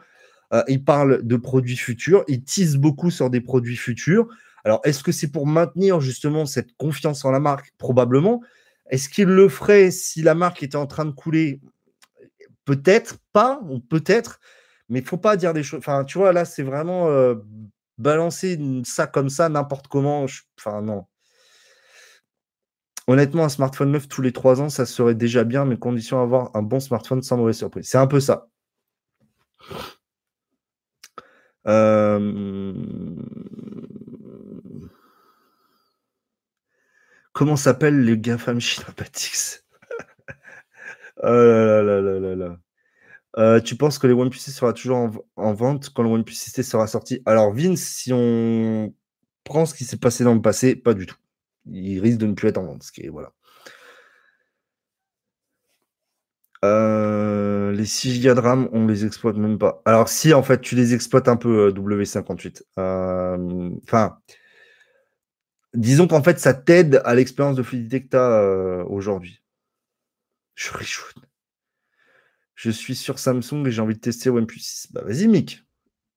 Euh, 0.51 0.63
ils 0.67 0.83
parlent 0.83 1.21
de 1.21 1.35
produits 1.35 1.77
futurs. 1.77 2.23
Ils 2.27 2.43
teasent 2.43 2.75
beaucoup 2.75 3.11
sur 3.11 3.29
des 3.29 3.39
produits 3.39 3.75
futurs. 3.75 4.27
Alors, 4.65 4.81
est-ce 4.83 5.03
que 5.03 5.11
c'est 5.11 5.31
pour 5.31 5.45
maintenir 5.45 6.01
justement 6.01 6.47
cette 6.47 6.75
confiance 6.75 7.23
en 7.23 7.29
la 7.29 7.39
marque? 7.39 7.71
Probablement. 7.77 8.41
Est-ce 8.89 9.09
qu'ils 9.09 9.25
le 9.25 9.47
feraient 9.47 9.91
si 9.91 10.23
la 10.23 10.33
marque 10.33 10.63
était 10.63 10.75
en 10.75 10.87
train 10.87 11.05
de 11.05 11.11
couler? 11.11 11.61
Peut-être 12.65 13.19
pas, 13.31 13.61
ou 13.69 13.79
peut-être, 13.79 14.39
mais 14.89 15.01
il 15.01 15.05
faut 15.05 15.17
pas 15.17 15.37
dire 15.37 15.53
des 15.53 15.61
choses. 15.61 15.77
Enfin, 15.77 16.03
tu 16.03 16.17
vois, 16.17 16.33
là, 16.33 16.45
c'est 16.45 16.63
vraiment 16.63 17.09
euh, 17.09 17.35
balancer 17.99 18.59
ça 18.85 19.05
comme 19.05 19.29
ça, 19.29 19.49
n'importe 19.49 19.87
comment. 19.87 20.25
Enfin, 20.57 20.81
non. 20.81 21.05
Honnêtement, 23.07 23.45
un 23.45 23.49
smartphone 23.49 23.91
neuf 23.91 24.07
tous 24.07 24.21
les 24.21 24.33
trois 24.33 24.61
ans, 24.61 24.69
ça 24.69 24.85
serait 24.85 25.15
déjà 25.15 25.43
bien, 25.43 25.65
mais 25.65 25.77
condition 25.77 26.19
à 26.19 26.23
avoir 26.23 26.55
un 26.55 26.61
bon 26.61 26.79
smartphone 26.79 27.21
sans 27.21 27.37
mauvaise 27.37 27.57
surprise. 27.57 27.87
C'est 27.89 27.97
un 27.97 28.07
peu 28.07 28.19
ça. 28.19 28.49
Euh, 31.67 32.73
comment 37.33 37.55
s'appellent 37.55 38.03
les 38.03 38.17
GAFAM 38.17 38.59
chinois 38.59 38.93
Oh 41.23 41.27
là 41.27 41.81
là 41.83 42.01
là 42.01 42.19
là 42.19 42.35
là 42.35 42.57
euh, 43.37 43.61
tu 43.61 43.75
penses 43.75 43.99
que 43.99 44.07
les 44.07 44.13
OnePlus 44.13 44.39
6 44.39 44.51
sera 44.51 44.73
toujours 44.73 45.11
en, 45.35 45.53
vente 45.53 45.91
quand 45.93 46.01
le 46.01 46.09
OnePlus 46.09 46.33
6 46.33 46.63
sera 46.63 46.87
sorti? 46.87 47.21
Alors, 47.25 47.53
Vince, 47.53 47.81
si 47.81 48.11
on 48.11 48.93
prend 49.43 49.67
ce 49.67 49.75
qui 49.75 49.85
s'est 49.85 49.97
passé 49.97 50.23
dans 50.23 50.33
le 50.33 50.41
passé, 50.41 50.75
pas 50.75 50.95
du 50.95 51.05
tout. 51.05 51.17
Il 51.71 51.99
risque 51.99 52.19
de 52.19 52.27
ne 52.27 52.33
plus 52.33 52.49
être 52.49 52.57
en 52.57 52.65
vente. 52.65 52.83
Ce 52.83 52.91
qui 52.91 53.07
voilà. 53.07 53.31
Euh, 56.65 57.71
les 57.71 57.85
6 57.85 58.21
Go 58.23 58.33
de 58.33 58.39
RAM, 58.39 58.69
on 58.71 58.87
les 58.87 59.05
exploite 59.05 59.35
même 59.37 59.59
pas. 59.59 59.81
Alors, 59.85 60.09
si 60.09 60.33
en 60.33 60.43
fait 60.43 60.61
tu 60.61 60.75
les 60.75 60.93
exploites 60.93 61.27
un 61.27 61.37
peu, 61.37 61.67
euh, 61.67 61.71
W58. 61.71 62.63
Enfin, 63.83 64.17
disons 65.73 66.07
qu'en 66.07 66.23
fait 66.23 66.39
ça 66.39 66.53
t'aide 66.53 67.01
à 67.05 67.15
l'expérience 67.15 67.55
de 67.55 67.63
fluidité 67.63 68.03
que 68.03 68.09
tu 68.09 68.17
as 68.17 68.85
aujourd'hui. 68.87 69.41
Je 70.55 70.71
réchauffe. 70.73 71.13
Je 72.55 72.71
suis 72.71 72.95
sur 72.95 73.19
Samsung 73.19 73.67
et 73.67 73.71
j'ai 73.71 73.81
envie 73.81 73.95
de 73.95 73.99
tester 73.99 74.29
OnePlus 74.31 74.59
6. 74.59 74.91
Bah 74.91 75.03
vas-y, 75.05 75.27
Mick. 75.27 75.63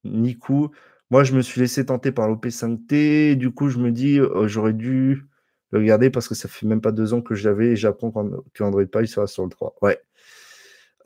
Nico. 0.04 0.72
Moi, 1.10 1.24
je 1.24 1.34
me 1.34 1.42
suis 1.42 1.60
laissé 1.60 1.84
tenter 1.84 2.12
par 2.12 2.28
l'OP5T. 2.28 3.34
Du 3.36 3.50
coup, 3.50 3.68
je 3.68 3.78
me 3.78 3.92
dis, 3.92 4.18
j'aurais 4.46 4.72
dû 4.72 5.29
le 5.70 5.82
garder 5.82 6.10
parce 6.10 6.28
que 6.28 6.34
ça 6.34 6.48
fait 6.48 6.66
même 6.66 6.80
pas 6.80 6.92
deux 6.92 7.14
ans 7.14 7.22
que 7.22 7.34
je 7.34 7.48
l'avais 7.48 7.68
et 7.68 7.76
j'apprends 7.76 8.10
que 8.10 8.62
Android 8.62 8.84
Pie 8.84 9.06
sera 9.06 9.26
sur 9.26 9.44
le 9.44 9.50
3. 9.50 9.76
Ouais. 9.82 10.00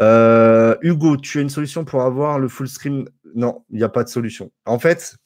Euh, 0.01 0.77
Hugo, 0.83 1.17
tu 1.17 1.39
as 1.39 1.43
une 1.43 1.51
solution 1.51 1.85
pour 1.85 2.03
avoir 2.03 2.39
le 2.39 2.49
full 2.49 2.69
screen? 2.69 3.09
Non, 3.35 3.65
il 3.71 3.77
n'y 3.77 3.85
a 3.85 3.89
pas 3.89 4.05
de 4.05 4.09
solution. 4.09 4.51
En 4.65 4.79
fait, 4.79 5.17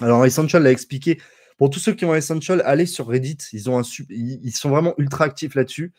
alors 0.00 0.24
Essential 0.24 0.62
l'a 0.62 0.70
expliqué. 0.70 1.20
Pour 1.58 1.70
tous 1.70 1.80
ceux 1.80 1.92
qui 1.92 2.04
ont 2.04 2.14
Essential, 2.14 2.62
allez 2.64 2.86
sur 2.86 3.08
Reddit. 3.08 3.38
Ils, 3.52 4.52
sont 4.52 4.70
vraiment 4.70 4.94
ultra 4.96 5.24
actifs 5.24 5.54
là-dessus. 5.54 5.92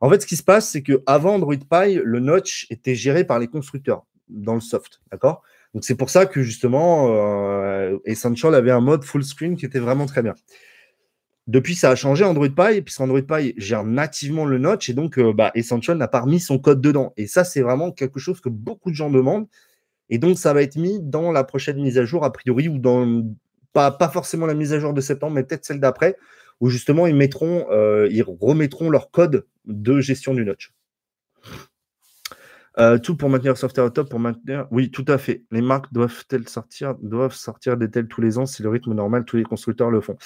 En 0.00 0.10
fait, 0.10 0.20
ce 0.20 0.26
qui 0.26 0.36
se 0.36 0.42
passe, 0.42 0.68
c'est 0.68 0.82
qu'avant 0.82 1.34
Android 1.34 1.54
Pie, 1.54 2.00
le 2.02 2.20
notch 2.20 2.66
était 2.70 2.94
géré 2.94 3.24
par 3.24 3.38
les 3.38 3.46
constructeurs 3.46 4.04
dans 4.28 4.54
le 4.54 4.60
soft. 4.60 5.00
D'accord? 5.10 5.42
Donc, 5.74 5.84
c'est 5.84 5.94
pour 5.94 6.10
ça 6.10 6.26
que 6.26 6.42
justement, 6.42 7.08
euh, 7.10 7.98
Essential 8.04 8.54
avait 8.54 8.72
un 8.72 8.80
mode 8.80 9.04
full 9.04 9.24
screen 9.24 9.56
qui 9.56 9.64
était 9.64 9.78
vraiment 9.78 10.06
très 10.06 10.22
bien. 10.22 10.34
Depuis, 11.46 11.76
ça 11.76 11.90
a 11.90 11.94
changé 11.94 12.24
Android 12.24 12.48
Pie, 12.48 12.82
puisque 12.82 13.00
Android 13.00 13.22
Pie 13.22 13.54
gère 13.56 13.84
nativement 13.84 14.44
le 14.44 14.58
notch 14.58 14.88
et 14.88 14.94
donc 14.94 15.18
euh, 15.18 15.32
bah, 15.32 15.52
Essential 15.54 15.96
n'a 15.96 16.08
pas 16.08 16.20
remis 16.20 16.40
son 16.40 16.58
code 16.58 16.80
dedans. 16.80 17.12
Et 17.16 17.26
ça, 17.28 17.44
c'est 17.44 17.62
vraiment 17.62 17.92
quelque 17.92 18.18
chose 18.18 18.40
que 18.40 18.48
beaucoup 18.48 18.90
de 18.90 18.96
gens 18.96 19.10
demandent. 19.10 19.46
Et 20.10 20.18
donc, 20.18 20.38
ça 20.38 20.52
va 20.52 20.62
être 20.62 20.76
mis 20.76 21.00
dans 21.00 21.30
la 21.32 21.44
prochaine 21.44 21.80
mise 21.80 21.98
à 21.98 22.04
jour, 22.04 22.24
a 22.24 22.32
priori, 22.32 22.68
ou 22.68 22.78
dans 22.78 23.24
pas, 23.72 23.90
pas 23.90 24.08
forcément 24.08 24.46
la 24.46 24.54
mise 24.54 24.72
à 24.72 24.80
jour 24.80 24.94
de 24.94 25.00
septembre, 25.00 25.34
mais 25.34 25.44
peut-être 25.44 25.64
celle 25.64 25.80
d'après, 25.80 26.16
où 26.60 26.70
justement 26.70 27.06
ils 27.06 27.14
mettront, 27.14 27.66
euh, 27.70 28.08
ils 28.10 28.22
remettront 28.22 28.88
leur 28.88 29.10
code 29.10 29.46
de 29.66 30.00
gestion 30.00 30.34
du 30.34 30.44
notch. 30.44 30.72
Euh, 32.78 32.98
tout 32.98 33.16
pour 33.16 33.30
maintenir 33.30 33.52
le 33.52 33.56
software 33.56 33.86
au 33.86 33.90
top, 33.90 34.10
pour 34.10 34.20
maintenir. 34.20 34.66
Oui, 34.70 34.90
tout 34.90 35.04
à 35.08 35.16
fait. 35.16 35.44
Les 35.50 35.62
marques 35.62 35.90
doivent-elles 35.92 36.46
sortir, 36.48 36.94
doivent 36.96 37.34
sortir 37.34 37.78
des 37.78 37.90
tels 37.90 38.06
tous 38.06 38.20
les 38.20 38.36
ans 38.36 38.44
si 38.44 38.62
le 38.62 38.68
rythme 38.68 38.92
normal, 38.92 39.24
tous 39.24 39.38
les 39.38 39.44
constructeurs 39.44 39.90
le 39.90 40.02
font. 40.02 40.18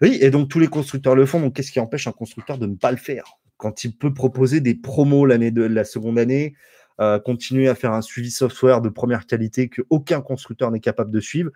Oui, 0.00 0.16
et 0.20 0.30
donc 0.30 0.48
tous 0.48 0.58
les 0.58 0.68
constructeurs 0.68 1.14
le 1.14 1.26
font. 1.26 1.40
Donc 1.40 1.54
qu'est-ce 1.54 1.70
qui 1.70 1.80
empêche 1.80 2.06
un 2.06 2.12
constructeur 2.12 2.56
de 2.56 2.66
ne 2.66 2.76
pas 2.76 2.90
le 2.90 2.96
faire? 2.96 3.24
Quand 3.58 3.84
il 3.84 3.94
peut 3.94 4.14
proposer 4.14 4.60
des 4.60 4.74
promos 4.74 5.26
l'année 5.26 5.50
de 5.50 5.62
la 5.62 5.84
seconde 5.84 6.18
année, 6.18 6.54
euh, 7.00 7.18
continuer 7.18 7.68
à 7.68 7.74
faire 7.74 7.92
un 7.92 8.02
suivi 8.02 8.30
software 8.30 8.80
de 8.80 8.88
première 8.88 9.26
qualité 9.26 9.68
que 9.68 9.82
aucun 9.90 10.22
constructeur 10.22 10.70
n'est 10.70 10.80
capable 10.80 11.10
de 11.10 11.20
suivre. 11.20 11.50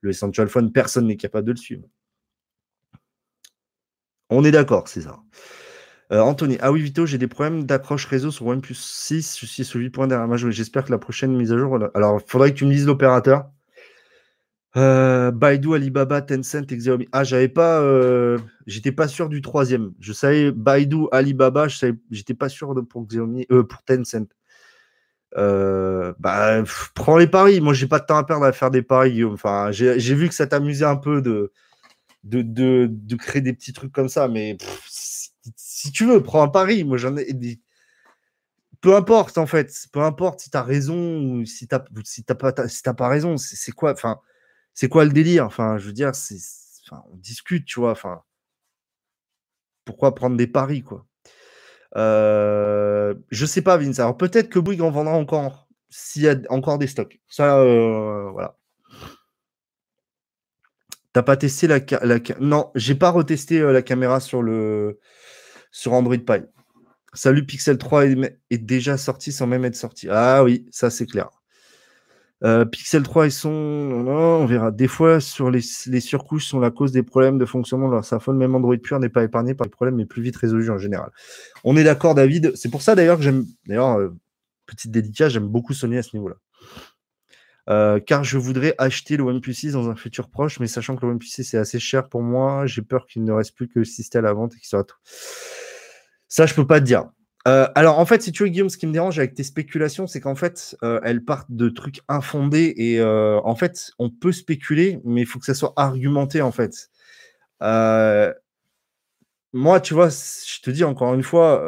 Le 0.00 0.10
Essential 0.10 0.48
Phone, 0.48 0.72
personne 0.72 1.06
n'est 1.06 1.16
capable 1.16 1.46
de 1.46 1.52
le 1.52 1.56
suivre. 1.56 1.84
On 4.28 4.44
est 4.44 4.50
d'accord, 4.50 4.88
c'est 4.88 5.02
ça. 5.02 5.20
Euh, 6.12 6.20
Anthony, 6.20 6.58
ah 6.60 6.70
oui, 6.70 6.82
Vito, 6.82 7.06
j'ai 7.06 7.18
des 7.18 7.28
problèmes 7.28 7.64
d'accroche 7.64 8.06
réseau 8.06 8.30
sur 8.30 8.46
OnePlus 8.46 8.74
6. 8.74 9.38
Je 9.40 9.46
suis 9.46 9.64
sur 9.64 9.80
8.1 9.80 10.50
J'espère 10.50 10.84
que 10.84 10.90
la 10.90 10.98
prochaine 10.98 11.34
mise 11.34 11.52
à 11.52 11.58
jour. 11.58 11.78
Alors, 11.94 12.20
il 12.24 12.30
faudrait 12.30 12.52
que 12.52 12.58
tu 12.58 12.66
me 12.66 12.70
dises 12.70 12.86
l'opérateur. 12.86 13.46
Euh, 14.76 15.30
Baidu, 15.30 15.74
Alibaba, 15.74 16.20
Tencent, 16.20 16.66
Xiaomi. 16.66 17.08
Ah, 17.12 17.24
j'avais 17.24 17.48
pas. 17.48 17.80
Euh, 17.80 18.38
j'étais 18.66 18.92
pas 18.92 19.08
sûr 19.08 19.28
du 19.28 19.40
troisième. 19.40 19.92
Je 20.00 20.12
savais 20.12 20.50
Baidu, 20.50 21.06
Alibaba, 21.12 21.68
je 21.68 21.78
savais, 21.78 21.94
j'étais 22.10 22.34
pas 22.34 22.48
sûr 22.48 22.74
pour 22.88 23.06
Xiaomi, 23.06 23.46
pour 23.46 23.82
Tencent. 23.84 24.28
bah, 25.34 26.62
prends 26.94 27.16
les 27.16 27.28
paris. 27.28 27.60
Moi, 27.60 27.72
j'ai 27.72 27.86
pas 27.86 28.00
de 28.00 28.06
temps 28.06 28.18
à 28.18 28.24
perdre 28.24 28.44
à 28.44 28.52
faire 28.52 28.70
des 28.70 28.82
paris. 28.82 29.24
Enfin, 29.24 29.70
j'ai 29.70 30.14
vu 30.14 30.28
que 30.28 30.34
ça 30.34 30.46
t'amusait 30.46 30.84
un 30.84 30.96
peu 30.96 31.22
de 31.22 31.52
de, 32.24 32.88
de, 32.90 33.16
créer 33.16 33.42
des 33.42 33.52
petits 33.52 33.72
trucs 33.72 33.92
comme 33.92 34.08
ça, 34.08 34.28
mais 34.28 34.56
si, 35.84 35.92
tu 35.92 36.06
veux, 36.06 36.22
prends 36.22 36.42
un 36.42 36.48
pari. 36.48 36.84
Moi, 36.84 36.96
j'en 36.96 37.16
ai 37.16 37.32
des... 37.32 37.60
Peu 38.80 38.96
importe, 38.96 39.38
en 39.38 39.46
fait. 39.46 39.72
Peu 39.92 40.00
importe 40.00 40.40
si 40.40 40.50
tu 40.50 40.56
as 40.56 40.62
raison 40.62 41.20
ou 41.22 41.44
si 41.44 41.68
tu 41.68 41.76
si 42.04 42.22
pas, 42.22 42.68
si 42.68 42.82
pas 42.82 43.08
raison. 43.08 43.36
C'est 43.36 43.72
quoi, 43.72 43.92
enfin, 43.92 44.20
c'est 44.74 44.88
quoi 44.88 45.04
le 45.04 45.12
délire? 45.12 45.46
Enfin, 45.46 45.78
je 45.78 45.86
veux 45.86 45.92
dire, 45.92 46.14
c'est, 46.14 46.38
on 46.90 47.16
discute, 47.16 47.66
tu 47.66 47.80
vois. 47.80 47.92
Enfin, 47.92 48.22
pourquoi 49.84 50.14
prendre 50.14 50.36
des 50.36 50.46
paris, 50.46 50.82
quoi? 50.82 51.06
Euh, 51.96 53.14
Je 53.30 53.46
sais 53.46 53.62
pas, 53.62 53.76
Vince. 53.76 54.00
Alors, 54.00 54.16
peut-être 54.16 54.48
que 54.48 54.58
Bouygues 54.58 54.82
en 54.82 54.90
vendra 54.90 55.14
encore 55.14 55.68
s'il 55.90 56.22
y 56.22 56.28
a 56.28 56.36
encore 56.48 56.78
des 56.78 56.86
stocks. 56.88 57.20
Ça, 57.28 57.58
euh, 57.60 58.30
voilà. 58.32 58.56
T'as 61.12 61.22
pas 61.22 61.36
testé 61.36 61.68
la, 61.68 61.78
la 62.02 62.18
Non, 62.40 62.72
j'ai 62.74 62.96
pas 62.96 63.10
retesté 63.10 63.60
euh, 63.60 63.72
la 63.72 63.82
caméra 63.82 64.18
sur 64.18 64.42
le 64.42 64.98
sur 65.74 65.92
Android 65.92 66.16
Pie. 66.16 66.44
Salut 67.14 67.44
Pixel 67.44 67.78
3 67.78 68.06
est, 68.06 68.58
déjà 68.58 68.96
sorti 68.96 69.32
sans 69.32 69.46
même 69.46 69.64
être 69.64 69.74
sorti. 69.74 70.06
Ah 70.08 70.44
oui, 70.44 70.66
ça 70.70 70.88
c'est 70.88 71.06
clair. 71.06 71.28
Euh, 72.44 72.64
Pixel 72.64 73.02
3, 73.02 73.26
ils 73.26 73.32
sont. 73.32 73.50
on 73.50 74.46
verra. 74.46 74.70
Des 74.70 74.86
fois, 74.86 75.18
sur 75.20 75.50
les, 75.50 75.60
surcouches 75.60 76.46
sont 76.46 76.60
la 76.60 76.70
cause 76.70 76.92
des 76.92 77.02
problèmes 77.02 77.38
de 77.38 77.44
fonctionnement 77.44 77.88
de 77.88 77.94
leur 77.94 78.04
smartphone. 78.04 78.36
Même 78.36 78.54
Android 78.54 78.76
pur 78.76 79.00
n'est 79.00 79.08
pas 79.08 79.24
épargné 79.24 79.54
par 79.54 79.64
les 79.64 79.70
problèmes, 79.70 79.96
mais 79.96 80.06
plus 80.06 80.22
vite 80.22 80.36
résolu 80.36 80.70
en 80.70 80.78
général. 80.78 81.10
On 81.64 81.76
est 81.76 81.84
d'accord, 81.84 82.14
David. 82.14 82.52
C'est 82.54 82.70
pour 82.70 82.82
ça 82.82 82.94
d'ailleurs 82.94 83.16
que 83.16 83.24
j'aime. 83.24 83.44
D'ailleurs, 83.66 83.98
euh, 83.98 84.14
petite 84.66 84.92
dédicace, 84.92 85.32
j'aime 85.32 85.48
beaucoup 85.48 85.74
Sony 85.74 85.98
à 85.98 86.02
ce 86.02 86.16
niveau-là. 86.16 86.36
Euh, 87.70 87.98
car 87.98 88.24
je 88.24 88.36
voudrais 88.36 88.74
acheter 88.76 89.16
le 89.16 89.24
OnePlus 89.24 89.54
6 89.54 89.72
dans 89.72 89.88
un 89.88 89.96
futur 89.96 90.28
proche, 90.28 90.60
mais 90.60 90.66
sachant 90.66 90.96
que 90.96 91.06
le 91.06 91.12
OnePlus 91.12 91.28
6 91.28 91.54
est 91.54 91.58
assez 91.58 91.78
cher 91.78 92.08
pour 92.08 92.22
moi, 92.22 92.66
j'ai 92.66 92.82
peur 92.82 93.06
qu'il 93.06 93.24
ne 93.24 93.32
reste 93.32 93.54
plus 93.56 93.68
que 93.68 93.78
le 93.78 93.84
système 93.86 94.24
à 94.24 94.28
la 94.28 94.34
vente 94.34 94.54
et 94.54 94.58
qu'il 94.58 94.68
soit 94.68 94.84
tout. 94.84 94.98
Ça, 96.34 96.46
je 96.46 96.54
peux 96.54 96.66
pas 96.66 96.80
te 96.80 96.84
dire. 96.84 97.04
Euh, 97.46 97.68
alors, 97.76 98.00
en 98.00 98.06
fait, 98.06 98.20
si 98.20 98.32
tu 98.32 98.42
veux, 98.42 98.48
Guillaume, 98.48 98.68
ce 98.68 98.76
qui 98.76 98.88
me 98.88 98.92
dérange 98.92 99.20
avec 99.20 99.34
tes 99.34 99.44
spéculations, 99.44 100.08
c'est 100.08 100.20
qu'en 100.20 100.34
fait, 100.34 100.76
euh, 100.82 100.98
elles 101.04 101.24
partent 101.24 101.52
de 101.52 101.68
trucs 101.68 102.00
infondés 102.08 102.74
et 102.76 103.00
en 103.00 103.54
fait, 103.54 103.92
on 104.00 104.10
peut 104.10 104.32
spéculer, 104.32 104.98
mais 105.04 105.20
il 105.20 105.26
faut 105.26 105.38
que 105.38 105.44
ça 105.44 105.54
soit 105.54 105.74
argumenté, 105.76 106.42
en 106.42 106.50
fait. 106.50 106.90
moi, 109.52 109.80
tu 109.80 109.94
vois, 109.94 110.08
je 110.08 110.60
te 110.60 110.70
dis 110.72 110.82
encore 110.82 111.14
une 111.14 111.22
fois, 111.22 111.62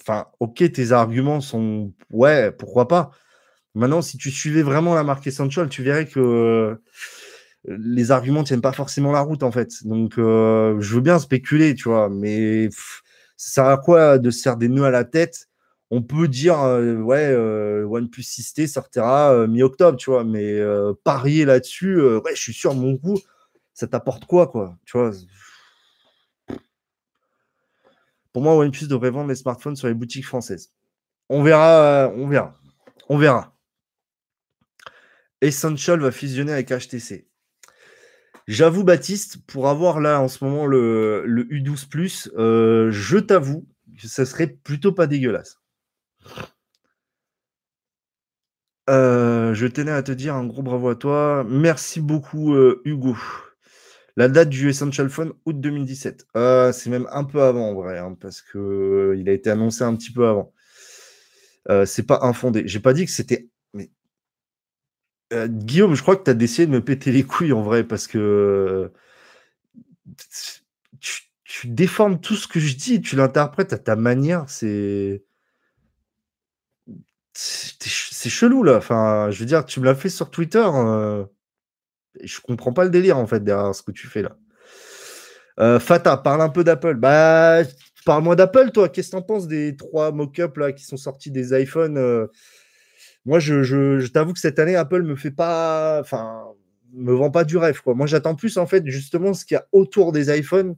enfin, 0.00 0.26
ok, 0.40 0.72
tes 0.72 0.90
arguments 0.90 1.40
sont, 1.40 1.92
ouais, 2.10 2.50
pourquoi 2.50 2.88
pas. 2.88 3.12
Maintenant, 3.78 4.02
si 4.02 4.18
tu 4.18 4.32
suivais 4.32 4.62
vraiment 4.62 4.96
la 4.96 5.04
marque 5.04 5.26
Essential, 5.28 5.68
tu 5.68 5.84
verrais 5.84 6.06
que 6.06 6.18
euh, 6.18 6.82
les 7.78 8.10
arguments 8.10 8.40
ne 8.40 8.46
tiennent 8.46 8.60
pas 8.60 8.72
forcément 8.72 9.12
la 9.12 9.20
route, 9.20 9.42
en 9.42 9.50
fait. 9.52 9.86
Donc, 9.86 10.18
euh, 10.18 10.80
je 10.80 10.94
veux 10.94 11.00
bien 11.00 11.18
spéculer, 11.18 11.74
tu 11.74 11.88
vois, 11.88 12.08
mais 12.08 12.70
ça 13.36 13.62
sert 13.62 13.66
à 13.66 13.78
quoi 13.78 14.18
de 14.18 14.30
se 14.30 14.42
faire 14.42 14.56
des 14.56 14.68
nœuds 14.68 14.84
à 14.84 14.90
la 14.90 15.04
tête? 15.04 15.48
On 15.90 16.02
peut 16.02 16.28
dire, 16.28 16.60
euh, 16.60 16.96
ouais, 16.96 17.34
OnePlus 17.84 18.22
6T 18.22 18.66
sortira 18.66 19.46
mi-octobre, 19.46 19.96
tu 19.98 20.10
vois, 20.10 20.24
mais 20.24 20.60
parier 21.04 21.44
là-dessus, 21.44 22.00
ouais, 22.00 22.34
je 22.34 22.40
suis 22.40 22.52
sûr, 22.52 22.74
mon 22.74 22.96
coup, 22.96 23.18
ça 23.74 23.86
t'apporte 23.86 24.24
quoi, 24.26 24.48
quoi 24.48 24.76
Tu 24.84 24.98
vois? 24.98 25.12
Pour 28.32 28.42
moi, 28.42 28.56
OnePlus 28.56 28.88
devrait 28.88 29.10
vendre 29.10 29.28
les 29.28 29.34
smartphones 29.34 29.76
sur 29.76 29.88
les 29.88 29.94
boutiques 29.94 30.26
françaises. 30.26 30.72
On 31.28 31.42
verra, 31.42 32.10
on 32.14 32.26
verra. 32.26 32.58
On 33.08 33.18
verra. 33.18 33.54
Essential 35.40 36.00
va 36.00 36.10
fusionner 36.10 36.52
avec 36.52 36.70
HTC. 36.70 37.27
J'avoue, 38.48 38.82
Baptiste, 38.82 39.44
pour 39.46 39.68
avoir 39.68 40.00
là 40.00 40.22
en 40.22 40.28
ce 40.28 40.42
moment 40.42 40.64
le, 40.64 41.22
U12 41.50 41.86
Plus, 41.86 42.30
euh, 42.38 42.90
je 42.90 43.18
t'avoue 43.18 43.68
que 44.00 44.08
ça 44.08 44.24
serait 44.24 44.46
plutôt 44.46 44.92
pas 44.92 45.06
dégueulasse. 45.06 45.60
Euh, 48.88 49.52
je 49.52 49.66
tenais 49.66 49.90
à 49.90 50.02
te 50.02 50.12
dire 50.12 50.34
un 50.34 50.46
gros 50.46 50.62
bravo 50.62 50.88
à 50.88 50.94
toi. 50.94 51.44
Merci 51.46 52.00
beaucoup, 52.00 52.54
euh, 52.54 52.80
Hugo. 52.86 53.18
La 54.16 54.28
date 54.28 54.48
du 54.48 54.70
Essential 54.70 55.10
Phone, 55.10 55.34
août 55.44 55.60
2017. 55.60 56.28
c'est 56.72 56.86
même 56.88 57.06
un 57.12 57.24
peu 57.24 57.42
avant, 57.42 57.68
en 57.68 57.74
vrai, 57.74 57.98
hein, 57.98 58.16
parce 58.18 58.40
qu'il 58.40 59.28
a 59.28 59.32
été 59.32 59.50
annoncé 59.50 59.84
un 59.84 59.94
petit 59.94 60.10
peu 60.10 60.26
avant. 60.26 60.54
c'est 61.84 62.06
pas 62.06 62.20
infondé. 62.22 62.62
J'ai 62.64 62.80
pas 62.80 62.94
dit 62.94 63.04
que 63.04 63.12
c'était 63.12 63.50
euh, 65.32 65.46
Guillaume, 65.48 65.94
je 65.94 66.02
crois 66.02 66.16
que 66.16 66.24
tu 66.24 66.30
as 66.30 66.34
décidé 66.34 66.66
de 66.66 66.72
me 66.72 66.82
péter 66.82 67.12
les 67.12 67.22
couilles 67.22 67.52
en 67.52 67.62
vrai 67.62 67.84
parce 67.84 68.06
que 68.06 68.90
tu, 71.44 71.68
déformes 71.68 72.20
tout 72.20 72.36
ce 72.36 72.46
que 72.46 72.60
je 72.60 72.76
dis, 72.76 73.00
tu 73.00 73.16
l'interprètes 73.16 73.72
à 73.72 73.78
ta 73.78 73.96
manière. 73.96 74.48
C'est. 74.48 75.24
C'est 77.34 78.30
chelou 78.30 78.64
là. 78.64 78.76
Enfin, 78.76 79.30
je 79.30 79.38
veux 79.38 79.46
dire, 79.46 79.64
tu 79.64 79.80
me 79.80 79.84
l'as 79.84 79.94
fait 79.94 80.08
sur 80.08 80.30
Twitter. 80.30 80.64
Euh, 80.64 81.24
je 82.22 82.40
comprends 82.40 82.72
pas 82.72 82.84
le 82.84 82.90
délire 82.90 83.18
en 83.18 83.26
fait 83.26 83.44
derrière 83.44 83.74
ce 83.74 83.82
que 83.82 83.92
tu 83.92 84.08
fais 84.08 84.22
là. 84.22 84.36
Euh, 85.60 85.78
Fata, 85.78 86.16
parle 86.16 86.42
un 86.42 86.48
peu 86.48 86.64
d'Apple. 86.64 86.94
Bah, 86.94 87.62
parle-moi 88.04 88.34
d'Apple, 88.34 88.72
toi. 88.72 88.88
Qu'est-ce 88.88 89.10
que 89.10 89.16
t'en 89.16 89.22
penses 89.22 89.46
des 89.46 89.76
trois 89.76 90.10
mock-ups 90.12 90.56
là 90.56 90.72
qui 90.72 90.84
sont 90.84 90.96
sortis 90.96 91.30
des 91.30 91.60
iPhones 91.60 92.28
moi, 93.28 93.40
je, 93.40 94.06
t'avoue 94.06 94.32
que 94.32 94.38
cette 94.38 94.58
année, 94.58 94.74
Apple 94.74 95.02
me 95.02 95.14
fait 95.14 95.30
pas, 95.30 96.00
enfin, 96.00 96.46
me 96.94 97.12
vend 97.12 97.30
pas 97.30 97.44
du 97.44 97.58
rêve. 97.58 97.78
Moi, 97.84 98.06
j'attends 98.06 98.34
plus 98.34 98.56
en 98.56 98.66
fait 98.66 98.86
justement 98.86 99.34
ce 99.34 99.44
qu'il 99.44 99.54
y 99.56 99.58
a 99.58 99.66
autour 99.72 100.12
des 100.12 100.34
iPhones. 100.34 100.76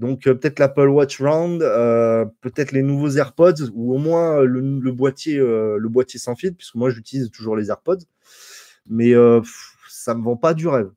Donc 0.00 0.26
euh, 0.26 0.34
peut-être 0.34 0.58
l'Apple 0.58 0.88
Watch 0.88 1.20
Round, 1.20 1.62
euh, 1.62 2.24
peut-être 2.40 2.72
les 2.72 2.82
nouveaux 2.82 3.10
AirPods 3.10 3.70
ou 3.72 3.94
au 3.94 3.98
moins 3.98 4.42
le, 4.42 4.90
boîtier, 4.90 5.38
euh, 5.38 5.78
le 5.78 5.88
boîtier 5.88 6.18
sans 6.18 6.34
fil, 6.34 6.54
puisque 6.56 6.74
moi 6.74 6.90
j'utilise 6.90 7.30
toujours 7.30 7.54
les 7.54 7.68
AirPods. 7.68 8.04
Mais 8.88 9.12
ça 9.88 10.14
me 10.16 10.24
vend 10.24 10.36
pas 10.36 10.54
du 10.54 10.66
rêve. 10.66 10.90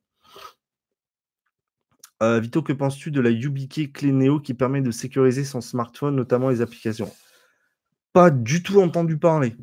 Vito, 2.20 2.64
que 2.64 2.74
penses-tu 2.74 3.12
de 3.12 3.22
la 3.22 3.30
YubiKey 3.30 3.92
clé 3.92 4.12
Neo 4.12 4.40
qui 4.40 4.56
permet 4.56 4.82
de 4.82 4.92
sécuriser 4.92 5.44
son 5.44 5.62
smartphone, 5.62 6.16
notamment 6.16 6.50
les 6.50 6.62
applications? 6.62 7.12
Pas 8.12 8.32
du 8.32 8.64
tout 8.64 8.82
entendu 8.82 9.18
parler. 9.18 9.56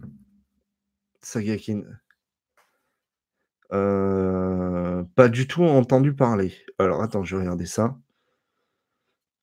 Sagakin. 1.27 1.83
Euh, 3.73 5.03
pas 5.17 5.29
du 5.29 5.49
tout 5.49 5.65
entendu 5.65 6.15
parler. 6.15 6.55
Alors 6.79 7.03
attends, 7.03 7.25
je 7.25 7.35
vais 7.35 7.43
regarder 7.43 7.67
ça. 7.67 7.97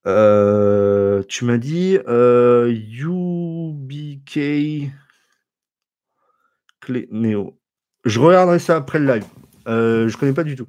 Euh, 0.08 1.24
tu 1.28 1.44
m'as 1.44 1.58
dit 1.58 2.00
euh, 2.08 2.72
UBK 2.72 4.40
Clé 6.80 7.10
Neo. 7.12 7.60
Je 8.06 8.20
regarderai 8.22 8.60
ça 8.60 8.78
après 8.78 9.00
le 9.00 9.06
live. 9.06 9.26
je 9.66 10.18
connais 10.18 10.32
pas 10.32 10.46
du 10.46 10.56
tout. 10.56 10.68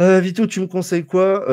Vito, 0.00 0.48
tu 0.48 0.58
me 0.58 0.66
conseilles 0.66 1.06
quoi? 1.06 1.44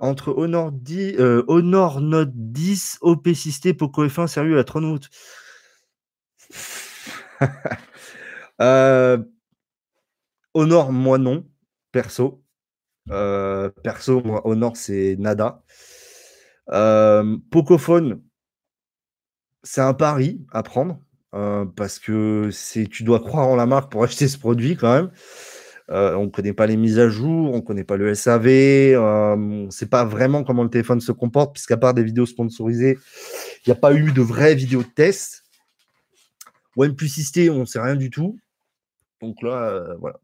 Entre 0.00 0.32
Honor, 0.36 0.72
10, 0.72 1.18
Honor 1.46 2.00
Note 2.00 2.32
10, 2.34 2.98
OP 3.02 3.28
Systé, 3.34 3.72
Poco 3.72 4.04
F1, 4.04 4.26
sérieux, 4.26 4.58
à 4.58 4.64
30 4.64 4.82
août 4.82 5.10
euh, 8.60 9.18
Honor, 10.54 10.92
moi 10.92 11.18
non, 11.18 11.46
perso. 11.92 12.42
Euh, 13.10 13.70
perso, 13.82 14.22
moi, 14.22 14.46
Honor, 14.46 14.76
c'est 14.76 15.16
nada. 15.18 15.62
Euh, 16.70 17.36
Pocophone, 17.50 18.22
c'est 19.62 19.80
un 19.80 19.94
pari 19.94 20.44
à 20.52 20.62
prendre 20.62 21.00
parce 21.76 21.98
que 21.98 22.48
tu 22.86 23.02
dois 23.02 23.20
croire 23.20 23.48
en 23.48 23.56
la 23.56 23.66
marque 23.66 23.92
pour 23.92 24.02
acheter 24.04 24.26
ce 24.26 24.38
produit 24.38 24.74
quand 24.74 24.94
même. 24.94 25.10
on 25.88 26.24
ne 26.24 26.30
connaît 26.30 26.54
pas 26.54 26.66
les 26.66 26.78
mises 26.78 26.98
à 26.98 27.10
jour, 27.10 27.52
on 27.52 27.56
ne 27.56 27.60
connaît 27.60 27.84
pas 27.84 27.98
le 27.98 28.14
SAV, 28.14 28.96
on 28.96 29.36
ne 29.36 29.70
sait 29.70 29.86
pas 29.86 30.06
vraiment 30.06 30.44
comment 30.44 30.62
le 30.62 30.70
téléphone 30.70 31.00
se 31.00 31.12
comporte, 31.12 31.52
puisqu'à 31.52 31.76
part 31.76 31.92
des 31.92 32.04
vidéos 32.04 32.24
sponsorisées, 32.24 32.98
il 33.66 33.70
n'y 33.70 33.72
a 33.72 33.76
pas 33.78 33.92
eu 33.92 34.12
de 34.12 34.22
vraies 34.22 34.54
vidéos 34.54 34.82
de 34.82 34.88
test. 34.88 35.45
OnePlus 36.76 37.08
XT, 37.08 37.48
on 37.50 37.60
ne 37.60 37.64
sait 37.64 37.80
rien 37.80 37.96
du 37.96 38.10
tout. 38.10 38.38
Donc 39.20 39.42
là, 39.42 39.70
euh, 39.70 39.96
voilà. 39.96 40.20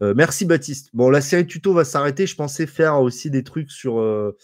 Euh, 0.00 0.14
merci 0.16 0.44
Baptiste. 0.44 0.90
Bon, 0.94 1.10
la 1.10 1.20
série 1.20 1.46
tuto 1.46 1.72
va 1.74 1.84
s'arrêter. 1.84 2.26
Je 2.26 2.36
pensais 2.36 2.66
faire 2.66 3.00
aussi 3.00 3.30
des 3.30 3.42
trucs 3.42 3.70
sur, 3.70 3.98
euh, 3.98 4.36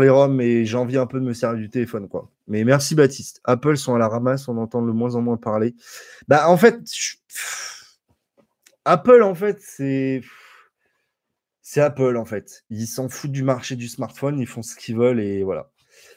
les 0.00 0.08
ROM 0.08 0.40
et 0.40 0.64
j'ai 0.64 0.76
envie 0.76 0.96
un 0.96 1.06
peu 1.06 1.20
de 1.20 1.24
me 1.24 1.34
servir 1.34 1.60
du 1.60 1.70
téléphone. 1.70 2.08
quoi. 2.08 2.30
Mais 2.48 2.64
merci 2.64 2.94
Baptiste. 2.94 3.40
Apple 3.44 3.76
sont 3.76 3.94
à 3.94 3.98
la 3.98 4.08
ramasse, 4.08 4.48
on 4.48 4.56
entend 4.56 4.82
de 4.82 4.90
moins 4.92 5.14
en 5.14 5.20
moins 5.20 5.36
parler. 5.36 5.74
Bah, 6.28 6.48
en 6.48 6.56
fait, 6.56 6.78
Apple, 8.84 9.22
en 9.22 9.34
fait, 9.34 9.58
c'est. 9.60 10.22
C'est 11.60 11.80
Apple, 11.80 12.16
en 12.16 12.24
fait. 12.24 12.64
Ils 12.70 12.86
s'en 12.86 13.08
foutent 13.08 13.32
du 13.32 13.42
marché 13.42 13.74
du 13.74 13.88
smartphone, 13.88 14.38
ils 14.38 14.46
font 14.46 14.62
ce 14.62 14.76
qu'ils 14.76 14.96
veulent 14.96 15.20
et 15.20 15.42
voilà. 15.42 15.72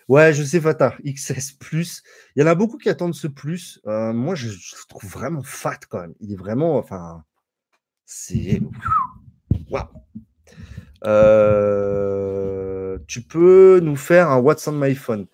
Ouais, 0.09 0.33
je 0.33 0.43
sais, 0.43 0.59
Fata, 0.59 0.95
XS 1.05 1.53
Plus. 1.59 2.01
Il 2.35 2.41
y 2.41 2.43
en 2.43 2.47
a 2.47 2.55
beaucoup 2.55 2.77
qui 2.77 2.89
attendent 2.89 3.13
ce 3.13 3.27
plus. 3.27 3.79
Euh, 3.85 4.11
moi, 4.11 4.33
je, 4.33 4.49
trouve 4.89 5.09
vraiment 5.09 5.43
fat 5.43 5.79
quand 5.87 6.01
même. 6.01 6.15
Il 6.19 6.33
est 6.33 6.35
vraiment. 6.35 6.77
Enfin. 6.77 7.23
C'est. 8.05 8.59
Waouh! 9.69 9.85
Euh, 11.05 12.97
tu 13.07 13.21
peux 13.21 13.79
nous 13.81 13.95
faire 13.95 14.31
un 14.31 14.39
What's 14.39 14.67
on 14.67 14.71
my 14.73 14.95
phone? 14.95 15.27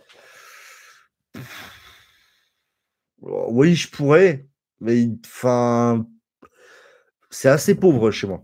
Oui, 3.21 3.75
je 3.75 3.89
pourrais, 3.89 4.45
mais 4.81 5.07
enfin, 5.25 6.05
c'est 7.31 7.49
assez 7.49 7.75
pauvre 7.75 8.11
chez 8.11 8.27
moi. 8.27 8.43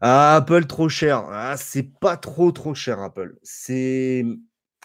Ah, 0.00 0.36
Apple 0.36 0.66
trop 0.66 0.88
cher. 0.88 1.24
Ah, 1.30 1.56
c'est 1.56 1.84
pas 2.00 2.16
trop 2.16 2.52
trop 2.52 2.74
cher 2.74 3.00
Apple. 3.00 3.36
C'est 3.42 4.24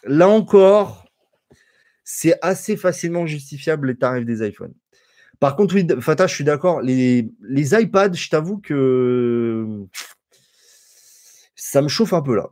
là 0.04 0.28
encore, 0.28 1.06
c'est 2.04 2.38
assez 2.42 2.78
facilement 2.78 3.26
justifiable 3.26 3.88
les 3.88 3.98
tarifs 3.98 4.26
des 4.26 4.48
iPhones. 4.48 4.74
Par 5.40 5.56
contre, 5.56 5.76
oui, 5.76 5.88
Fata, 6.02 6.28
je 6.28 6.36
suis 6.36 6.44
d'accord. 6.44 6.82
Les, 6.82 7.26
iPads, 7.50 8.14
je 8.14 8.30
t'avoue 8.30 8.60
que 8.60 9.88
ça 11.56 11.82
me 11.82 11.88
chauffe 11.88 12.14
un 12.14 12.22
peu 12.22 12.36
là. 12.36 12.52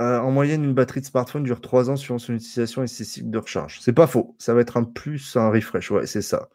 Euh, 0.00 0.18
en 0.18 0.30
moyenne, 0.30 0.64
une 0.64 0.74
batterie 0.74 1.02
de 1.02 1.06
smartphone 1.06 1.44
dure 1.44 1.60
3 1.60 1.90
ans 1.90 1.96
suivant 1.96 2.18
son 2.18 2.34
utilisation 2.34 2.82
et 2.82 2.86
ses 2.86 3.04
cycles 3.04 3.30
de 3.30 3.38
recharge. 3.38 3.80
C'est 3.80 3.92
pas 3.92 4.06
faux. 4.06 4.34
Ça 4.38 4.54
va 4.54 4.60
être 4.62 4.76
un 4.76 4.84
plus, 4.84 5.36
un 5.36 5.50
refresh. 5.50 5.90
Ouais, 5.90 6.06
c'est 6.06 6.22
ça. 6.22 6.48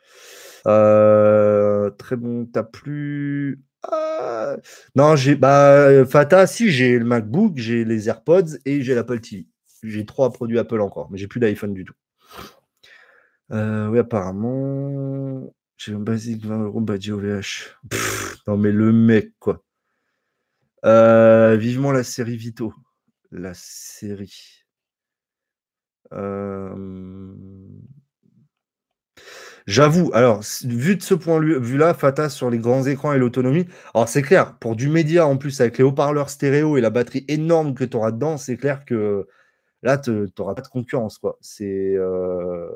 Euh, 0.67 1.89
très 1.91 2.15
bon. 2.15 2.45
T'as 2.45 2.63
plus. 2.63 3.61
Ah, 3.83 4.57
non, 4.95 5.15
j'ai 5.15 5.35
bah, 5.35 6.05
Fata, 6.05 6.47
si 6.47 6.69
j'ai 6.69 6.99
le 6.99 7.05
MacBook, 7.05 7.57
j'ai 7.57 7.85
les 7.85 8.09
AirPods 8.09 8.57
et 8.65 8.81
j'ai 8.81 8.95
l'Apple 8.95 9.21
TV. 9.21 9.47
J'ai 9.83 10.05
trois 10.05 10.31
produits 10.31 10.59
Apple 10.59 10.81
encore, 10.81 11.09
mais 11.11 11.17
j'ai 11.17 11.27
plus 11.27 11.39
d'iPhone 11.39 11.73
du 11.73 11.85
tout. 11.85 11.93
Euh, 13.51 13.87
oui, 13.87 13.99
apparemment, 13.99 15.53
j'ai 15.77 15.93
un 15.93 15.99
basique 15.99 16.45
20 16.45 16.63
euros 16.63 16.81
badge 16.81 17.09
OVH. 17.09 17.77
non, 18.47 18.57
mais 18.57 18.71
le 18.71 18.91
mec, 18.91 19.31
quoi. 19.39 19.63
Euh, 20.85 21.55
vivement 21.57 21.91
la 21.91 22.03
série 22.03 22.37
Vito. 22.37 22.73
La 23.31 23.53
série. 23.53 24.65
Euh... 26.13 26.75
J'avoue, 29.67 30.11
alors, 30.13 30.41
vu 30.63 30.95
de 30.95 31.03
ce 31.03 31.13
point 31.13 31.39
de 31.39 31.59
vue-là, 31.59 31.93
Fata 31.93 32.29
sur 32.29 32.49
les 32.49 32.57
grands 32.57 32.85
écrans 32.85 33.13
et 33.13 33.17
l'autonomie, 33.17 33.67
alors 33.93 34.09
c'est 34.09 34.21
clair, 34.21 34.57
pour 34.57 34.75
du 34.75 34.89
média 34.89 35.27
en 35.27 35.37
plus, 35.37 35.61
avec 35.61 35.77
les 35.77 35.83
haut-parleurs 35.83 36.29
stéréo 36.29 36.77
et 36.77 36.81
la 36.81 36.89
batterie 36.89 37.25
énorme 37.27 37.73
que 37.75 37.83
tu 37.83 37.97
auras 37.97 38.11
dedans, 38.11 38.37
c'est 38.37 38.57
clair 38.57 38.85
que 38.85 39.27
là, 39.83 39.97
tu 39.97 40.11
n'auras 40.37 40.55
pas 40.55 40.61
de 40.61 40.67
concurrence. 40.67 41.17
quoi. 41.17 41.37
C'est. 41.41 41.95
Euh, 41.95 42.67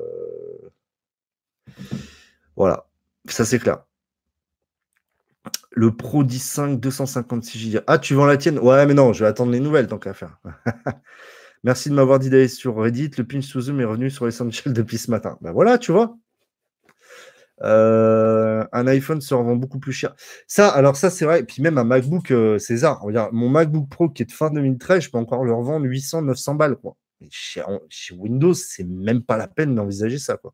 voilà, 2.56 2.86
ça 3.26 3.44
c'est 3.44 3.58
clair. 3.58 3.84
Le 5.70 5.90
Pro 5.94 6.22
10.5 6.24 6.78
256 6.78 7.72
Go. 7.72 7.80
Ah, 7.86 7.98
tu 7.98 8.14
vends 8.14 8.26
la 8.26 8.36
tienne? 8.36 8.58
Ouais, 8.60 8.86
mais 8.86 8.94
non, 8.94 9.12
je 9.12 9.24
vais 9.24 9.28
attendre 9.28 9.50
les 9.52 9.60
nouvelles 9.60 9.88
tant 9.88 9.98
qu'à 9.98 10.14
faire. 10.14 10.38
Merci 11.64 11.90
de 11.90 11.94
m'avoir 11.94 12.18
dit 12.18 12.30
d'aller 12.30 12.48
sur 12.48 12.76
Reddit. 12.76 13.10
Le 13.18 13.24
pinch 13.24 13.44
sous 13.44 13.62
Zoom 13.62 13.80
est 13.80 13.84
revenu 13.84 14.10
sur 14.10 14.26
l'essentiel 14.26 14.72
depuis 14.74 14.98
ce 14.98 15.10
matin. 15.10 15.38
Ben 15.40 15.52
voilà, 15.52 15.78
tu 15.78 15.92
vois. 15.92 16.16
Euh, 17.62 18.64
un 18.72 18.86
iPhone 18.86 19.20
se 19.20 19.34
revend 19.34 19.56
beaucoup 19.56 19.78
plus 19.78 19.92
cher. 19.92 20.14
Ça, 20.46 20.68
alors 20.68 20.96
ça, 20.96 21.10
c'est 21.10 21.24
vrai. 21.24 21.40
Et 21.40 21.44
puis 21.44 21.62
même 21.62 21.78
un 21.78 21.84
MacBook 21.84 22.30
euh, 22.30 22.58
César. 22.58 23.00
Regarde, 23.02 23.32
mon 23.32 23.48
MacBook 23.48 23.88
Pro 23.88 24.08
qui 24.08 24.22
est 24.22 24.26
de 24.26 24.32
fin 24.32 24.50
2013, 24.50 25.04
je 25.04 25.10
peux 25.10 25.18
encore 25.18 25.44
le 25.44 25.52
revendre 25.52 25.86
800, 25.86 26.22
900 26.22 26.54
balles. 26.56 26.76
Quoi. 26.76 26.96
chez, 27.30 27.62
Windows, 28.16 28.54
c'est 28.54 28.84
même 28.84 29.22
pas 29.22 29.36
la 29.36 29.48
peine 29.48 29.74
d'envisager 29.74 30.18
ça. 30.18 30.36
Quoi. 30.36 30.52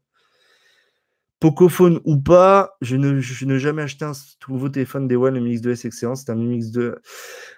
Pocophone 1.40 2.00
ou 2.04 2.18
pas, 2.18 2.76
je 2.82 2.96
ne, 2.96 3.58
jamais 3.58 3.82
acheté 3.82 4.04
un 4.04 4.12
nouveau 4.48 4.68
téléphone 4.68 5.08
des 5.08 5.16
One, 5.16 5.34
le 5.34 5.40
Mix 5.40 5.62
2S 5.62 5.86
excellent, 5.86 6.14
c'est 6.14 6.30
un 6.30 6.34
Mix 6.34 6.66
2. 6.66 6.96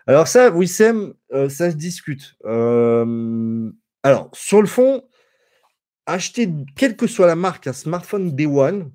Alors 0.06 0.28
ça, 0.28 0.50
Wissem, 0.50 1.14
euh, 1.32 1.48
ça 1.48 1.68
se 1.72 1.76
discute. 1.76 2.36
alors, 2.44 4.30
sur 4.34 4.60
le 4.60 4.68
fond, 4.68 5.02
acheter, 6.06 6.48
quelle 6.76 6.96
que 6.96 7.08
soit 7.08 7.26
la 7.26 7.34
marque, 7.34 7.66
un 7.66 7.72
smartphone 7.72 8.36
Day 8.36 8.46
One, 8.46 8.92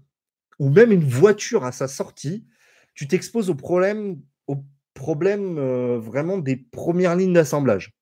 ou 0.60 0.70
même 0.70 0.91
une 0.91 1.03
voiture 1.03 1.64
à 1.64 1.72
sa 1.72 1.88
sortie, 1.88 2.45
tu 2.93 3.08
t'exposes 3.08 3.49
au 3.49 3.55
problème, 3.55 4.20
au 4.47 4.64
problème 4.93 5.58
euh, 5.58 5.99
vraiment 5.99 6.38
des 6.38 6.55
premières 6.55 7.16
lignes 7.16 7.34
d'assemblage. 7.34 7.93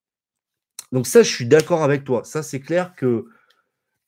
Donc 0.91 1.07
ça, 1.07 1.23
je 1.23 1.29
suis 1.29 1.45
d'accord 1.45 1.83
avec 1.83 2.03
toi. 2.03 2.23
Ça, 2.23 2.43
c'est 2.43 2.61
clair 2.61 2.95
que 2.95 3.25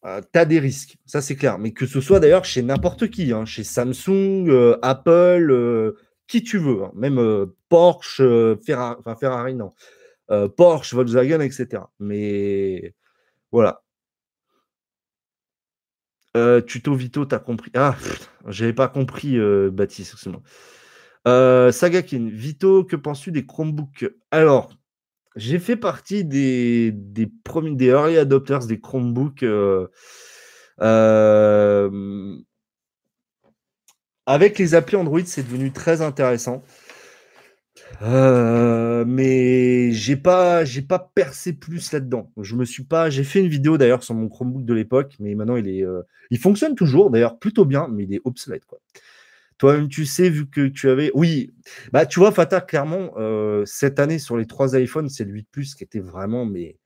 euh, 0.05 0.21
tu 0.31 0.39
as 0.39 0.45
des 0.45 0.59
risques. 0.59 0.95
Ça, 1.05 1.21
c'est 1.21 1.35
clair. 1.35 1.59
Mais 1.59 1.71
que 1.71 1.85
ce 1.85 1.99
soit 1.99 2.19
d'ailleurs 2.19 2.45
chez 2.45 2.61
n'importe 2.61 3.09
qui, 3.09 3.33
hein, 3.33 3.45
chez 3.45 3.63
Samsung, 3.63 4.47
euh, 4.47 4.77
Apple, 4.81 5.95
qui 6.27 6.43
tu 6.43 6.57
veux, 6.57 6.83
hein. 6.83 6.91
même 6.95 7.47
Porsche, 7.69 8.21
Ferrari, 8.65 8.95
enfin 8.99 9.15
Ferrari, 9.15 9.55
non. 9.55 9.73
Porsche, 10.57 10.93
Volkswagen, 10.93 11.41
etc. 11.41 11.83
Mais 11.99 12.93
voilà. 13.51 13.81
Euh, 16.37 16.61
tuto 16.61 16.93
Vito, 16.93 17.25
t'as 17.25 17.39
compris. 17.39 17.71
Ah, 17.73 17.95
j'avais 18.47 18.73
pas 18.73 18.87
compris, 18.87 19.37
euh, 19.39 19.71
Baptiste, 19.71 20.13
excuse-moi. 20.13 20.41
Euh, 21.27 21.71
Sagakin, 21.71 22.29
Vito, 22.31 22.83
que 22.83 22.95
penses-tu 22.95 23.31
des 23.31 23.45
Chromebooks? 23.45 24.05
Alors, 24.31 24.69
j'ai 25.35 25.59
fait 25.59 25.75
partie 25.75 26.23
des, 26.23 26.93
premiers, 27.43 27.75
des 27.75 27.87
early 27.87 28.17
adopters 28.17 28.67
des 28.67 28.79
Chromebooks. 28.79 29.43
avec 34.25 34.59
les 34.59 34.75
applis 34.75 34.95
Android, 34.95 35.21
c'est 35.25 35.43
devenu 35.43 35.71
très 35.71 36.01
intéressant. 36.01 36.63
Euh, 38.01 39.05
mais 39.05 39.91
j'ai 39.91 40.15
pas, 40.15 40.65
j'ai 40.65 40.81
pas 40.81 40.99
percé 40.99 41.53
plus 41.53 41.91
là-dedans. 41.91 42.31
Je 42.41 42.55
me 42.55 42.65
suis 42.65 42.83
pas. 42.83 43.09
J'ai 43.09 43.23
fait 43.23 43.39
une 43.39 43.47
vidéo 43.47 43.77
d'ailleurs 43.77 44.03
sur 44.03 44.15
mon 44.15 44.29
Chromebook 44.29 44.65
de 44.65 44.73
l'époque, 44.73 45.15
mais 45.19 45.35
maintenant 45.35 45.55
il 45.55 45.67
est, 45.67 45.83
euh, 45.83 46.01
il 46.29 46.39
fonctionne 46.39 46.75
toujours 46.75 47.09
d'ailleurs 47.09 47.39
plutôt 47.39 47.65
bien, 47.65 47.87
mais 47.91 48.03
il 48.03 48.13
est 48.13 48.21
obsolète 48.25 48.65
quoi. 48.65 48.79
Toi-même, 49.57 49.87
tu 49.89 50.05
sais, 50.05 50.29
vu 50.29 50.47
que 50.47 50.67
tu 50.67 50.89
avais, 50.89 51.09
oui, 51.15 51.51
bah 51.91 52.05
tu 52.05 52.19
vois, 52.19 52.31
Fata, 52.31 52.61
clairement, 52.61 53.13
euh, 53.17 53.65
cette 53.65 53.99
année 53.99 54.19
sur 54.19 54.37
les 54.37 54.45
trois 54.45 54.77
iPhones, 54.79 55.09
c'est 55.09 55.23
le 55.25 55.31
8 55.31 55.47
Plus 55.51 55.73
qui 55.73 55.83
était 55.83 55.99
vraiment, 55.99 56.45
mais, 56.45 56.77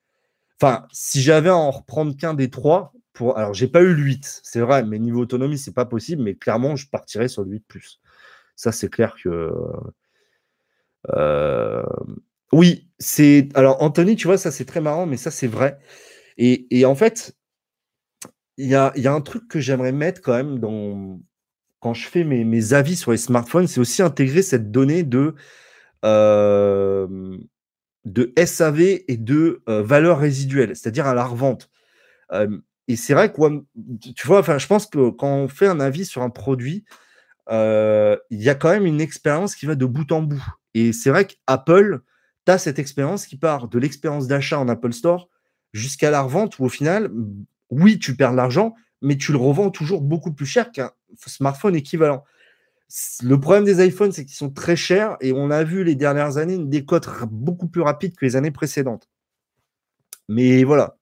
enfin, 0.61 0.87
si 0.93 1.21
j'avais 1.21 1.49
à 1.49 1.55
en 1.57 1.71
reprendre 1.71 2.15
qu'un 2.15 2.33
des 2.33 2.49
trois, 2.49 2.93
pour, 3.13 3.37
alors 3.37 3.53
j'ai 3.53 3.67
pas 3.67 3.81
eu 3.81 3.93
le 3.93 4.01
8, 4.01 4.41
c'est 4.43 4.61
vrai, 4.61 4.83
mais 4.85 4.99
niveau 4.99 5.19
autonomie, 5.21 5.57
c'est 5.57 5.73
pas 5.73 5.85
possible, 5.85 6.23
mais 6.23 6.35
clairement, 6.35 6.77
je 6.77 6.87
partirais 6.89 7.27
sur 7.27 7.43
le 7.43 7.51
8 7.51 7.65
Plus. 7.67 7.99
Ça, 8.55 8.71
c'est 8.71 8.89
clair 8.89 9.15
que 9.21 9.51
oui, 12.53 12.87
c'est. 12.99 13.49
Alors, 13.55 13.81
Anthony, 13.81 14.15
tu 14.15 14.27
vois, 14.27 14.37
ça 14.37 14.51
c'est 14.51 14.65
très 14.65 14.81
marrant, 14.81 15.05
mais 15.05 15.17
ça 15.17 15.31
c'est 15.31 15.47
vrai. 15.47 15.79
Et, 16.37 16.85
en 16.85 16.95
fait, 16.95 17.35
il 18.57 18.67
y 18.67 18.75
a, 18.75 18.93
un 19.13 19.21
truc 19.21 19.47
que 19.47 19.59
j'aimerais 19.59 19.91
mettre 19.91 20.21
quand 20.21 20.33
même 20.33 20.59
dans, 20.59 21.19
quand 21.79 21.93
je 21.93 22.07
fais 22.07 22.23
mes, 22.23 22.73
avis 22.73 22.95
sur 22.95 23.11
les 23.11 23.17
smartphones, 23.17 23.67
c'est 23.67 23.79
aussi 23.79 24.01
intégrer 24.01 24.41
cette 24.41 24.71
donnée 24.71 25.03
de, 25.03 25.35
euh, 26.05 27.37
de 28.05 28.33
SAV 28.43 28.81
et 29.07 29.17
de 29.17 29.61
euh, 29.69 29.83
valeur 29.83 30.19
résiduelle, 30.19 30.75
c'est-à-dire 30.75 31.07
à 31.07 31.13
la 31.13 31.25
revente. 31.25 31.69
et 32.87 32.95
c'est 32.95 33.13
vrai 33.13 33.31
que, 33.31 33.63
tu 34.15 34.27
vois, 34.27 34.39
enfin, 34.39 34.57
je 34.57 34.67
pense 34.67 34.87
que 34.87 35.09
quand 35.11 35.35
on 35.35 35.47
fait 35.47 35.67
un 35.67 35.79
avis 35.79 36.05
sur 36.05 36.23
un 36.23 36.29
produit, 36.29 36.85
il 37.49 38.41
y 38.41 38.49
a 38.49 38.55
quand 38.55 38.69
même 38.69 38.85
une 38.85 39.01
expérience 39.01 39.55
qui 39.55 39.65
va 39.65 39.75
de 39.75 39.85
bout 39.85 40.11
en 40.11 40.21
bout. 40.21 40.43
Et 40.73 40.93
c'est 40.93 41.09
vrai 41.09 41.25
qu'Apple, 41.25 42.01
tu 42.45 42.51
as 42.51 42.57
cette 42.57 42.79
expérience 42.79 43.25
qui 43.25 43.37
part 43.37 43.67
de 43.67 43.79
l'expérience 43.79 44.27
d'achat 44.27 44.59
en 44.59 44.67
Apple 44.67 44.93
Store 44.93 45.29
jusqu'à 45.73 46.11
la 46.11 46.21
revente 46.21 46.59
où 46.59 46.65
au 46.65 46.69
final, 46.69 47.11
oui, 47.69 47.99
tu 47.99 48.15
perds 48.15 48.31
de 48.31 48.37
l'argent, 48.37 48.75
mais 49.01 49.17
tu 49.17 49.31
le 49.31 49.37
revends 49.37 49.69
toujours 49.69 50.01
beaucoup 50.01 50.33
plus 50.33 50.45
cher 50.45 50.71
qu'un 50.71 50.91
smartphone 51.25 51.75
équivalent. 51.75 52.23
Le 53.23 53.39
problème 53.39 53.63
des 53.63 53.85
iPhones, 53.85 54.11
c'est 54.11 54.25
qu'ils 54.25 54.35
sont 54.35 54.51
très 54.51 54.75
chers 54.75 55.15
et 55.21 55.31
on 55.31 55.49
a 55.49 55.63
vu 55.63 55.83
les 55.83 55.95
dernières 55.95 56.37
années 56.37 56.55
une 56.55 56.69
décote 56.69 57.07
beaucoup 57.29 57.67
plus 57.67 57.81
rapide 57.81 58.15
que 58.15 58.25
les 58.25 58.35
années 58.35 58.51
précédentes. 58.51 59.09
Mais 60.27 60.63
voilà. 60.63 60.97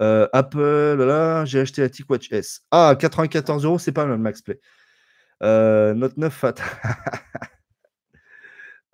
Euh, 0.00 0.26
Apple, 0.32 1.44
j'ai 1.46 1.60
acheté 1.60 1.82
la 1.82 1.88
TicWatch 1.88 2.32
S. 2.32 2.62
Ah, 2.72 2.96
94 2.98 3.64
euros, 3.64 3.78
c'est 3.78 3.92
pas 3.92 4.04
mal, 4.04 4.18
Max 4.18 4.42
Play. 4.42 4.58
Euh, 5.42 5.94
Note 5.94 6.16
9 6.16 6.32
Fat. 6.32 6.54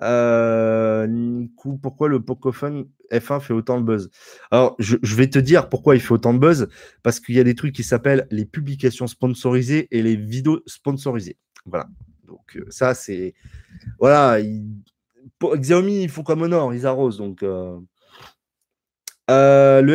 Euh, 0.01 1.45
pourquoi 1.83 2.09
le 2.09 2.23
Pocophone 2.23 2.89
F1 3.11 3.41
fait 3.41 3.53
autant 3.53 3.81
de 3.81 3.85
buzz? 3.85 4.11
Alors, 4.53 4.77
je, 4.79 4.97
vais 5.17 5.29
te 5.29 5.41
dire 5.41 5.69
pourquoi 5.69 5.97
il 5.97 6.01
fait 6.01 6.13
autant 6.13 6.33
de 6.33 6.39
buzz. 6.39 6.69
Parce 7.03 7.19
qu'il 7.19 7.35
y 7.35 7.41
a 7.41 7.43
des 7.43 7.57
trucs 7.57 7.75
qui 7.75 7.83
s'appellent 7.83 8.29
les 8.31 8.45
publications 8.45 9.09
sponsorisées 9.09 9.89
et 9.91 10.01
les 10.01 10.15
vidéos 10.15 10.61
sponsorisées. 10.67 11.37
Voilà. 11.67 11.89
Donc, 12.29 12.57
euh, 12.57 12.65
ça, 12.69 12.95
c'est. 12.95 13.35
Voilà. 13.99 14.41
Xiaomi, 15.43 16.05
ils 16.05 16.09
font 16.09 16.23
comme 16.23 16.43
Honor, 16.43 16.73
ils 16.75 16.87
arrosent. 16.87 17.19
Donc, 17.19 17.43
le 17.43 17.81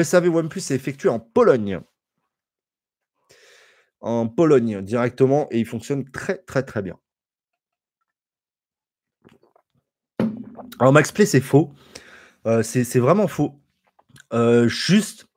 SAV 0.04 0.36
OnePlus 0.36 0.64
est 0.70 0.76
effectué 0.76 1.08
en 1.08 1.22
Pologne. 1.22 1.80
En 4.04 4.28
Pologne 4.28 4.82
directement 4.82 5.48
et 5.50 5.60
il 5.60 5.66
fonctionne 5.66 6.04
très, 6.04 6.38
très, 6.40 6.64
très 6.64 6.82
bien. 6.82 7.00
Alors, 10.80 10.92
Max 10.92 11.14
Play, 11.14 11.26
c'est 11.26 11.40
faux. 11.40 11.72
Euh, 12.46 12.64
c'est 12.64 13.00
vraiment 13.00 13.30
faux. 13.30 13.62
Euh, 14.34 14.68
juste, 14.68 15.28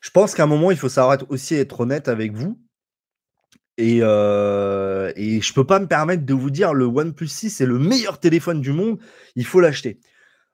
je 0.00 0.10
pense 0.10 0.34
qu'à 0.34 0.44
un 0.44 0.46
moment, 0.46 0.70
il 0.70 0.78
faut 0.78 0.88
savoir 0.88 1.18
aussi 1.28 1.54
être 1.54 1.80
honnête 1.80 2.08
avec 2.08 2.32
vous. 2.32 2.58
Et, 3.76 3.98
euh, 4.00 5.12
et 5.16 5.42
je 5.42 5.50
ne 5.50 5.54
peux 5.54 5.66
pas 5.66 5.78
me 5.78 5.86
permettre 5.86 6.24
de 6.24 6.32
vous 6.32 6.48
dire 6.48 6.72
le 6.72 6.86
OnePlus 6.86 7.28
6 7.28 7.50
c'est 7.50 7.66
le 7.66 7.78
meilleur 7.78 8.18
téléphone 8.18 8.62
du 8.62 8.72
monde, 8.72 8.98
il 9.34 9.44
faut 9.44 9.60
l'acheter. 9.60 10.00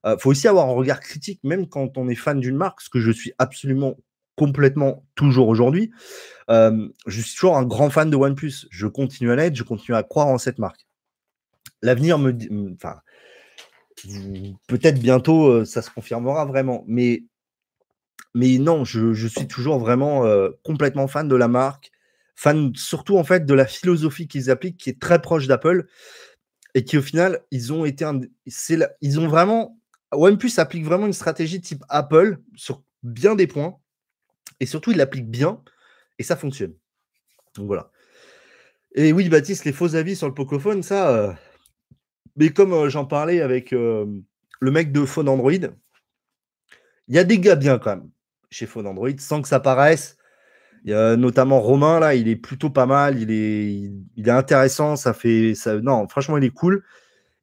Il 0.05 0.17
faut 0.19 0.31
aussi 0.31 0.49
avoir 0.49 0.69
un 0.69 0.73
regard 0.73 0.99
critique, 0.99 1.39
même 1.45 1.69
quand 1.69 1.97
on 1.97 2.09
est 2.09 2.17
fan 2.17 2.41
d'une 2.41 2.57
marque, 2.57 2.81
ce 2.81 2.91
que 2.91 2.99
je 2.99 3.13
suis 3.13 3.33
absolument 3.39 3.97
complètement 4.37 5.05
toujours 5.15 5.49
aujourd'hui. 5.49 5.91
je 6.49 6.91
suis 7.21 7.35
toujours 7.35 7.57
un 7.57 7.65
grand 7.65 7.91
fan 7.91 8.11
de 8.11 8.17
OnePlus. 8.17 8.67
Je 8.71 8.87
continue 8.87 9.31
à 9.31 9.37
l'être, 9.37 9.57
je 9.57 9.63
continue 9.63 9.97
à 9.97 10.03
croire 10.03 10.29
en 10.29 10.39
cette 10.39 10.59
marque. 10.59 10.87
L'avenir 11.83 12.19
me 12.19 12.33
dit. 12.33 12.49
Enfin, 12.75 13.01
peut-être 14.69 14.99
bientôt, 14.99 15.65
ça 15.65 15.83
se 15.83 15.91
confirmera 15.91 16.45
vraiment. 16.45 16.85
Mais, 16.87 17.25
mais 18.35 18.59
non, 18.59 18.85
je, 18.85 19.27
suis 19.27 19.47
toujours 19.47 19.79
vraiment 19.79 20.25
complètement 20.63 21.09
fan 21.09 21.29
de 21.29 21.37
la 21.37 21.49
marque, 21.49 21.91
fan 22.35 22.73
surtout 22.75 23.19
en 23.19 23.25
fait 23.25 23.47
de 23.47 23.55
la 23.55 23.67
philosophie 23.67 24.29
qu'ils 24.29 24.51
appliquent, 24.51 24.79
qui 24.79 24.91
est 24.91 25.01
très 25.01 25.21
proche 25.21 25.47
d'Apple, 25.47 25.87
et 26.75 26.85
qui 26.85 26.97
au 26.97 27.03
final, 27.03 27.41
ils 27.51 27.73
ont 27.73 27.85
été, 27.85 28.07
ils 29.01 29.21
ont 29.21 29.29
vraiment, 29.29 29.79
OnePlus 30.13 30.53
applique 30.59 30.85
vraiment 30.85 31.07
une 31.07 31.13
stratégie 31.13 31.61
type 31.61 31.85
Apple 31.89 32.39
sur 32.55 32.83
bien 33.03 33.35
des 33.35 33.47
points, 33.47 33.77
et 34.63 34.67
surtout, 34.67 34.93
il 34.93 34.97
l'applique 34.97 35.29
bien, 35.29 35.61
et 36.21 36.23
ça 36.23 36.37
fonctionne. 36.37 36.73
Donc 37.57 37.67
voilà. 37.67 37.91
Et 38.95 39.13
oui, 39.13 39.29
Baptiste, 39.29 39.65
les 39.65 39.73
faux 39.73 39.97
avis 39.97 40.15
sur 40.15 40.29
le 40.29 40.35
Pocophone, 40.35 40.85
ça, 40.85 41.11
euh, 41.11 41.33
mais 42.37 42.51
comme 42.51 42.73
euh, 42.73 42.89
j'en 42.89 43.05
parlais 43.05 43.41
avec 43.41 43.73
euh, 43.73 44.07
le 44.61 44.71
mec 44.71 44.93
de 44.93 45.05
Phone 45.05 45.29
Android, 45.29 45.51
il 45.51 45.69
y 47.09 47.19
a 47.19 47.25
des 47.25 47.41
gars 47.41 47.57
bien 47.57 47.81
quand 47.81 47.97
même 47.97 48.09
chez 48.51 48.67
Phone 48.67 48.87
Android, 48.87 49.11
sans 49.19 49.43
que 49.43 49.49
ça 49.49 49.59
paraisse. 49.59 50.17
Notamment 50.85 51.61
Romain, 51.61 51.99
là, 51.99 52.15
il 52.15 52.29
est 52.29 52.37
plutôt 52.37 52.71
pas 52.71 52.87
mal, 52.87 53.21
il 53.21 53.33
est, 53.33 53.73
il, 54.17 54.29
est 54.29 54.31
intéressant, 54.31 54.95
ça 54.95 55.13
fait. 55.13 55.57
Ça, 55.57 55.81
non, 55.81 56.07
franchement, 56.07 56.39
il 56.39 56.45
est 56.45 56.51
cool. 56.51 56.85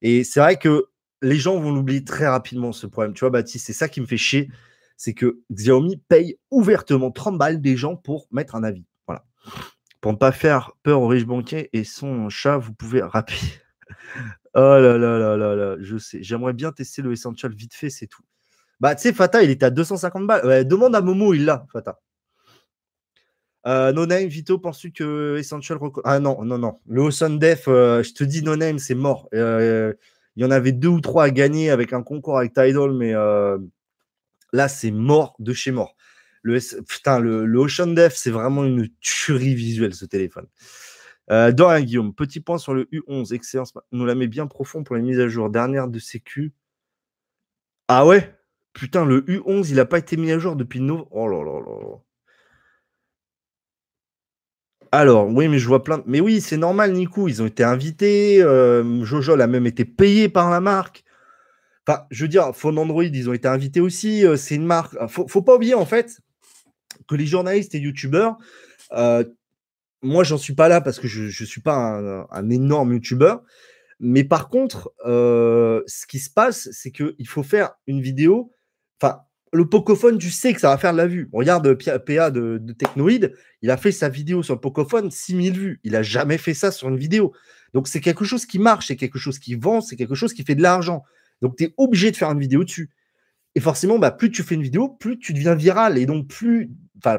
Et 0.02 0.24
c'est 0.24 0.40
vrai 0.40 0.58
que 0.58 0.86
les 1.22 1.36
gens 1.36 1.60
vont 1.60 1.74
l'oublier 1.74 2.06
très 2.06 2.28
rapidement, 2.28 2.72
ce 2.72 2.88
problème. 2.88 3.14
Tu 3.14 3.22
vois, 3.22 3.30
Baptiste, 3.30 3.68
c'est 3.68 3.74
ça 3.74 3.90
qui 3.90 4.00
me 4.00 4.06
fait 4.06 4.18
chier. 4.18 4.50
C'est 5.00 5.14
que 5.14 5.39
Xiaomi 5.50 5.95
paye 5.95 6.38
ouvertement 6.52 7.10
30 7.10 7.38
balles 7.38 7.62
des 7.62 7.78
gens 7.78 7.95
pour 7.95 8.28
mettre 8.32 8.56
un 8.56 8.66
avis. 8.66 8.84
Voilà. 9.08 9.24
Pour 10.02 10.12
ne 10.12 10.18
pas 10.18 10.34
faire 10.34 10.74
peur 10.84 11.02
aux 11.02 11.08
riches 11.08 11.26
banquiers 11.26 11.70
et 11.72 11.86
son 11.86 12.28
chat, 12.28 12.58
vous 12.58 12.74
pouvez 12.74 13.02
rapper. 13.02 13.34
Oh 14.56 14.60
là 14.60 14.97
là 14.97 15.20
là 15.20 15.38
là 15.38 15.56
là, 15.56 15.76
je 15.80 15.97
sais. 15.97 16.24
J'aimerais 16.24 16.54
bien 16.54 16.72
tester 16.72 17.04
le 17.04 17.12
Essential 17.12 17.54
vite 17.54 17.76
fait, 17.76 17.91
c'est 17.91 18.08
tout. 18.08 18.24
Bah, 18.80 18.95
tu 18.95 19.04
sais, 19.04 19.14
Fata, 19.14 19.43
il 19.43 19.52
est 19.52 19.62
à 19.62 19.70
250 19.70 20.26
balles. 20.26 20.68
demande 20.68 20.95
à 20.95 21.02
Momo, 21.02 21.36
il 21.36 21.45
l'a, 21.45 21.68
Fata. 21.72 22.00
Euh, 23.68 23.91
no 23.91 24.08
Name, 24.08 24.28
Vito, 24.28 24.58
penses-tu 24.58 24.91
que 24.91 25.38
Essential. 25.38 25.78
Ah 26.04 26.20
non, 26.20 26.43
non, 26.43 26.58
non. 26.58 26.80
Le 26.88 27.02
Ocean 27.02 27.30
Def, 27.30 27.68
euh, 27.68 28.02
je 28.02 28.14
te 28.14 28.24
dis, 28.24 28.41
No 28.41 28.56
Name, 28.56 28.80
c'est 28.80 28.95
mort. 28.95 29.30
Euh, 29.36 29.93
il 30.36 30.43
y 30.43 30.45
en 30.45 30.52
avait 30.52 30.72
deux 30.72 30.88
ou 30.88 31.00
trois 31.00 31.26
à 31.26 31.30
gagner 31.30 31.70
avec 31.70 31.93
un 31.93 32.02
concours 32.02 32.39
avec 32.39 32.54
Tidal, 32.54 32.91
mais 32.93 33.14
là, 34.54 34.68
c'est 34.68 34.91
mort 34.91 35.36
de 35.39 35.54
chez 35.54 35.72
mort. 35.72 35.95
Le, 36.41 36.60
putain, 36.84 37.20
le, 37.20 37.58
Ocean 37.58 37.88
Def, 37.88 38.16
c'est 38.16 38.32
vraiment 38.32 38.64
une 38.64 38.89
tuerie 39.02 39.56
visuelle, 39.56 39.93
ce 39.93 40.06
téléphone. 40.06 40.47
Dorian 41.30 41.82
Guillaume, 41.82 42.14
petit 42.16 42.39
point 42.39 42.58
sur 42.58 42.74
le 42.74 42.86
U11, 42.86 43.36
excellence. 43.36 43.74
nous 43.91 44.06
la 44.06 44.16
met 44.16 44.28
bien 44.28 44.47
profond 44.47 44.84
pour 44.84 44.95
les 44.95 45.04
mises 45.04 45.20
à 45.20 45.28
jour. 45.28 45.52
Dernière 45.52 45.88
de 45.88 46.00
sécu. 46.00 46.54
Ah 47.88 48.06
ouais? 48.06 48.36
Putain, 48.74 49.06
le 49.06 49.22
U11, 49.22 49.70
il 49.70 49.76
n'a 49.76 49.86
pas 49.86 50.00
été 50.00 50.16
mis 50.18 50.32
à 50.32 50.39
jour 50.39 50.56
depuis 50.56 50.80
nos. 50.80 51.08
Oh 51.12 51.28
là 51.28 51.43
là 51.43 51.60
là. 51.60 51.97
Alors, 54.91 55.28
oui, 55.28 55.47
mais 55.47 55.60
je 55.60 55.68
vois 55.68 55.84
plein. 55.84 56.04
Mais 56.08 56.20
oui, 56.20 56.41
c'est 56.41 56.58
normal, 56.58 56.93
Nico. 56.93 57.28
Ils 57.28 57.41
ont 57.41 57.45
été 57.45 57.64
invités. 57.64 58.41
Euh, 58.41 59.04
Jojo 59.06 59.39
a 59.39 59.47
même 59.47 59.68
été 59.68 59.86
payé 59.86 60.30
par 60.30 60.50
la 60.50 60.62
marque. 60.62 61.04
Je 62.10 62.24
veux 62.24 62.28
dire, 62.28 62.56
Phone 62.56 62.78
Android, 62.78 63.04
ils 63.04 63.30
ont 63.30 63.34
été 63.34 63.48
invités 63.48 63.82
aussi. 63.82 64.26
Euh, 64.26 64.36
c'est 64.36 64.56
une 64.56 64.66
marque. 64.66 64.96
Faut, 65.08 65.28
faut 65.28 65.42
pas 65.42 65.56
oublier, 65.56 65.74
en 65.74 65.86
fait, 65.86 66.20
que 67.08 67.16
les 67.16 67.26
journalistes 67.26 67.76
et 67.76 67.80
youtubeurs, 67.80 68.38
euh, 68.92 69.24
moi, 70.02 70.24
j'en 70.24 70.38
suis 70.38 70.54
pas 70.54 70.70
là 70.70 70.82
parce 70.82 71.00
que 71.00 71.08
je 71.08 71.24
ne 71.24 71.48
suis 71.48 71.62
pas 71.62 72.26
un, 72.32 72.50
énorme 72.50 72.94
youtubeur. 72.94 73.44
Mais 74.00 74.24
par 74.24 74.48
contre, 74.48 74.94
ce 75.04 76.08
qui 76.08 76.20
se 76.20 76.30
passe, 76.30 76.70
c'est 76.72 76.92
qu'il 76.92 77.28
faut 77.28 77.44
faire 77.44 77.72
une 77.86 78.02
vidéo. 78.02 78.52
Enfin, 79.02 79.20
le 79.52 79.68
Pocophone, 79.68 80.18
tu 80.18 80.30
sais 80.30 80.54
que 80.54 80.62
ça 80.62 80.70
va 80.70 80.78
faire 80.78 80.94
de 80.94 80.98
la 80.98 81.08
vue. 81.08 81.30
Regarde 81.34 81.74
PA 82.06 82.32
de, 82.32 82.60
de 82.62 82.74
Technoid, 82.74 83.32
il 83.62 83.72
a 83.72 83.78
fait 83.78 83.92
sa 83.92 84.08
vidéo 84.08 84.44
sur 84.44 84.54
le 84.54 84.62
Pocophone, 84.62 85.12
6000 85.12 85.58
vues. 85.58 85.80
Il 85.84 85.96
a 85.96 86.04
jamais 86.04 86.38
fait 86.38 86.54
ça 86.54 86.72
sur 86.72 86.88
une 86.88 86.98
vidéo. 86.98 87.34
Donc 87.74 87.88
c'est 87.88 88.02
quelque 88.02 88.26
chose 88.26 88.46
qui 88.46 88.60
marche, 88.60 88.88
c'est 88.88 88.96
quelque 88.96 89.20
chose 89.20 89.40
qui 89.40 89.56
vend, 89.56 89.82
c'est 89.82 89.96
quelque 89.96 90.16
chose 90.16 90.34
qui 90.34 90.44
fait 90.44 90.56
de 90.56 90.62
l'argent. 90.62 91.04
Donc 91.42 91.56
tu 91.58 91.66
es 91.66 91.74
obligé 91.78 92.12
de 92.12 92.16
faire 92.16 92.32
une 92.32 92.40
vidéo 92.40 92.64
dessus. 92.64 92.90
Et 93.56 93.60
forcément, 93.60 94.00
bah, 94.00 94.12
plus 94.12 94.32
tu 94.32 94.44
fais 94.44 94.56
une 94.56 94.64
vidéo, 94.64 94.90
plus 94.90 95.18
tu 95.20 95.34
deviens 95.34 95.56
viral. 95.56 95.98
Et 95.98 96.06
donc 96.06 96.28
plus, 96.28 96.72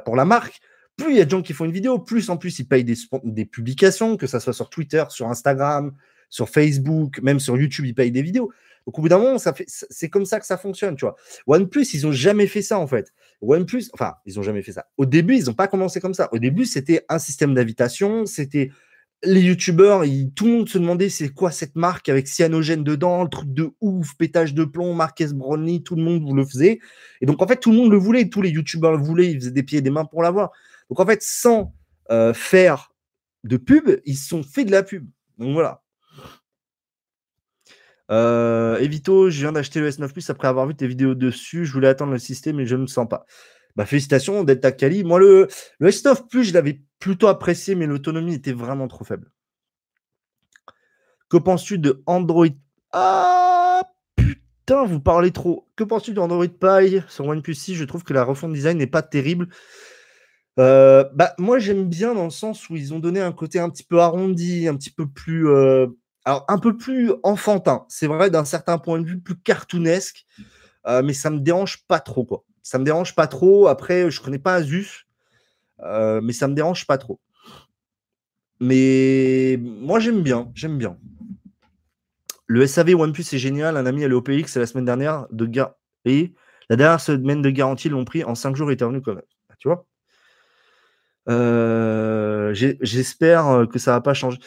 pour 0.04 0.16
la 0.16 0.24
marque, 0.24 0.60
plus 0.96 1.12
il 1.12 1.18
y 1.18 1.20
a 1.20 1.24
de 1.24 1.30
gens 1.30 1.42
qui 1.42 1.52
font 1.52 1.64
une 1.64 1.72
vidéo, 1.72 1.98
plus 1.98 2.30
en 2.30 2.36
plus 2.36 2.58
ils 2.58 2.66
payent 2.66 2.84
des, 2.84 2.96
des 3.24 3.44
publications, 3.44 4.16
que 4.16 4.26
ça 4.26 4.40
soit 4.40 4.52
sur 4.52 4.70
Twitter, 4.70 5.04
sur 5.08 5.28
Instagram, 5.28 5.92
sur 6.28 6.48
Facebook, 6.48 7.20
même 7.22 7.40
sur 7.40 7.56
YouTube, 7.56 7.86
ils 7.86 7.94
payent 7.94 8.12
des 8.12 8.22
vidéos. 8.22 8.52
Donc 8.86 8.98
au 8.98 9.02
bout 9.02 9.08
d'un 9.08 9.18
moment, 9.18 9.38
ça 9.38 9.52
fait, 9.52 9.66
c'est 9.66 10.08
comme 10.08 10.24
ça 10.24 10.40
que 10.40 10.46
ça 10.46 10.56
fonctionne, 10.56 10.96
tu 10.96 11.04
vois. 11.04 11.16
OnePlus, 11.46 11.86
ils 11.94 12.06
ont 12.06 12.12
jamais 12.12 12.46
fait 12.46 12.62
ça 12.62 12.78
en 12.78 12.86
fait. 12.86 13.12
OnePlus, 13.42 13.84
enfin, 13.92 14.14
ils 14.24 14.38
ont 14.38 14.42
jamais 14.42 14.62
fait 14.62 14.72
ça. 14.72 14.86
Au 14.96 15.06
début, 15.06 15.36
ils 15.36 15.44
n'ont 15.46 15.54
pas 15.54 15.68
commencé 15.68 16.00
comme 16.00 16.14
ça. 16.14 16.28
Au 16.32 16.38
début, 16.38 16.64
c'était 16.64 17.04
un 17.08 17.18
système 17.18 17.54
d'invitation, 17.54 18.26
c'était 18.26 18.70
les 19.22 19.40
youtubeurs, 19.42 20.02
tout 20.34 20.46
le 20.46 20.52
monde 20.52 20.68
se 20.68 20.78
demandait 20.78 21.10
c'est 21.10 21.28
quoi 21.28 21.50
cette 21.50 21.76
marque 21.76 22.08
avec 22.08 22.26
cyanogène 22.26 22.82
dedans, 22.82 23.22
le 23.22 23.28
truc 23.28 23.52
de 23.52 23.70
ouf, 23.80 24.16
pétage 24.16 24.54
de 24.54 24.64
plomb, 24.64 24.94
Marques 24.94 25.22
Brownlee, 25.32 25.82
tout 25.82 25.94
le 25.94 26.02
monde 26.02 26.22
vous 26.22 26.34
le 26.34 26.44
faisait. 26.44 26.80
Et 27.20 27.26
donc 27.26 27.42
en 27.42 27.46
fait, 27.46 27.56
tout 27.56 27.70
le 27.70 27.76
monde 27.76 27.90
le 27.90 27.98
voulait, 27.98 28.28
tous 28.28 28.40
les 28.40 28.50
youtubeurs 28.50 28.92
le 28.92 28.98
voulaient, 28.98 29.30
ils 29.30 29.38
faisaient 29.38 29.50
des 29.50 29.62
pieds 29.62 29.78
et 29.78 29.82
des 29.82 29.90
mains 29.90 30.06
pour 30.06 30.22
l'avoir. 30.22 30.52
Donc 30.88 31.00
en 31.00 31.06
fait, 31.06 31.22
sans 31.22 31.74
euh, 32.10 32.32
faire 32.32 32.92
de 33.44 33.56
pub, 33.56 33.90
ils 34.06 34.16
se 34.16 34.28
sont 34.28 34.42
fait 34.42 34.64
de 34.64 34.70
la 34.70 34.82
pub. 34.82 35.06
Donc 35.38 35.52
voilà. 35.52 35.82
Euh, 38.10 38.78
Evito, 38.78 39.30
je 39.30 39.40
viens 39.40 39.52
d'acheter 39.52 39.80
le 39.80 39.88
S9 39.88 40.12
Plus 40.12 40.28
après 40.30 40.48
avoir 40.48 40.66
vu 40.66 40.74
tes 40.74 40.86
vidéos 40.86 41.14
dessus. 41.14 41.64
Je 41.64 41.72
voulais 41.72 41.88
attendre 41.88 42.12
le 42.12 42.18
système, 42.18 42.56
mais 42.56 42.66
je 42.66 42.74
ne 42.74 42.82
me 42.82 42.86
sens 42.86 43.08
pas. 43.08 43.24
Bah, 43.76 43.86
félicitations, 43.86 44.42
Delta 44.44 44.72
Kali. 44.72 45.04
Moi, 45.04 45.20
le, 45.20 45.46
le 45.78 45.90
S9 45.90 46.28
Plus, 46.28 46.44
je 46.44 46.54
l'avais 46.54 46.80
plutôt 47.00 47.26
apprécié, 47.26 47.74
mais 47.74 47.86
l'autonomie 47.86 48.34
était 48.34 48.52
vraiment 48.52 48.86
trop 48.86 49.04
faible. 49.04 49.32
Que 51.28 51.36
penses-tu 51.36 51.78
de 51.78 52.02
Android 52.06 52.46
Ah 52.92 53.82
putain, 54.16 54.84
vous 54.84 55.00
parlez 55.00 55.32
trop. 55.32 55.68
Que 55.76 55.84
penses-tu 55.84 56.12
d'Android 56.12 56.46
Pie 56.46 57.02
sur 57.08 57.26
OnePlus 57.26 57.54
6 57.54 57.74
Je 57.74 57.84
trouve 57.84 58.04
que 58.04 58.12
la 58.12 58.24
refonte 58.24 58.52
design 58.52 58.78
n'est 58.78 58.86
pas 58.86 59.02
terrible. 59.02 59.48
Euh, 60.58 61.04
bah, 61.14 61.34
moi, 61.38 61.58
j'aime 61.58 61.88
bien 61.88 62.14
dans 62.14 62.24
le 62.24 62.30
sens 62.30 62.68
où 62.68 62.76
ils 62.76 62.92
ont 62.92 62.98
donné 62.98 63.20
un 63.20 63.32
côté 63.32 63.58
un 63.58 63.70
petit 63.70 63.84
peu 63.84 64.00
arrondi, 64.00 64.68
un 64.68 64.76
petit 64.76 64.90
peu 64.90 65.08
plus. 65.08 65.48
Euh, 65.48 65.86
alors 66.24 66.44
un 66.48 66.58
peu 66.58 66.76
plus 66.76 67.12
enfantin, 67.22 67.86
c'est 67.88 68.06
vrai 68.06 68.30
d'un 68.30 68.44
certain 68.44 68.76
point 68.76 69.00
de 69.00 69.06
vue 69.06 69.20
plus 69.20 69.36
cartoonesque, 69.36 70.26
euh, 70.86 71.02
mais 71.02 71.14
ça 71.14 71.30
me 71.30 71.40
dérange 71.40 71.86
pas 71.88 71.98
trop 71.98 72.26
quoi. 72.26 72.44
Ça 72.62 72.78
me 72.78 72.84
dérange 72.84 73.14
pas 73.14 73.26
trop. 73.26 73.68
Après, 73.68 74.10
je 74.10 74.20
connais 74.20 74.38
pas 74.38 74.54
Asus, 74.54 75.06
euh, 75.84 76.20
mais 76.22 76.32
ça 76.32 76.48
me 76.48 76.54
dérange 76.54 76.86
pas 76.86 76.98
trop. 76.98 77.20
Mais 78.60 79.58
moi 79.60 80.00
j'aime 80.00 80.22
bien, 80.22 80.50
j'aime 80.54 80.78
bien. 80.78 80.98
Le 82.46 82.66
SAV 82.66 82.94
OnePlus 82.94 83.22
c'est 83.24 83.38
génial. 83.38 83.76
Un 83.76 83.86
ami 83.86 84.04
allé 84.04 84.14
au 84.14 84.22
PX 84.22 84.56
la 84.56 84.66
semaine 84.66 84.84
dernière 84.84 85.26
de 85.30 85.46
gar 85.46 85.74
et 86.04 86.34
la 86.68 86.76
dernière 86.76 87.00
semaine 87.00 87.42
de 87.42 87.50
garantie 87.50 87.88
l'ont 87.88 88.04
pris 88.04 88.24
en 88.24 88.34
5 88.34 88.56
jours 88.56 88.70
il 88.70 88.80
est 88.80 88.84
revenu 88.84 89.00
quand 89.02 89.14
même. 89.14 89.24
Tu 89.58 89.68
vois 89.68 89.86
euh, 91.28 92.52
j'espère 92.54 93.46
euh, 93.48 93.66
que 93.66 93.78
ça 93.78 93.92
va 93.92 94.00
pas 94.00 94.14
changer. 94.14 94.38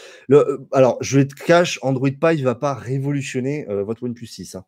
Alors, 0.74 0.98
je 1.02 1.20
vais 1.20 1.28
te 1.28 1.36
cache, 1.36 1.80
Android 1.82 2.10
Pie 2.10 2.40
ne 2.40 2.44
va 2.44 2.56
pas 2.56 2.74
révolutionner 2.74 3.66
votre 3.70 4.04
OnePlus 4.04 4.28
6. 4.28 4.56
Hein. 4.56 4.66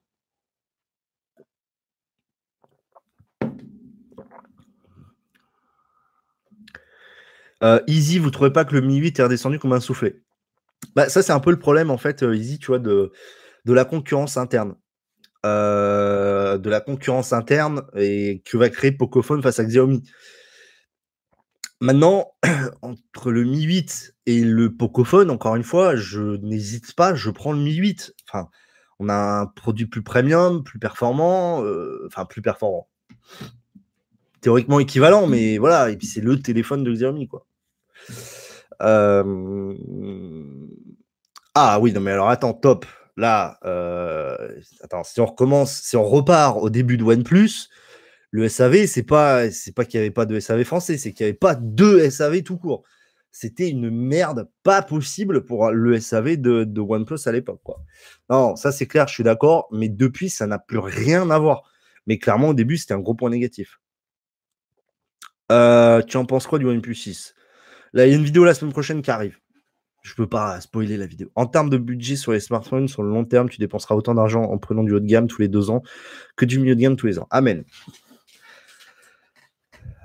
Easy, 7.87 8.19
vous 8.19 8.31
trouvez 8.31 8.51
pas 8.51 8.65
que 8.65 8.73
le 8.73 8.81
Mi 8.81 8.97
8 8.97 9.19
est 9.19 9.23
redescendu 9.23 9.59
comme 9.59 9.73
un 9.73 9.79
soufflet? 9.79 10.21
Bah, 10.95 11.09
Ça, 11.09 11.21
c'est 11.21 11.33
un 11.33 11.39
peu 11.39 11.51
le 11.51 11.59
problème, 11.59 11.91
en 11.91 11.97
fait, 11.97 12.23
Easy, 12.23 12.59
tu 12.59 12.67
vois, 12.67 12.79
de, 12.79 13.11
de 13.65 13.73
la 13.73 13.85
concurrence 13.85 14.37
interne. 14.37 14.75
de 15.43 16.69
la 16.69 16.79
concurrence 16.81 17.33
interne 17.33 17.83
et 17.95 18.41
que 18.45 18.57
va 18.57 18.69
créer 18.69 18.91
Pocophone 18.91 19.41
face 19.41 19.59
à 19.59 19.65
Xiaomi. 19.65 20.03
Maintenant, 21.81 22.31
entre 22.81 23.31
le 23.31 23.43
Mi 23.43 23.63
8 23.63 24.15
et 24.25 24.41
le 24.43 24.75
Pocophone, 24.75 25.29
encore 25.29 25.55
une 25.55 25.63
fois, 25.63 25.95
je 25.95 26.37
n'hésite 26.37 26.95
pas, 26.95 27.15
je 27.15 27.29
prends 27.29 27.51
le 27.51 27.59
Mi 27.59 27.73
8. 27.73 28.13
Enfin, 28.29 28.49
on 28.99 29.09
a 29.09 29.41
un 29.41 29.45
produit 29.47 29.85
plus 29.85 30.01
premium, 30.01 30.63
plus 30.63 30.79
performant, 30.79 31.63
euh, 31.63 32.05
enfin 32.07 32.25
plus 32.25 32.41
performant. 32.41 32.87
Théoriquement 34.41 34.79
équivalent, 34.79 35.27
mais 35.27 35.57
voilà, 35.57 35.89
et 35.89 35.97
puis 35.97 36.07
c'est 36.07 36.21
le 36.21 36.39
téléphone 36.39 36.83
de 36.83 36.93
Xiaomi, 36.93 37.27
quoi. 37.27 37.45
Euh, 38.81 39.73
ah 41.53 41.79
oui, 41.79 41.93
non 41.93 42.01
mais 42.01 42.11
alors 42.11 42.29
attends, 42.29 42.53
top. 42.53 42.85
Là, 43.17 43.57
euh, 43.63 44.59
attends, 44.81 45.03
si 45.03 45.21
on 45.21 45.25
recommence, 45.25 45.95
repart 45.95 46.57
au 46.57 46.69
début 46.69 46.97
de 46.97 47.03
OnePlus, 47.03 47.69
le 48.31 48.49
SAV, 48.49 48.87
c'est 48.87 49.03
pas, 49.03 49.49
c'est 49.51 49.73
pas 49.73 49.85
qu'il 49.85 49.99
n'y 49.99 50.05
avait 50.05 50.13
pas 50.13 50.25
de 50.25 50.37
SAV 50.39 50.65
français, 50.65 50.97
c'est 50.97 51.13
qu'il 51.13 51.25
n'y 51.25 51.29
avait 51.29 51.37
pas 51.37 51.55
de 51.55 52.09
SAV 52.09 52.43
tout 52.43 52.57
court. 52.57 52.83
C'était 53.31 53.69
une 53.69 53.89
merde 53.89 54.49
pas 54.63 54.81
possible 54.81 55.45
pour 55.45 55.71
le 55.71 55.99
SAV 55.99 56.37
de, 56.37 56.65
de 56.65 56.81
OnePlus 56.81 57.19
à 57.25 57.31
l'époque. 57.31 57.61
Non, 58.29 58.55
ça 58.57 58.73
c'est 58.73 58.87
clair, 58.87 59.07
je 59.07 59.13
suis 59.13 59.23
d'accord, 59.23 59.69
mais 59.71 59.87
depuis, 59.87 60.29
ça 60.29 60.47
n'a 60.47 60.59
plus 60.59 60.79
rien 60.79 61.29
à 61.29 61.39
voir. 61.39 61.63
Mais 62.07 62.17
clairement, 62.17 62.49
au 62.49 62.53
début, 62.53 62.77
c'était 62.77 62.93
un 62.93 62.99
gros 62.99 63.15
point 63.15 63.29
négatif. 63.29 63.79
Euh, 65.51 66.01
tu 66.01 66.17
en 66.17 66.25
penses 66.25 66.47
quoi 66.47 66.59
du 66.59 66.65
OnePlus 66.65 66.95
6 66.95 67.35
Là, 67.95 68.05
il 68.05 68.11
y 68.11 68.13
a 68.13 68.17
une 68.17 68.25
vidéo 68.25 68.43
la 68.43 68.53
semaine 68.53 68.73
prochaine 68.73 69.01
qui 69.01 69.09
arrive. 69.09 69.39
Je 70.03 70.13
peux 70.15 70.27
pas 70.27 70.59
spoiler 70.59 70.97
la 70.97 71.07
vidéo. 71.07 71.31
En 71.33 71.47
termes 71.47 71.69
de 71.69 71.77
budget 71.77 72.17
sur 72.17 72.33
les 72.33 72.41
smartphones, 72.41 72.89
sur 72.89 73.03
le 73.03 73.09
long 73.09 73.23
terme, 73.23 73.49
tu 73.49 73.57
dépenseras 73.57 73.95
autant 73.95 74.13
d'argent 74.13 74.43
en 74.43 74.57
prenant 74.57 74.83
du 74.83 74.93
haut 74.93 74.99
de 74.99 75.05
gamme 75.07 75.27
tous 75.27 75.41
les 75.41 75.47
deux 75.47 75.69
ans 75.69 75.81
que 76.35 76.43
du 76.45 76.59
milieu 76.59 76.75
de 76.75 76.81
gamme 76.81 76.97
tous 76.97 77.07
les 77.07 77.19
ans. 77.19 77.27
Amen. 77.31 77.63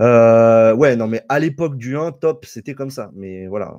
Euh, 0.01 0.73
ouais, 0.75 0.95
non, 0.95 1.09
mais 1.09 1.23
à 1.29 1.41
l'époque 1.41 1.77
du 1.77 1.99
1, 1.99 2.13
top, 2.13 2.47
c'était 2.47 2.75
comme 2.75 2.91
ça. 2.91 3.11
Mais 3.15 3.49
voilà. 3.49 3.75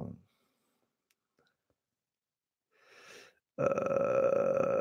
Euh, 3.60 4.81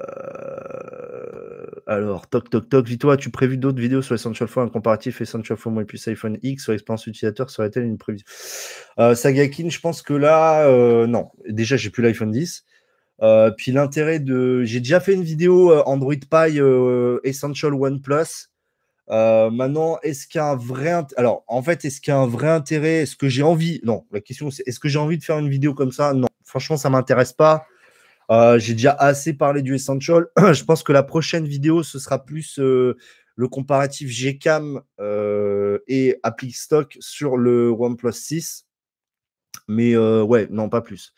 alors, 1.90 2.28
toc, 2.28 2.48
toc, 2.50 2.68
toc. 2.68 2.86
Dis-toi, 2.86 3.14
as-tu 3.14 3.30
prévu 3.30 3.56
d'autres 3.56 3.80
vidéos 3.80 4.00
sur 4.00 4.14
Essential 4.14 4.48
Phone, 4.48 4.66
un 4.66 4.70
comparatif 4.70 5.20
Essential 5.20 5.58
Phone 5.58 5.74
moins 5.74 5.84
plus 5.84 6.06
iPhone 6.08 6.38
X 6.42 6.62
sur 6.62 6.72
l'expérience 6.72 7.06
utilisateur 7.06 7.50
Serait-elle 7.50 7.84
une 7.84 7.98
prévision? 7.98 8.26
Euh, 8.98 9.14
Sagakin, 9.14 9.68
je 9.68 9.80
pense 9.80 10.02
que 10.02 10.14
là, 10.14 10.66
non. 11.06 11.30
Déjà, 11.48 11.76
j'ai 11.76 11.90
plus 11.90 12.02
l'iPhone 12.02 12.30
10. 12.30 12.64
puis 13.56 13.72
l'intérêt 13.72 14.20
de. 14.20 14.62
J'ai 14.64 14.78
déjà 14.78 15.00
fait 15.00 15.14
une 15.14 15.24
vidéo 15.24 15.74
Android 15.84 16.14
Pie 16.14 16.60
Essential 17.24 17.74
One 17.74 18.00
Plus. 18.00 18.50
Euh, 19.10 19.50
maintenant, 19.50 19.98
est-ce 20.02 20.26
qu'il 20.26 20.38
y 20.38 20.42
a 20.42 20.46
un 20.50 20.56
vrai 20.56 21.02
alors 21.16 21.42
en 21.48 21.62
fait, 21.62 21.84
est-ce 21.84 22.00
qu'il 22.00 22.12
y 22.12 22.16
a 22.16 22.18
un 22.18 22.28
vrai 22.28 22.48
intérêt? 22.48 23.02
Est-ce 23.02 23.16
que 23.16 23.28
j'ai 23.28 23.42
envie 23.42 23.80
Non, 23.82 24.06
la 24.12 24.20
question 24.20 24.50
c'est 24.50 24.62
est-ce 24.66 24.78
que 24.78 24.88
j'ai 24.88 24.98
envie 24.98 25.18
de 25.18 25.24
faire 25.24 25.38
une 25.38 25.48
vidéo 25.48 25.74
comme 25.74 25.90
ça? 25.90 26.14
Non, 26.14 26.28
franchement, 26.44 26.76
ça 26.76 26.90
m'intéresse 26.90 27.32
pas. 27.32 27.66
Euh, 28.30 28.58
j'ai 28.58 28.74
déjà 28.74 28.92
assez 28.92 29.34
parlé 29.34 29.62
du 29.62 29.74
Essential. 29.74 30.26
Je 30.52 30.64
pense 30.64 30.82
que 30.82 30.92
la 30.92 31.02
prochaine 31.02 31.46
vidéo, 31.46 31.82
ce 31.82 31.98
sera 31.98 32.24
plus 32.24 32.58
euh, 32.58 32.96
le 33.34 33.48
comparatif 33.48 34.08
Gcam 34.10 34.82
et 35.88 36.16
appli 36.22 36.52
stock 36.52 36.96
sur 37.00 37.36
le 37.36 37.70
OnePlus 37.70 38.12
6. 38.12 38.66
Mais 39.68 39.96
ouais, 39.96 40.46
non, 40.50 40.68
pas 40.68 40.80
plus. 40.80 41.14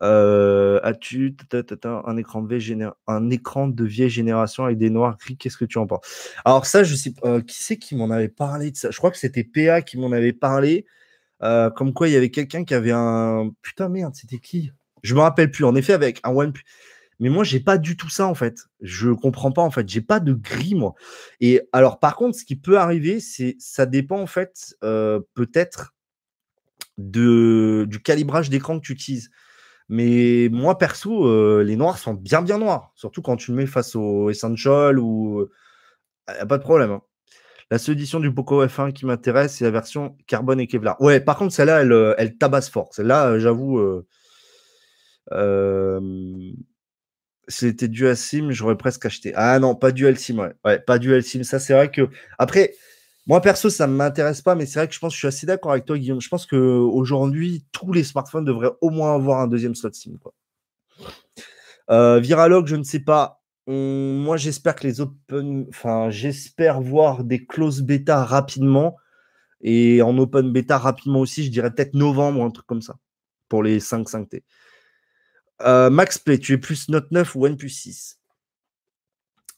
As-tu 0.00 1.36
un 1.84 2.16
écran, 2.16 2.42
de 2.42 2.90
un 3.06 3.30
écran 3.30 3.68
de 3.68 3.84
vieille 3.84 4.10
génération 4.10 4.64
avec 4.64 4.78
des 4.78 4.90
noirs 4.90 5.16
gris 5.18 5.36
Qu'est-ce 5.36 5.56
que 5.56 5.64
tu 5.64 5.78
en 5.78 5.86
penses? 5.86 6.30
Alors 6.44 6.66
ça, 6.66 6.84
je 6.84 6.94
sais 6.94 7.12
qui 7.46 7.62
c'est 7.62 7.78
qui 7.78 7.96
m'en 7.96 8.10
avait 8.10 8.28
parlé 8.28 8.70
de 8.70 8.76
ça? 8.76 8.90
Je 8.90 8.98
crois 8.98 9.10
que 9.10 9.18
c'était 9.18 9.44
PA 9.44 9.82
qui 9.82 9.98
m'en 9.98 10.12
avait 10.12 10.32
parlé. 10.32 10.86
comme 11.40 11.92
quoi, 11.94 12.08
il 12.08 12.12
y 12.12 12.16
avait 12.16 12.30
quelqu'un 12.30 12.64
qui 12.64 12.74
avait 12.74 12.92
un 12.92 13.50
putain 13.62 13.88
merde, 13.88 14.14
c'était 14.14 14.38
qui? 14.38 14.70
Je 15.04 15.14
me 15.14 15.20
rappelle 15.20 15.52
plus. 15.52 15.64
En 15.64 15.76
effet, 15.76 15.92
avec 15.92 16.20
un 16.24 16.30
OnePlus. 16.30 16.64
Mais 17.20 17.28
moi, 17.28 17.44
j'ai 17.44 17.60
pas 17.60 17.78
du 17.78 17.96
tout 17.96 18.10
ça 18.10 18.26
en 18.26 18.34
fait. 18.34 18.58
Je 18.80 19.10
comprends 19.10 19.52
pas 19.52 19.62
en 19.62 19.70
fait. 19.70 19.88
J'ai 19.88 20.00
pas 20.00 20.18
de 20.18 20.32
gris 20.32 20.74
moi. 20.74 20.94
Et 21.40 21.60
alors, 21.72 22.00
par 22.00 22.16
contre, 22.16 22.36
ce 22.36 22.44
qui 22.44 22.56
peut 22.56 22.78
arriver, 22.78 23.20
c'est 23.20 23.54
ça 23.60 23.86
dépend 23.86 24.20
en 24.20 24.26
fait 24.26 24.74
peut-être 24.80 25.94
de 26.98 27.86
du 27.88 28.02
calibrage 28.02 28.50
d'écran 28.50 28.80
que 28.80 28.86
tu 28.86 28.92
utilises. 28.92 29.30
Mais 29.88 30.48
moi, 30.50 30.78
perso, 30.78 31.26
euh, 31.26 31.62
les 31.62 31.76
noirs 31.76 31.98
sont 31.98 32.14
bien, 32.14 32.42
bien 32.42 32.58
noirs. 32.58 32.92
Surtout 32.94 33.22
quand 33.22 33.36
tu 33.36 33.50
le 33.50 33.58
mets 33.58 33.66
face 33.66 33.94
au 33.94 34.30
Essential 34.30 34.98
ou. 34.98 35.46
N'y 36.28 36.38
a 36.38 36.46
pas 36.46 36.58
de 36.58 36.62
problème. 36.62 36.90
Hein. 36.90 37.02
La 37.70 37.78
seule 37.78 37.94
édition 37.94 38.20
du 38.20 38.32
Poco 38.32 38.64
F1 38.64 38.92
qui 38.92 39.04
m'intéresse, 39.06 39.56
c'est 39.56 39.64
la 39.64 39.70
version 39.70 40.16
carbone 40.26 40.60
et 40.60 40.66
Kevlar. 40.66 41.00
Ouais, 41.00 41.20
par 41.20 41.36
contre, 41.36 41.52
celle-là, 41.52 41.82
elle, 41.82 41.92
euh, 41.92 42.14
elle, 42.18 42.36
tabasse 42.36 42.70
fort. 42.70 42.88
Celle-là, 42.92 43.32
euh, 43.32 44.06
j'avoue. 45.30 46.54
c'était 47.48 47.88
Dual 47.88 48.16
SIM, 48.16 48.50
j'aurais 48.50 48.76
presque 48.76 49.06
acheté. 49.06 49.32
Ah 49.34 49.58
non, 49.58 49.74
pas 49.74 49.92
Dual 49.92 50.18
SIM, 50.18 50.38
ouais. 50.38 50.52
ouais 50.64 50.78
pas 50.78 50.98
Dual 50.98 51.22
SIM. 51.22 51.42
Ça, 51.42 51.58
c'est 51.58 51.74
vrai 51.74 51.90
que. 51.90 52.08
Après, 52.38 52.74
moi, 53.26 53.40
perso, 53.40 53.70
ça 53.70 53.86
ne 53.86 53.94
m'intéresse 53.94 54.42
pas, 54.42 54.54
mais 54.54 54.66
c'est 54.66 54.78
vrai 54.78 54.88
que 54.88 54.94
je 54.94 54.98
pense 54.98 55.12
que 55.12 55.14
je 55.14 55.20
suis 55.20 55.28
assez 55.28 55.46
d'accord 55.46 55.72
avec 55.72 55.86
toi, 55.86 55.96
Guillaume. 55.96 56.20
Je 56.20 56.28
pense 56.28 56.46
qu'aujourd'hui, 56.46 57.64
tous 57.72 57.90
les 57.92 58.04
smartphones 58.04 58.44
devraient 58.44 58.72
au 58.82 58.90
moins 58.90 59.14
avoir 59.14 59.40
un 59.40 59.46
deuxième 59.46 59.74
slot 59.74 59.92
SIM. 59.94 60.18
Euh, 61.90 62.20
Viralog, 62.20 62.66
je 62.66 62.76
ne 62.76 62.82
sais 62.82 63.00
pas. 63.00 63.42
moi, 63.66 64.36
j'espère 64.36 64.74
que 64.76 64.86
les 64.86 65.00
open. 65.00 65.66
Enfin, 65.70 66.10
j'espère 66.10 66.82
voir 66.82 67.24
des 67.24 67.46
close 67.46 67.82
bêta 67.82 68.24
rapidement. 68.24 68.96
Et 69.62 70.02
en 70.02 70.18
open 70.18 70.52
bêta 70.52 70.76
rapidement 70.76 71.20
aussi, 71.20 71.44
je 71.44 71.50
dirais 71.50 71.72
peut-être 71.72 71.94
novembre 71.94 72.42
un 72.44 72.50
truc 72.50 72.66
comme 72.66 72.82
ça. 72.82 72.96
Pour 73.48 73.62
les 73.62 73.80
5 73.80 74.06
5T. 74.08 74.42
Euh, 75.62 75.90
Max 75.90 76.18
Play, 76.18 76.38
tu 76.38 76.52
es 76.52 76.58
plus 76.58 76.88
Note 76.88 77.10
9 77.10 77.34
ou 77.36 77.46
OnePlus 77.46 77.68
6 77.68 78.18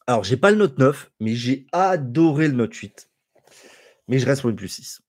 Alors, 0.07 0.25
j'ai 0.25 0.37
pas 0.37 0.51
le 0.51 0.57
Note 0.57 0.79
9, 0.79 1.11
mais 1.21 1.35
j'ai 1.35 1.67
adoré 1.73 2.49
le 2.49 2.55
Note 2.55 2.75
8 2.75 3.09
mais 4.09 4.19
je 4.19 4.27
reste 4.27 4.43
sur 4.43 4.55
plus 4.55 4.69
6. 4.69 5.01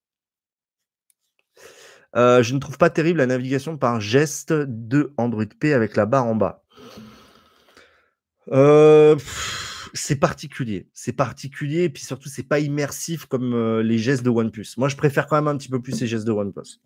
Euh, 2.15 2.41
je 2.41 2.55
ne 2.55 2.59
trouve 2.59 2.77
pas 2.77 2.89
terrible 2.89 3.19
la 3.19 3.27
navigation 3.27 3.77
par 3.77 4.01
geste 4.01 4.51
de 4.51 5.13
Android 5.17 5.45
P 5.45 5.73
avec 5.73 5.95
la 5.95 6.05
barre 6.05 6.25
en 6.25 6.35
bas. 6.35 6.63
Euh, 8.51 9.15
c'est 9.93 10.15
particulier. 10.15 10.89
C'est 10.93 11.13
particulier, 11.13 11.83
et 11.83 11.89
puis 11.89 12.03
surtout, 12.03 12.29
c'est 12.29 12.43
pas 12.43 12.59
immersif 12.59 13.25
comme 13.25 13.81
les 13.81 13.99
gestes 13.99 14.23
de 14.23 14.29
OnePlus. 14.29 14.67
Moi, 14.77 14.89
je 14.89 14.95
préfère 14.95 15.27
quand 15.27 15.35
même 15.35 15.47
un 15.47 15.57
petit 15.57 15.69
peu 15.69 15.81
plus 15.81 15.93
ces 15.93 16.07
gestes 16.07 16.25
de 16.25 16.31
OnePlus. 16.31 16.79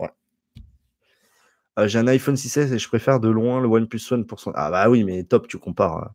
J'ai 1.85 1.99
un 1.99 2.07
iPhone 2.07 2.35
6S 2.35 2.73
et 2.73 2.79
je 2.79 2.87
préfère 2.87 3.19
de 3.19 3.29
loin 3.29 3.61
le 3.61 3.67
OnePlus 3.67 4.01
One 4.11 4.25
pour 4.25 4.39
son. 4.39 4.51
Ah 4.55 4.69
bah 4.69 4.89
oui, 4.89 5.03
mais 5.03 5.23
top, 5.23 5.47
tu 5.47 5.57
compares. 5.57 5.97
Hein. 5.97 6.11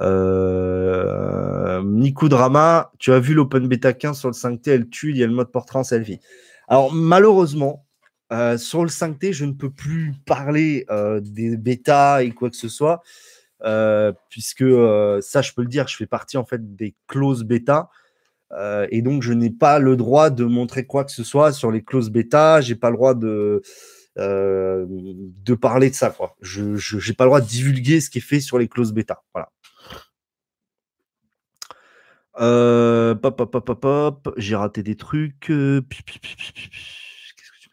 Euh, 0.00 1.82
Nico 1.84 2.28
Drama, 2.28 2.90
tu 2.98 3.12
as 3.12 3.20
vu 3.20 3.34
l'Open 3.34 3.68
Beta 3.68 3.92
15 3.92 4.18
sur 4.18 4.28
le 4.28 4.34
5T, 4.34 4.70
elle 4.70 4.88
tue, 4.88 5.10
il 5.10 5.18
y 5.18 5.22
a 5.22 5.26
le 5.26 5.32
mode 5.32 5.52
portrait 5.52 5.78
en 5.78 5.84
selfie. 5.84 6.20
Alors 6.68 6.92
malheureusement, 6.92 7.86
euh, 8.32 8.58
sur 8.58 8.82
le 8.82 8.90
5T, 8.90 9.32
je 9.32 9.44
ne 9.44 9.52
peux 9.52 9.70
plus 9.70 10.14
parler 10.26 10.84
euh, 10.90 11.20
des 11.20 11.56
bêtas 11.56 12.22
et 12.22 12.32
quoi 12.32 12.50
que 12.50 12.56
ce 12.56 12.68
soit, 12.68 13.02
puisque 14.28 14.64
ça, 15.20 15.42
je 15.42 15.52
peux 15.52 15.62
le 15.62 15.68
dire, 15.68 15.88
je 15.88 15.96
fais 15.96 16.06
partie 16.06 16.36
en 16.36 16.44
fait 16.44 16.74
des 16.76 16.94
clauses 17.06 17.44
bêta. 17.44 17.88
et 18.90 19.02
donc, 19.02 19.22
je 19.22 19.32
n'ai 19.32 19.50
pas 19.50 19.78
le 19.78 19.96
droit 19.96 20.30
de 20.30 20.44
montrer 20.44 20.84
quoi 20.86 21.04
que 21.04 21.12
ce 21.12 21.24
soit 21.24 21.52
sur 21.52 21.70
les 21.70 21.82
clauses 21.82 22.10
bêta. 22.10 22.60
J'ai 22.60 22.74
pas 22.74 22.90
le 22.90 22.96
droit 22.96 23.14
de, 23.14 23.62
de 24.16 25.54
parler 25.54 25.90
de 25.90 25.94
ça. 25.94 26.10
Quoi. 26.10 26.36
Je 26.40 26.62
n'ai 26.62 27.14
pas 27.14 27.24
le 27.24 27.28
droit 27.28 27.40
de 27.40 27.46
divulguer 27.46 28.00
ce 28.00 28.10
qui 28.10 28.18
est 28.18 28.22
fait 28.22 28.40
sur 28.40 28.58
les 28.58 28.68
clauses 28.68 28.92
bêta. 28.92 29.22
Voilà. 29.34 29.50
Euh, 32.40 33.14
pop, 33.14 33.36
pop, 33.36 33.50
pop, 33.50 33.80
pop, 33.80 34.34
J'ai 34.36 34.56
raté 34.56 34.82
des 34.82 34.96
trucs. 34.96 35.38
Qu'est-ce 35.40 35.80
que 35.80 35.84
tu 37.60 37.70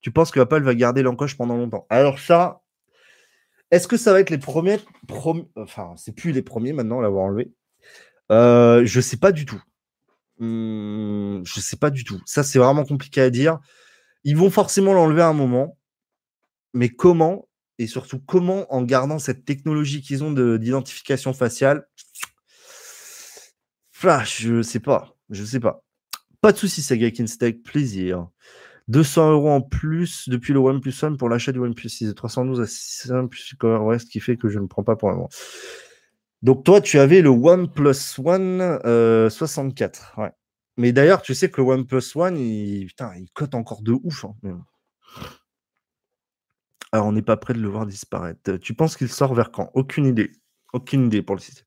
Tu 0.00 0.10
penses 0.10 0.30
que 0.30 0.40
Apple 0.40 0.62
va 0.62 0.74
garder 0.74 1.02
l'encoche 1.02 1.36
pendant 1.36 1.56
longtemps? 1.56 1.86
Alors 1.90 2.18
ça, 2.18 2.62
est-ce 3.70 3.88
que 3.88 3.96
ça 3.96 4.12
va 4.12 4.20
être 4.20 4.30
les 4.30 4.38
premiers, 4.38 4.78
Enfin, 5.56 5.94
c'est 5.96 6.14
plus 6.14 6.32
les 6.32 6.42
premiers 6.42 6.72
maintenant 6.72 7.00
l'avoir 7.00 7.24
enlevé? 7.24 7.52
Euh, 8.30 8.84
je 8.84 9.00
sais 9.00 9.16
pas 9.16 9.32
du 9.32 9.46
tout. 9.46 9.62
Hmm, 10.38 11.42
je 11.44 11.60
sais 11.60 11.76
pas 11.76 11.90
du 11.90 12.04
tout. 12.04 12.20
Ça, 12.24 12.42
c'est 12.42 12.58
vraiment 12.58 12.84
compliqué 12.84 13.20
à 13.20 13.30
dire. 13.30 13.58
Ils 14.24 14.36
vont 14.36 14.50
forcément 14.50 14.92
l'enlever 14.92 15.22
à 15.22 15.28
un 15.28 15.32
moment. 15.32 15.78
Mais 16.74 16.88
comment 16.88 17.48
Et 17.78 17.86
surtout, 17.86 18.20
comment 18.20 18.72
en 18.72 18.82
gardant 18.82 19.18
cette 19.18 19.44
technologie 19.44 20.02
qu'ils 20.02 20.24
ont 20.24 20.32
d'identification 20.32 21.32
faciale 21.32 21.86
Flash, 23.92 24.42
je 24.42 24.62
sais 24.62 24.80
pas. 24.80 25.16
Je 25.30 25.44
sais 25.44 25.60
pas. 25.60 25.82
Pas 26.40 26.52
de 26.52 26.58
soucis, 26.58 26.82
Saga 26.82 27.10
Kinstack, 27.10 27.62
plaisir. 27.62 28.28
200 28.88 29.32
euros 29.32 29.50
en 29.50 29.60
plus 29.60 30.28
depuis 30.28 30.52
le 30.52 30.60
OnePlus 30.60 30.94
One 31.02 31.16
pour 31.16 31.28
l'achat 31.28 31.52
du 31.52 31.58
OnePlus 31.58 31.90
6 31.90 32.06
de 32.06 32.12
312 32.12 32.60
à 32.60 32.66
600 32.66 33.28
plus 33.28 33.54
Cover 33.58 33.98
qui 34.10 34.20
fait 34.20 34.36
que 34.36 34.48
je 34.48 34.58
ne 34.58 34.66
prends 34.66 34.82
pas 34.82 34.96
pour 34.96 35.10
le 35.10 35.16
moment. 35.16 35.28
Donc 36.42 36.64
toi, 36.64 36.80
tu 36.80 36.98
avais 36.98 37.20
le 37.20 37.30
OnePlus 37.30 38.20
One 38.24 38.78
64. 39.30 40.14
Ouais. 40.18 40.30
Mais 40.78 40.92
d'ailleurs, 40.92 41.22
tu 41.22 41.34
sais 41.34 41.50
que 41.50 41.60
le 41.60 41.66
OnePlus 41.66 42.02
One, 42.14 42.38
il, 42.38 42.86
putain, 42.86 43.12
il 43.16 43.28
cote 43.32 43.56
encore 43.56 43.82
de 43.82 43.92
ouf. 43.92 44.24
Hein, 44.24 44.64
Alors, 46.92 47.06
on 47.06 47.12
n'est 47.12 47.20
pas 47.20 47.36
prêt 47.36 47.52
de 47.52 47.58
le 47.58 47.68
voir 47.68 47.84
disparaître. 47.84 48.56
Tu 48.58 48.74
penses 48.74 48.96
qu'il 48.96 49.08
sort 49.08 49.34
vers 49.34 49.50
quand? 49.50 49.70
Aucune 49.74 50.06
idée. 50.06 50.30
Aucune 50.72 51.06
idée 51.06 51.20
pour 51.20 51.34
le 51.34 51.40
système. 51.40 51.64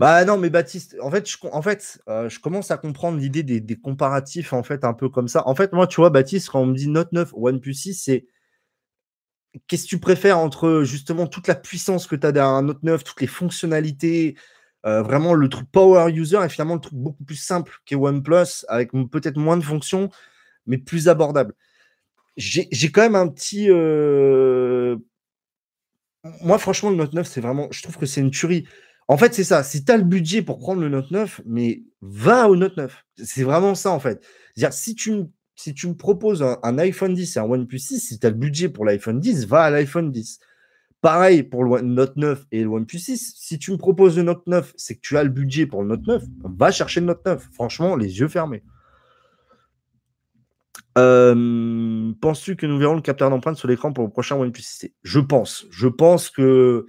Bah 0.00 0.24
non, 0.24 0.36
mais 0.36 0.50
Baptiste, 0.50 0.96
en 1.00 1.12
fait, 1.12 1.30
je, 1.30 1.36
en 1.50 1.62
fait, 1.62 2.02
euh, 2.08 2.28
je 2.28 2.40
commence 2.40 2.72
à 2.72 2.76
comprendre 2.76 3.18
l'idée 3.18 3.44
des, 3.44 3.76
comparatifs, 3.76 4.52
en 4.52 4.64
fait, 4.64 4.84
un 4.84 4.92
peu 4.92 5.08
comme 5.08 5.28
ça. 5.28 5.46
En 5.46 5.54
fait, 5.54 5.72
moi, 5.72 5.86
tu 5.86 6.00
vois, 6.00 6.10
Baptiste, 6.10 6.50
quand 6.50 6.60
on 6.60 6.66
me 6.66 6.74
dit 6.74 6.88
Note 6.88 7.12
9 7.12 7.30
OnePlus 7.34 7.72
6, 7.72 7.94
c'est 7.94 8.26
qu'est-ce 9.68 9.84
que 9.84 9.88
tu 9.88 10.00
préfères 10.00 10.38
entre 10.38 10.82
justement 10.82 11.28
toute 11.28 11.46
la 11.46 11.54
puissance 11.54 12.08
que 12.08 12.16
tu 12.16 12.26
as 12.26 12.32
derrière 12.32 12.52
un 12.52 12.62
Note 12.62 12.82
9, 12.82 13.04
toutes 13.04 13.20
les 13.20 13.26
fonctionnalités, 13.28 14.36
euh, 14.84 15.02
vraiment 15.02 15.34
le 15.34 15.48
truc 15.48 15.68
power 15.70 16.12
user 16.12 16.38
et 16.44 16.48
finalement 16.48 16.74
le 16.74 16.80
truc 16.80 16.94
beaucoup 16.94 17.24
plus 17.24 17.36
simple 17.36 17.78
qu'est 17.84 17.96
OnePlus, 17.96 18.64
avec 18.68 18.92
peut-être 19.10 19.36
moins 19.36 19.56
de 19.56 19.64
fonctions, 19.64 20.10
mais 20.66 20.78
plus 20.78 21.08
abordable. 21.08 21.54
J'ai 22.36 22.90
quand 22.92 23.00
même 23.00 23.14
un 23.14 23.28
petit. 23.28 23.70
Euh, 23.70 24.96
moi, 26.42 26.58
franchement, 26.58 26.90
le 26.90 26.96
Note 26.96 27.14
9, 27.14 27.26
c'est 27.26 27.40
vraiment. 27.40 27.68
Je 27.70 27.82
trouve 27.82 27.96
que 27.96 28.06
c'est 28.06 28.20
une 28.20 28.30
tuerie. 28.30 28.66
En 29.08 29.16
fait, 29.16 29.32
c'est 29.32 29.44
ça. 29.44 29.62
Si 29.62 29.84
tu 29.84 29.92
as 29.92 29.96
le 29.96 30.04
budget 30.04 30.42
pour 30.42 30.58
prendre 30.58 30.82
le 30.82 30.88
Note 30.88 31.10
9, 31.10 31.40
mais 31.46 31.82
va 32.02 32.50
au 32.50 32.56
Note 32.56 32.76
9. 32.76 33.04
C'est 33.24 33.44
vraiment 33.44 33.74
ça, 33.74 33.90
en 33.90 34.00
fait. 34.00 34.22
C'est-à-dire, 34.54 34.76
si 34.76 34.94
tu, 34.94 35.24
si 35.54 35.72
tu 35.72 35.88
me 35.88 35.94
proposes 35.94 36.42
un, 36.42 36.78
iPhone 36.78 37.14
10 37.14 37.36
et 37.36 37.40
un 37.40 37.44
OnePlus 37.44 37.78
6, 37.78 38.00
si 38.00 38.18
tu 38.18 38.26
as 38.26 38.30
le 38.30 38.36
budget 38.36 38.68
pour 38.68 38.84
l'iPhone 38.84 39.20
10, 39.20 39.46
va 39.46 39.62
à 39.62 39.70
l'iPhone 39.70 40.12
10. 40.12 40.40
Pareil 41.06 41.44
pour 41.44 41.62
le 41.62 41.82
Note 41.82 42.16
9 42.16 42.46
et 42.50 42.64
le 42.64 42.68
OnePlus 42.68 42.98
6. 42.98 43.34
Si 43.36 43.60
tu 43.60 43.70
me 43.70 43.76
proposes 43.76 44.16
le 44.16 44.24
Note 44.24 44.44
9, 44.48 44.72
c'est 44.76 44.96
que 44.96 45.00
tu 45.00 45.16
as 45.16 45.22
le 45.22 45.28
budget 45.28 45.64
pour 45.64 45.82
le 45.82 45.88
Note 45.90 46.04
9, 46.04 46.24
va 46.42 46.72
chercher 46.72 46.98
le 46.98 47.06
Note 47.06 47.24
9. 47.24 47.48
Franchement, 47.52 47.94
les 47.94 48.18
yeux 48.18 48.26
fermés. 48.26 48.64
Euh, 50.98 52.12
penses-tu 52.20 52.56
que 52.56 52.66
nous 52.66 52.76
verrons 52.76 52.96
le 52.96 53.02
capteur 53.02 53.30
d'empreinte 53.30 53.56
sur 53.56 53.68
l'écran 53.68 53.92
pour 53.92 54.02
le 54.02 54.10
prochain 54.10 54.34
OnePlus 54.34 54.62
6 54.62 54.90
Je 55.04 55.20
pense. 55.20 55.66
Je 55.70 55.86
pense 55.86 56.28
que 56.28 56.86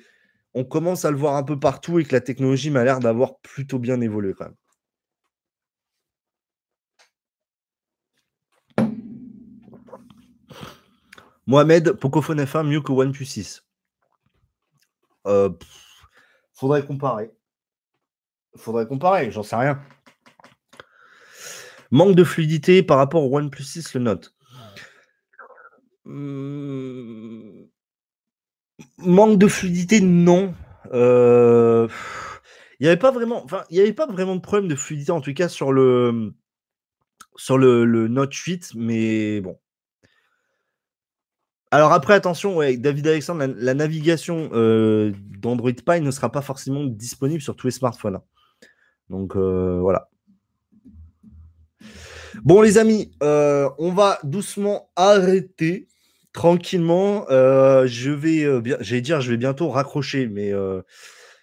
on 0.56 0.64
commence 0.64 1.06
à 1.06 1.12
le 1.12 1.18
voir 1.18 1.36
un 1.36 1.44
peu 1.44 1.60
partout 1.60 2.00
et 2.00 2.04
que 2.04 2.16
la 2.16 2.22
technologie 2.22 2.72
m'a 2.72 2.84
l'air 2.84 3.00
d'avoir 3.00 3.38
plutôt 3.42 3.78
bien 3.78 4.02
évolué 4.02 4.34
quand 4.34 4.46
même. 4.46 4.56
Mohamed, 11.46 11.92
Pocophone 11.92 12.42
F1 12.42 12.68
mieux 12.68 12.82
que 12.82 12.92
OnePlus 12.92 13.26
6. 13.26 13.67
Euh, 15.28 15.50
faudrait 16.54 16.86
comparer. 16.86 17.32
Faudrait 18.56 18.88
comparer, 18.88 19.32
j'en 19.32 19.44
sais 19.44 19.56
rien. 19.56 19.80
Manque 21.92 22.16
de 22.16 22.24
fluidité 22.24 22.82
par 22.84 22.98
rapport 22.98 23.24
au 23.24 23.38
OnePlus 23.38 23.64
6, 23.64 23.94
le 23.94 24.00
Note. 24.02 24.34
Manque 28.98 29.38
de 29.38 29.48
fluidité, 29.48 30.02
non. 30.02 30.54
Euh, 30.94 31.88
Il 32.80 32.84
n'y 32.84 32.88
avait 32.88 32.98
pas 32.98 33.12
vraiment, 33.12 33.44
enfin, 33.44 33.64
il 33.70 33.78
y 33.78 33.82
avait 33.82 33.94
pas 33.94 34.08
vraiment 34.08 34.36
de 34.36 34.42
problème 34.42 34.70
de 34.70 34.76
fluidité, 34.76 35.12
en 35.12 35.22
tout 35.22 35.34
cas 35.34 35.50
sur 35.50 35.72
le, 35.74 36.34
sur 37.36 37.58
le 37.58 38.08
Note 38.08 38.34
8, 38.34 38.74
mais 38.76 39.42
bon. 39.42 39.58
Alors 41.70 41.92
après, 41.92 42.14
attention, 42.14 42.60
David 42.78 43.08
Alexandre, 43.08 43.46
la, 43.58 43.74
navigation 43.74 44.50
euh, 44.54 45.12
d'Android 45.40 45.72
Pie 45.72 46.02
ne 46.02 46.12
sera 46.12 46.32
pas 46.32 46.42
forcément 46.42 46.86
disponible 46.86 47.42
sur 47.42 47.56
tous 47.56 47.68
les 47.68 47.72
smartphones. 47.72 48.20
Donc 49.10 49.36
euh, 49.36 49.80
voilà. 49.82 50.10
Bon 52.44 52.62
les 52.62 52.78
amis, 52.78 53.12
euh, 53.22 53.70
on 53.80 53.92
va 53.92 54.20
doucement 54.24 54.92
arrêter 54.96 55.88
tranquillement. 56.32 57.26
je 57.30 58.12
vais, 58.12 58.62
bien, 58.62 58.78
j'allais 58.80 59.02
dire, 59.02 59.20
je 59.20 59.32
vais 59.32 59.38
bientôt 59.38 59.70
raccrocher, 59.70 60.28
mais 60.28 60.54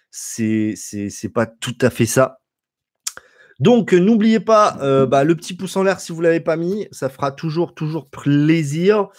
c'est 0.09 0.73
c'est 0.75 1.29
pas 1.29 1.45
tout 1.45 1.77
à 1.81 1.91
fait 1.91 2.07
ça. 2.07 2.39
Donc, 3.59 3.93
n'oubliez 3.93 4.39
pas 4.39 5.05
bah, 5.05 5.23
le 5.23 5.35
petit 5.35 5.53
pouce 5.53 5.77
en 5.77 5.83
l'air 5.83 5.99
si 5.99 6.11
vous 6.11 6.19
ne 6.19 6.27
l'avez 6.27 6.39
pas 6.39 6.55
mis. 6.55 6.87
Ça 6.91 7.09
fera 7.09 7.31
toujours, 7.31 7.75
toujours 7.75 8.09
plaisir. 8.09 9.09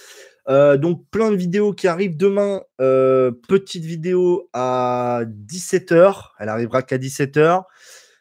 Euh, 0.48 0.76
donc, 0.76 1.04
plein 1.10 1.30
de 1.30 1.36
vidéos 1.36 1.72
qui 1.72 1.88
arrivent 1.88 2.16
demain. 2.16 2.62
Euh, 2.80 3.32
petite 3.48 3.84
vidéo 3.84 4.48
à 4.52 5.22
17h. 5.26 6.30
Elle 6.38 6.48
arrivera 6.48 6.82
qu'à 6.82 6.98
17h. 6.98 7.64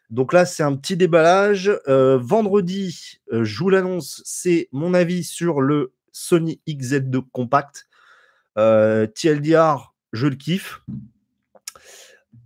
Donc 0.10 0.34
là, 0.34 0.46
c'est 0.46 0.64
un 0.64 0.76
petit 0.76 0.98
déballage. 0.98 1.72
Euh, 1.88 2.18
vendredi, 2.22 3.20
je 3.32 3.60
vous 3.60 3.70
l'annonce, 3.70 4.22
c'est 4.26 4.70
mon 4.72 4.94
avis 4.94 5.24
sur 5.24 5.62
le 5.62 5.94
Sony 6.12 6.62
XZ2 6.68 7.22
Compact. 7.32 7.88
TLDR, 8.56 9.94
je 10.14 10.28
le 10.28 10.36
kiffe. 10.36 10.82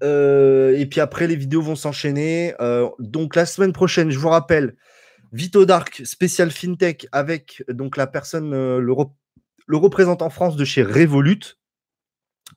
et 0.01 0.87
puis 0.89 0.99
après, 1.01 1.27
les 1.27 1.35
vidéos 1.35 1.61
vont 1.61 1.75
s'enchaîner. 1.75 2.53
donc 2.97 3.35
la 3.35 3.45
semaine 3.45 3.73
prochaine, 3.73 4.09
je 4.09 4.17
vous 4.17 4.29
rappelle, 4.29 4.75
Vito 5.31 5.65
Dark, 5.65 6.01
spécial 6.05 6.49
FinTech 6.49 7.07
avec 7.11 7.63
donc 7.67 7.97
la 7.97 8.07
personne, 8.07 8.49
le, 8.49 8.91
le 9.69 9.77
représentant 9.77 10.31
France 10.31 10.55
de 10.55 10.65
chez 10.65 10.81
Revolut. 10.81 11.59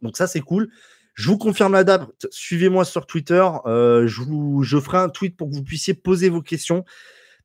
Donc 0.00 0.16
ça, 0.16 0.26
c'est 0.26 0.40
cool. 0.40 0.70
Je 1.12 1.28
vous 1.28 1.36
confirme 1.36 1.74
la 1.74 1.84
date. 1.84 2.08
Suivez-moi 2.30 2.86
sur 2.86 3.06
Twitter. 3.06 3.46
Euh, 3.66 4.06
je, 4.06 4.22
vous, 4.22 4.64
ferai 4.64 4.96
un 4.96 5.10
tweet 5.10 5.36
pour 5.36 5.50
que 5.50 5.54
vous 5.54 5.62
puissiez 5.62 5.92
poser 5.92 6.30
vos 6.30 6.40
questions. 6.40 6.86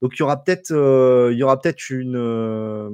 Donc 0.01 0.13
il 0.15 0.19
y 0.19 0.23
aura 0.23 0.41
peut-être 0.41 0.71
euh, 0.71 1.35
euh, 2.15 2.89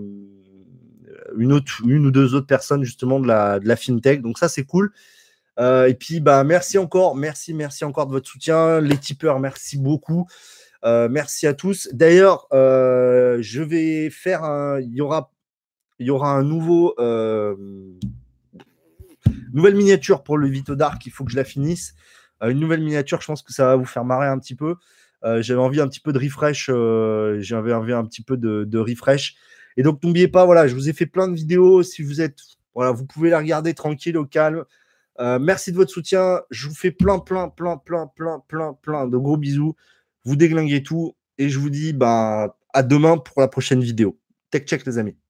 une, 1.38 1.54
ou 1.54 2.12
deux 2.12 2.34
autres 2.34 2.48
personnes 2.48 2.84
justement 2.84 3.20
de 3.20 3.28
la, 3.28 3.60
de 3.60 3.68
la 3.68 3.76
fintech. 3.76 4.24
Donc 4.24 4.40
ça 4.40 4.50
c'est 4.50 4.64
cool. 4.64 4.92
et 5.60 5.96
puis 6.00 6.22
bah 6.22 6.44
merci 6.44 6.80
encore, 6.80 7.16
merci, 7.16 7.54
merci 7.54 7.86
encore 7.86 8.08
de 8.08 8.14
votre 8.14 8.28
soutien. 8.28 8.82
Les 8.82 8.98
tipeurs, 8.98 9.40
merci 9.40 9.78
beaucoup. 9.78 10.26
merci 10.84 11.46
à 11.46 11.54
tous. 11.54 11.88
D'ailleurs, 11.94 12.48
je 12.52 13.62
vais 13.62 14.10
faire 14.10 14.44
un. 14.44 14.80
Il 14.80 14.96
y 14.96 15.02
aura 15.02 15.33
il 16.00 16.08
y 16.08 16.10
aura 16.10 16.32
un 16.32 16.44
nouveau 16.44 16.96
euh, 17.00 17.56
nouvelle 19.54 19.76
miniature 19.76 20.24
pour 20.24 20.38
le 20.38 20.48
Vito 20.48 20.76
Dark. 20.76 21.06
Il 21.06 21.12
faut 21.12 21.24
que 21.24 21.32
je 21.32 21.38
la 21.38 21.44
finisse. 21.44 21.96
Euh, 22.42 22.50
une 22.50 22.60
nouvelle 22.60 22.82
miniature, 22.82 23.22
je 23.22 23.28
pense 23.28 23.42
que 23.42 23.54
ça 23.54 23.66
va 23.66 23.76
vous 23.76 23.86
faire 23.86 24.06
marrer 24.06 24.28
un 24.28 24.40
petit 24.40 24.56
peu. 24.56 24.76
Euh, 25.24 25.42
j'avais 25.42 25.62
envie 25.62 25.80
un 25.80 25.88
petit 25.88 26.00
peu 26.00 26.12
de 26.12 26.20
refresh. 26.20 26.68
J'avais 27.42 27.74
envie 27.74 27.94
un 27.94 28.06
petit 28.06 28.24
peu 28.24 28.38
de, 28.38 28.78
refresh. 28.78 29.36
Et 29.78 29.84
donc 29.84 30.04
n'oubliez 30.04 30.28
pas, 30.28 30.46
voilà, 30.46 30.68
je 30.68 30.76
vous 30.76 30.90
ai 30.90 30.94
fait 30.94 31.06
plein 31.06 31.28
de 31.28 31.36
vidéos. 31.36 31.84
Si 31.84 32.04
vous 32.04 32.22
êtes, 32.22 32.40
voilà, 32.76 32.92
vous 32.92 33.06
pouvez 33.06 33.30
la 33.30 33.40
regarder 33.40 33.74
tranquille, 33.74 34.18
au 34.18 34.26
calme. 34.26 34.66
merci 35.20 35.72
de 35.72 35.78
votre 35.78 35.92
soutien. 35.92 36.42
Je 36.52 36.68
vous 36.68 36.76
fais 36.76 36.92
plein, 36.92 37.20
plein, 37.20 37.50
plein, 37.50 37.78
plein, 37.78 38.08
plein, 38.16 38.44
plein, 38.48 38.74
plein 38.74 39.08
de 39.08 39.18
gros 39.18 39.38
bisous. 39.38 39.76
Vous 40.26 40.36
déglinguez 40.36 40.84
tout. 40.84 41.16
Et 41.38 41.50
je 41.50 41.58
vous 41.58 41.70
dis 41.70 41.94
bah, 41.94 42.56
à 42.74 42.84
demain 42.84 43.18
pour 43.18 43.42
la 43.42 43.48
prochaine 43.48 43.82
vidéo. 43.82 44.20
Tech 44.52 44.66
check, 44.66 44.86
les 44.86 45.00
amis. 45.00 45.23